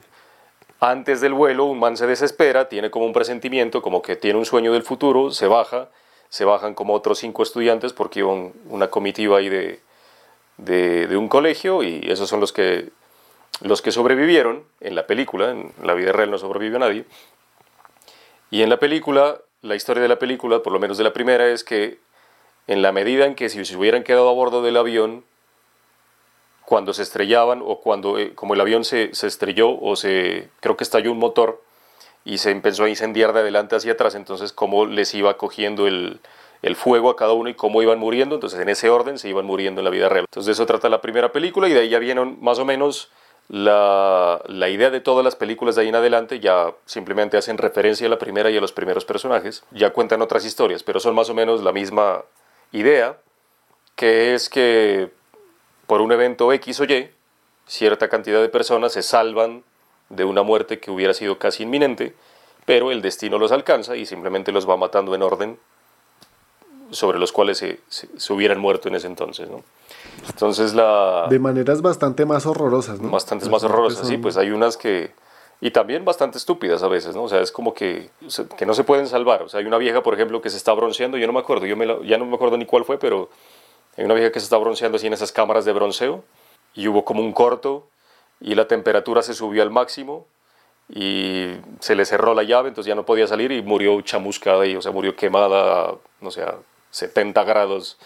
[0.80, 4.46] antes del vuelo un man se desespera, tiene como un presentimiento, como que tiene un
[4.46, 5.90] sueño del futuro, se baja,
[6.30, 9.80] se bajan como otros cinco estudiantes porque iban una comitiva ahí de,
[10.58, 12.90] de, un colegio y esos son los que,
[13.62, 17.06] los que sobrevivieron en la película, en la vida real no sobrevivió nadie.
[18.52, 21.50] Y en la película, la historia de la película, por lo menos de la primera,
[21.50, 22.00] es que
[22.68, 25.24] en la medida en que si se hubieran quedado a bordo del avión,
[26.70, 30.78] cuando se estrellaban o cuando, eh, como el avión se, se, estrelló o se, creo
[30.78, 31.64] que estalló un motor
[32.24, 36.20] y se empezó a incendiar de adelante hacia atrás, entonces cómo les iba cogiendo el,
[36.62, 39.48] el fuego a cada uno y cómo iban muriendo, entonces en ese orden se iban
[39.48, 40.26] muriendo en la vida real.
[40.30, 43.10] Entonces de eso trata la primera película y de ahí ya vieron más o menos
[43.48, 46.40] la, la, idea de todas las películas de ahí en adelante.
[46.40, 50.46] Ya simplemente hacen referencia a la primera y a los primeros personajes, ya cuentan otras
[50.46, 52.26] historias, pero son más o menos la misma
[52.72, 53.18] idea,
[53.96, 55.10] que es que
[55.90, 57.10] por un evento X o Y,
[57.66, 59.64] cierta cantidad de personas se salvan
[60.10, 62.14] de una muerte que hubiera sido casi inminente,
[62.68, 65.58] pero el destino los alcanza y simplemente los va matando en orden
[66.92, 69.64] sobre los cuales se, se, hubieran muerto en ese entonces, ¿no?
[70.28, 71.26] Entonces la...
[71.28, 73.10] De maneras bastante más horrorosas, ¿no?
[73.10, 75.12] Bastantes más horrorosas, sí, pues hay unas que...
[75.60, 77.24] Y también bastante estúpidas a veces, ¿no?
[77.24, 78.12] O sea, es como que,
[78.58, 79.42] que no se pueden salvar.
[79.42, 81.66] O sea, hay una vieja, por ejemplo, que se está bronceando, yo no me acuerdo,
[81.66, 83.30] yo me ya no me acuerdo ni cuál fue, pero
[84.00, 86.24] hay una vieja que se está bronceando así en esas cámaras de bronceo
[86.74, 87.90] y hubo como un corto
[88.40, 90.26] y la temperatura se subió al máximo
[90.88, 91.52] y
[91.82, 94.82] se le cerró la llave, entonces ya no podía salir y murió chamuscada y, o
[94.82, 96.56] sea, murió quemada, no sé, a
[96.92, 97.98] 70 grados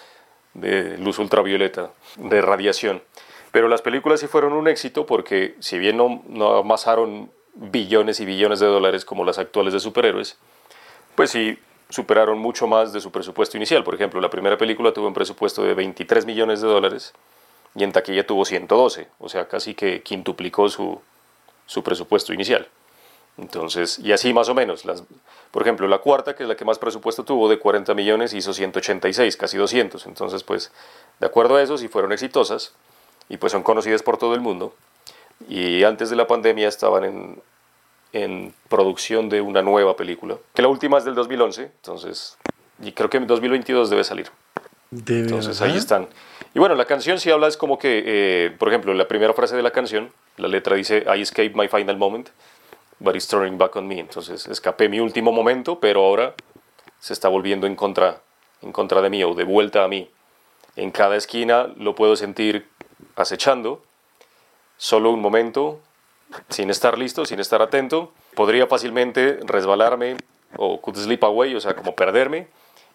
[0.56, 3.03] de luz ultravioleta, de radiación.
[3.52, 8.26] Pero las películas sí fueron un éxito porque si bien no, no amasaron billones y
[8.26, 10.40] billones de dólares como las actuales de superhéroes,
[11.14, 13.84] pues sí superaron mucho más de su presupuesto inicial.
[13.84, 17.14] Por ejemplo, la primera película tuvo un presupuesto de 23 millones de dólares
[17.76, 21.01] y en taquilla tuvo 112, o sea, casi que quintuplicó su,
[21.65, 22.68] su presupuesto inicial.
[23.38, 24.84] Entonces, y así más o menos.
[25.51, 28.53] Por ejemplo, la cuarta, que es la que más presupuesto tuvo, de 40 millones, hizo
[28.53, 30.05] 186, casi 200.
[30.05, 30.72] Entonces, pues,
[31.19, 32.73] de acuerdo a eso, sí fueron exitosas
[33.30, 34.76] y pues son conocidas por todo el mundo.
[35.47, 37.41] Y antes de la pandemia estaban en,
[38.14, 42.38] en producción de una nueva película, que la última es del 2011, entonces,
[42.81, 44.30] y creo que en 2022 debe salir.
[44.91, 46.07] entonces, ahí están.
[46.53, 49.56] Y bueno, la canción sí habla, es como que, eh, por ejemplo, la primera frase
[49.56, 52.30] de la canción, la letra dice, I escaped my final moment,
[52.99, 53.99] but it's turning back on me.
[53.99, 56.35] Entonces, escapé mi último momento, pero ahora
[56.99, 58.22] se está volviendo en contra,
[58.61, 60.10] en contra de mí o de vuelta a mí.
[60.76, 62.68] En cada esquina lo puedo sentir
[63.15, 63.84] acechando,
[64.77, 65.80] solo un momento,
[66.49, 68.11] sin estar listo, sin estar atento.
[68.35, 70.18] Podría fácilmente resbalarme
[70.57, 72.47] o could slip away, o sea, como perderme,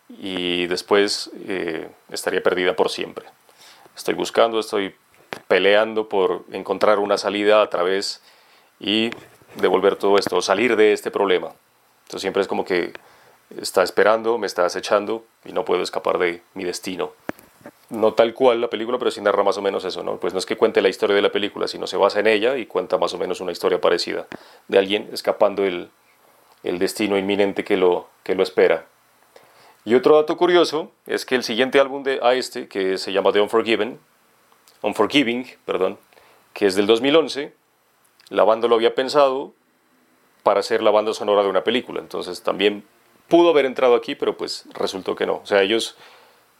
[0.08, 3.26] y después eh, estaría perdida por siempre.
[3.96, 4.94] Estoy buscando, estoy
[5.48, 8.22] peleando por encontrar una salida a través
[8.80, 9.10] y
[9.56, 11.52] devolver todo esto, salir de este problema.
[12.04, 12.92] Entonces siempre es como que
[13.60, 17.12] está esperando, me está acechando y no puedo escapar de mi destino.
[17.90, 20.18] No tal cual la película, pero sí narra más o menos eso, ¿no?
[20.18, 22.56] Pues no es que cuente la historia de la película, sino se basa en ella
[22.58, 24.26] y cuenta más o menos una historia parecida
[24.68, 25.88] de alguien escapando el,
[26.62, 28.86] el destino inminente que lo, que lo espera.
[29.84, 33.32] Y otro dato curioso es que el siguiente álbum de a este, que se llama
[33.32, 33.98] The Unforgiven,
[34.82, 35.98] Unforgiving, perdón,
[36.52, 37.54] que es del 2011,
[38.28, 39.54] la banda lo había pensado
[40.42, 42.00] para ser la banda sonora de una película.
[42.00, 42.84] Entonces también
[43.28, 45.36] pudo haber entrado aquí, pero pues resultó que no.
[45.36, 45.96] O sea, ellos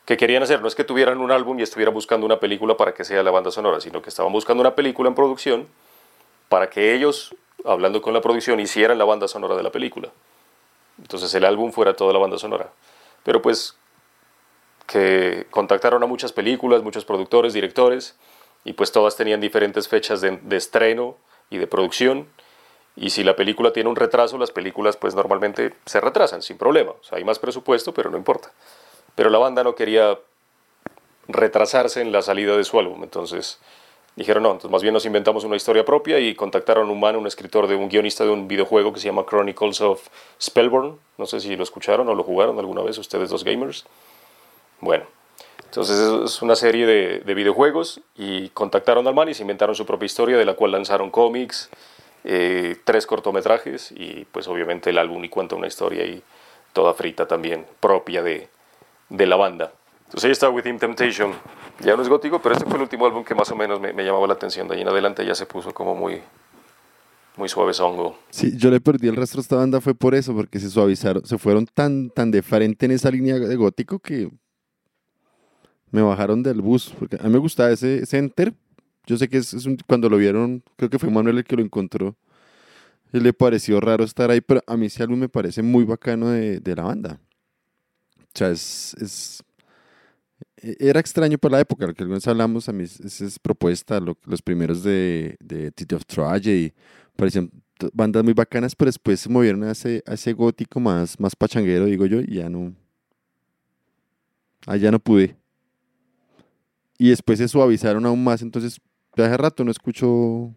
[0.09, 2.95] que querían hacer no es que tuvieran un álbum y estuvieran buscando una película para
[2.95, 5.69] que sea la banda sonora, sino que estaban buscando una película en producción
[6.49, 7.35] para que ellos,
[7.67, 10.09] hablando con la producción, hicieran la banda sonora de la película.
[10.99, 12.71] Entonces el álbum fuera toda la banda sonora.
[13.23, 13.77] Pero pues
[14.87, 18.17] que contactaron a muchas películas, muchos productores, directores,
[18.65, 21.19] y pues todas tenían diferentes fechas de, estreno
[21.51, 22.29] y de producción.
[22.97, 26.93] Y si la película tiene un retraso, las películas pues normalmente se retrasan sin problema.
[26.93, 28.51] O sea, hay más presupuesto, pero no importa.
[29.19, 30.17] Pero la banda no quería
[31.27, 33.03] retrasarse en la salida de su álbum.
[33.03, 33.59] Entonces
[34.15, 37.17] dijeron, no, entonces más bien nos inventamos una historia propia y contactaron a un man,
[37.17, 40.07] un escritor de un guionista de un videojuego que se llama Chronicles of
[40.41, 41.01] Spellborn.
[41.17, 43.87] No sé si lo escucharon o lo jugaron alguna vez ustedes dos gamers.
[44.81, 45.05] Bueno,
[45.65, 50.07] entonces es una serie de, videojuegos y contactaron al man y se inventaron su propia
[50.07, 51.71] historia de la cual lanzaron cómics,
[52.23, 56.23] eh, tres cortometrajes y pues obviamente el álbum y cuenta una historia y
[56.73, 58.49] toda frita también propia de,
[59.09, 59.73] de la banda.
[60.05, 61.33] Entonces ahí está Within Temptation.
[61.81, 63.93] Ya no es gótico, pero este fue el último álbum que más o menos me,
[64.05, 64.67] llamaba la atención.
[64.69, 66.21] De ahí en adelante ya se puso como muy,
[67.37, 68.19] muy suave songo.
[68.31, 71.25] Sí, yo le perdí el rastro a esta banda fue por eso, porque se suavizaron,
[71.25, 74.31] se fueron tan, tan de frente en esa línea de gótico que
[75.91, 78.55] me bajaron del bus, porque a mí me gustaba ese center.
[79.07, 79.57] Yo sé que es,
[79.87, 82.17] cuando lo vieron, creo que fue Manuel el que lo encontró.
[83.13, 86.29] Y le pareció raro estar ahí, pero a mí ese álbum me parece muy bacano
[86.29, 87.21] de, la banda.
[88.35, 89.43] O sea, es,
[90.57, 94.01] e, era extraño para la época, lo que algunos hablamos, a mí esa es propuesta,
[94.01, 96.73] los primeros de, de Tito of Tragedy,
[97.17, 97.51] parecían
[97.93, 101.87] bandas muy bacanas, pero después se movieron a ese, a ese gótico más, más pachanguero,
[101.87, 102.75] digo yo, y ya no,
[104.67, 105.37] allá no pude.
[106.99, 108.81] Y después se suavizaron aún más, entonces
[109.13, 110.55] hace rato no escucho,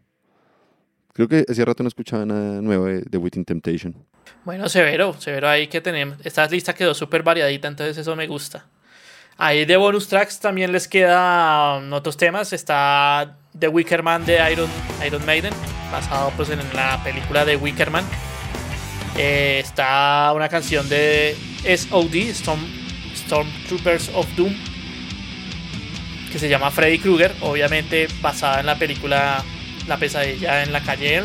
[1.13, 3.95] creo que hace rato no escuchaba nada nuevo de, de Within Temptation.
[4.43, 8.65] Bueno, severo, severo ahí que tenemos, esta lista quedó súper variadita, entonces eso me gusta.
[9.37, 14.69] Ahí de bonus tracks también les quedan otros temas, está The Wicker Man de Iron,
[15.25, 15.53] Maiden,
[15.91, 18.05] basado pues en la película de Wicker Man.
[19.17, 22.61] Eh, está una canción de SOD, Storm,
[23.15, 24.53] Stormtroopers of Doom,
[26.31, 29.43] que se llama Freddy Krueger, obviamente basada en la película
[29.87, 31.23] La pesadilla en la calle.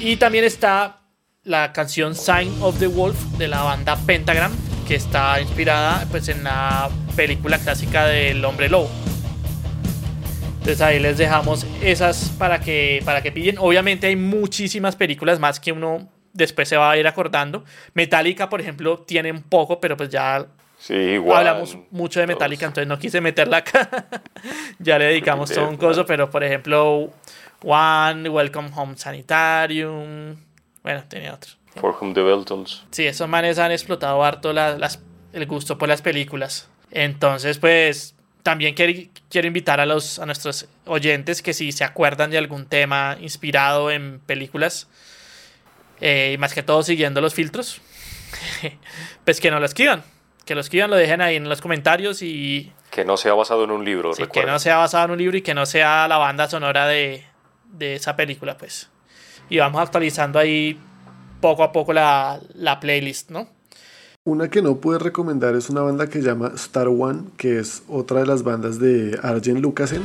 [0.00, 1.00] Y también está
[1.44, 4.52] la canción Sign of the Wolf de la banda Pentagram,
[4.86, 8.90] que está inspirada pues, en la película clásica del hombre lobo.
[10.60, 13.56] Entonces ahí les dejamos esas para que, para que pillen.
[13.58, 17.64] Obviamente hay muchísimas películas más que uno después se va a ir acordando.
[17.94, 20.46] Metallica, por ejemplo, tiene un poco, pero pues ya
[20.80, 21.46] Sí, igual.
[21.46, 24.08] Hablamos mucho de Metallica, entonces no quise meterla acá.
[24.78, 27.12] ya le dedicamos todo un coso, pero por ejemplo,
[27.62, 30.36] One, Welcome Home Sanitarium.
[30.82, 31.52] Bueno, tenía otro.
[31.76, 32.82] For Whom the Bell Tolls.
[32.90, 35.00] Sí, esos manes han explotado harto la- las,
[35.34, 36.68] el gusto por las películas.
[36.90, 38.98] Entonces, pues, también quiero,
[39.28, 43.90] quiero invitar a, los, a nuestros oyentes que si se acuerdan de algún tema inspirado
[43.90, 44.88] en películas,
[46.00, 47.80] eh, y más que todo siguiendo los filtros,
[49.24, 50.02] pues que no lo escriban.
[50.50, 53.70] Que lo escriban, lo dejen ahí en los comentarios y Que no sea basado en
[53.70, 56.18] un libro, sí, que no sea basado en un libro y que no sea la
[56.18, 57.24] banda sonora de,
[57.66, 58.90] de esa película, pues.
[59.48, 60.76] Y vamos actualizando ahí
[61.40, 63.46] poco a poco la, la playlist, ¿no?
[64.24, 67.84] Una que no pude recomendar es una banda que se llama Star One, que es
[67.86, 70.02] otra de las bandas de Arjen Lucasen,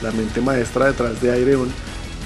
[0.00, 1.70] la mente maestra detrás de Aireon,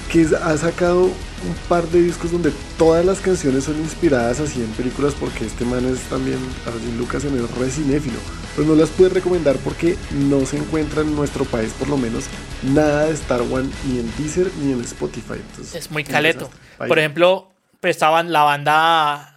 [0.09, 1.09] que ha sacado
[1.47, 5.65] un par de discos donde todas las canciones son inspiradas así en películas, porque este
[5.65, 8.19] man es también, Arjen Lucasen es re cinéfilo.
[8.55, 12.25] Pero no las pude recomendar porque no se encuentra en nuestro país, por lo menos,
[12.61, 15.35] nada de Star One, ni en Deezer ni en Spotify.
[15.49, 16.49] Entonces, Es muy caleto.
[16.77, 19.32] Por ejemplo, pues, estaban la banda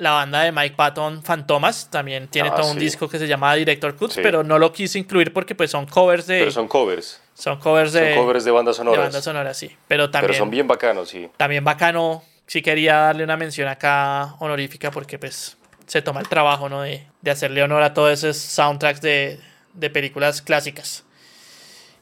[0.00, 3.54] la banda de Mike Patton, Fantomas, también tiene Ah, todo un disco que se llama
[3.54, 4.20] Director Cuts, Sí.
[4.22, 7.20] pero no lo quise incluir porque pues son covers de Pero son covers.
[7.34, 9.04] son covers de, Son covers de bandas de sonoras.
[9.04, 9.76] bandas sonoras, sí.
[9.88, 11.28] Pero también Pero son bien bacanos, sí.
[11.36, 12.22] también bacano.
[12.46, 15.56] Sí quería darle una mención acá honorífica porque pues
[15.86, 16.82] se toma el trabajo, ¿no?
[16.82, 19.38] De, de hacerle honor a todos esos soundtracks de,
[19.74, 21.04] de películas clásicas.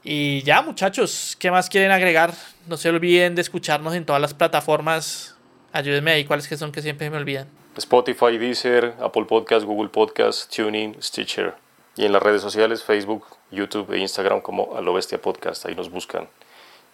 [0.04, 2.32] Y ya, muchachos, ¿qué más quieren agregar?
[2.66, 5.34] No se olviden de escucharnos en todas las plataformas.
[5.72, 7.46] Ayúdenme ahí, cuáles que son que siempre me olvidan.
[7.78, 11.54] Spotify, Deezer, Apple Podcast, Google Podcast, TuneIn, Stitcher.
[11.96, 15.64] Y en las redes sociales, Facebook, YouTube e Instagram como A lo Bestia Podcast.
[15.64, 16.28] Ahí nos buscan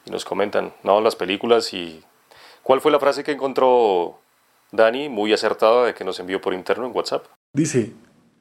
[0.05, 2.03] y nos comentan, no, las películas y...
[2.63, 4.19] ¿Cuál fue la frase que encontró
[4.73, 7.25] Dani, muy acertada, de que nos envió por interno en WhatsApp?
[7.55, 7.93] Dice,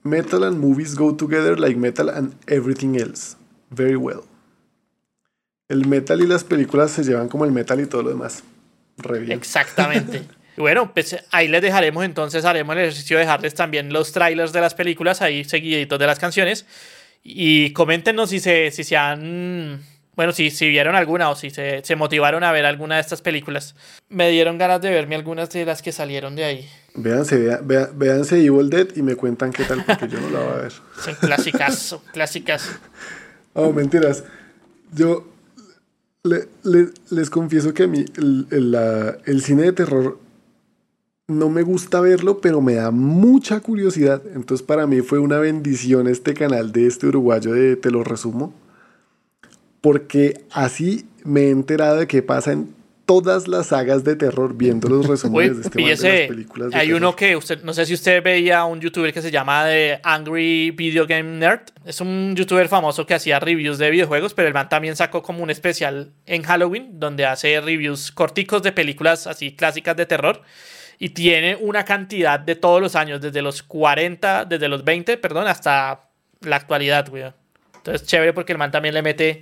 [0.04, 3.38] metal and movies go together like metal and everything else.
[3.70, 4.22] Very well.
[5.70, 8.44] El metal y las películas se llevan como el metal y todo lo demás.
[8.98, 9.32] Re bien.
[9.32, 10.28] Exactamente.
[10.58, 14.54] Y bueno, pues ahí les dejaremos entonces, haremos el ejercicio de dejarles también los trailers
[14.54, 16.66] de las películas, ahí seguiditos de las canciones.
[17.24, 19.82] Y coméntenos si se, si se han,
[20.16, 23.22] bueno, si, si vieron alguna o si se, se motivaron a ver alguna de estas
[23.22, 23.76] películas.
[24.10, 26.70] Me dieron ganas de verme algunas de las que salieron de ahí.
[26.96, 30.54] Véanse, vea- véanse Evil Dead y me cuentan qué tal, porque yo no la voy
[30.54, 30.72] a ver.
[31.04, 32.70] Son clásicas, son clásicas.
[33.56, 34.24] Oh, mentiras.
[34.92, 35.28] Yo
[36.24, 40.20] le- le- les confieso que a mí el, el- la- el cine de terror
[41.28, 44.22] no me gusta verlo, pero me da mucha curiosidad.
[44.36, 48.54] Entonces para mí fue una bendición este canal de este uruguayo de Te lo resumo.
[49.82, 52.74] Porque así me he enterado de qué pasa en
[53.06, 56.78] todas las sagas de terror viendo los resúmenes de este de píllese, las películas de
[56.78, 57.02] hay terror.
[57.02, 60.72] uno que usted, no sé si usted veía un youtuber que se llama The Angry
[60.72, 61.64] Video Game Nerd.
[61.86, 65.44] Es un youtuber famoso que hacía reviews de videojuegos, pero el man también sacó como
[65.44, 70.42] un especial en Halloween donde hace reviews corticos de películas así clásicas de terror.
[71.04, 75.48] Y tiene una cantidad de todos los años, desde los 40, desde los 20, perdón,
[75.48, 76.08] hasta
[76.40, 77.26] la actualidad, güey.
[77.76, 79.42] Entonces, chévere porque el man también le mete.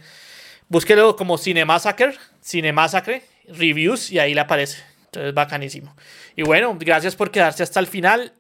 [0.70, 4.82] Búsquelo como Cinemassacre, Cinemassacre, reviews, y ahí le aparece.
[5.06, 5.96] Entonces, bacanísimo.
[6.36, 8.34] Y bueno, gracias por quedarse hasta el final.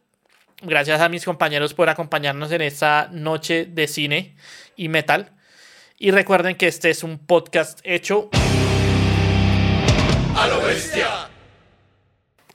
[0.64, 4.36] Gracias a mis compañeros por acompañarnos en esta noche de cine
[4.76, 5.30] y metal.
[6.00, 8.32] Y recuerden que este es un podcast hecho.
[10.36, 11.31] A lo bestia.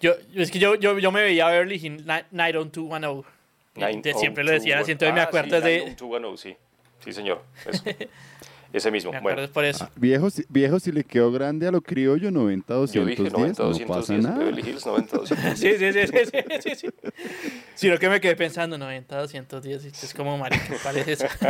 [0.00, 3.24] Yo, es que yo, yo, yo me veía Beverly Hills Ni- 90210.
[3.76, 5.78] Y de- siempre lo decían así, entonces me Ah, acuerdo sí, de.
[5.78, 6.56] 90210, sí.
[7.04, 7.42] Sí, señor.
[7.66, 7.82] eso.
[8.72, 9.12] Ese mismo.
[9.12, 9.84] Me Bueno, por eso.
[9.84, 13.30] Ah, viejo, si- viejo, si le quedó grande a lo criollo, 90, yo 210, dije
[13.30, 14.38] 90, no 210, pasa nada.
[14.38, 15.58] Beverly Hills 90, 210.
[15.58, 16.18] Sí, sí, sí, sí,
[16.60, 17.10] sí, sí, sí.
[17.74, 21.26] Sino que me quedé pensando, 90, 210, y es como marica, ¿cuál es eso?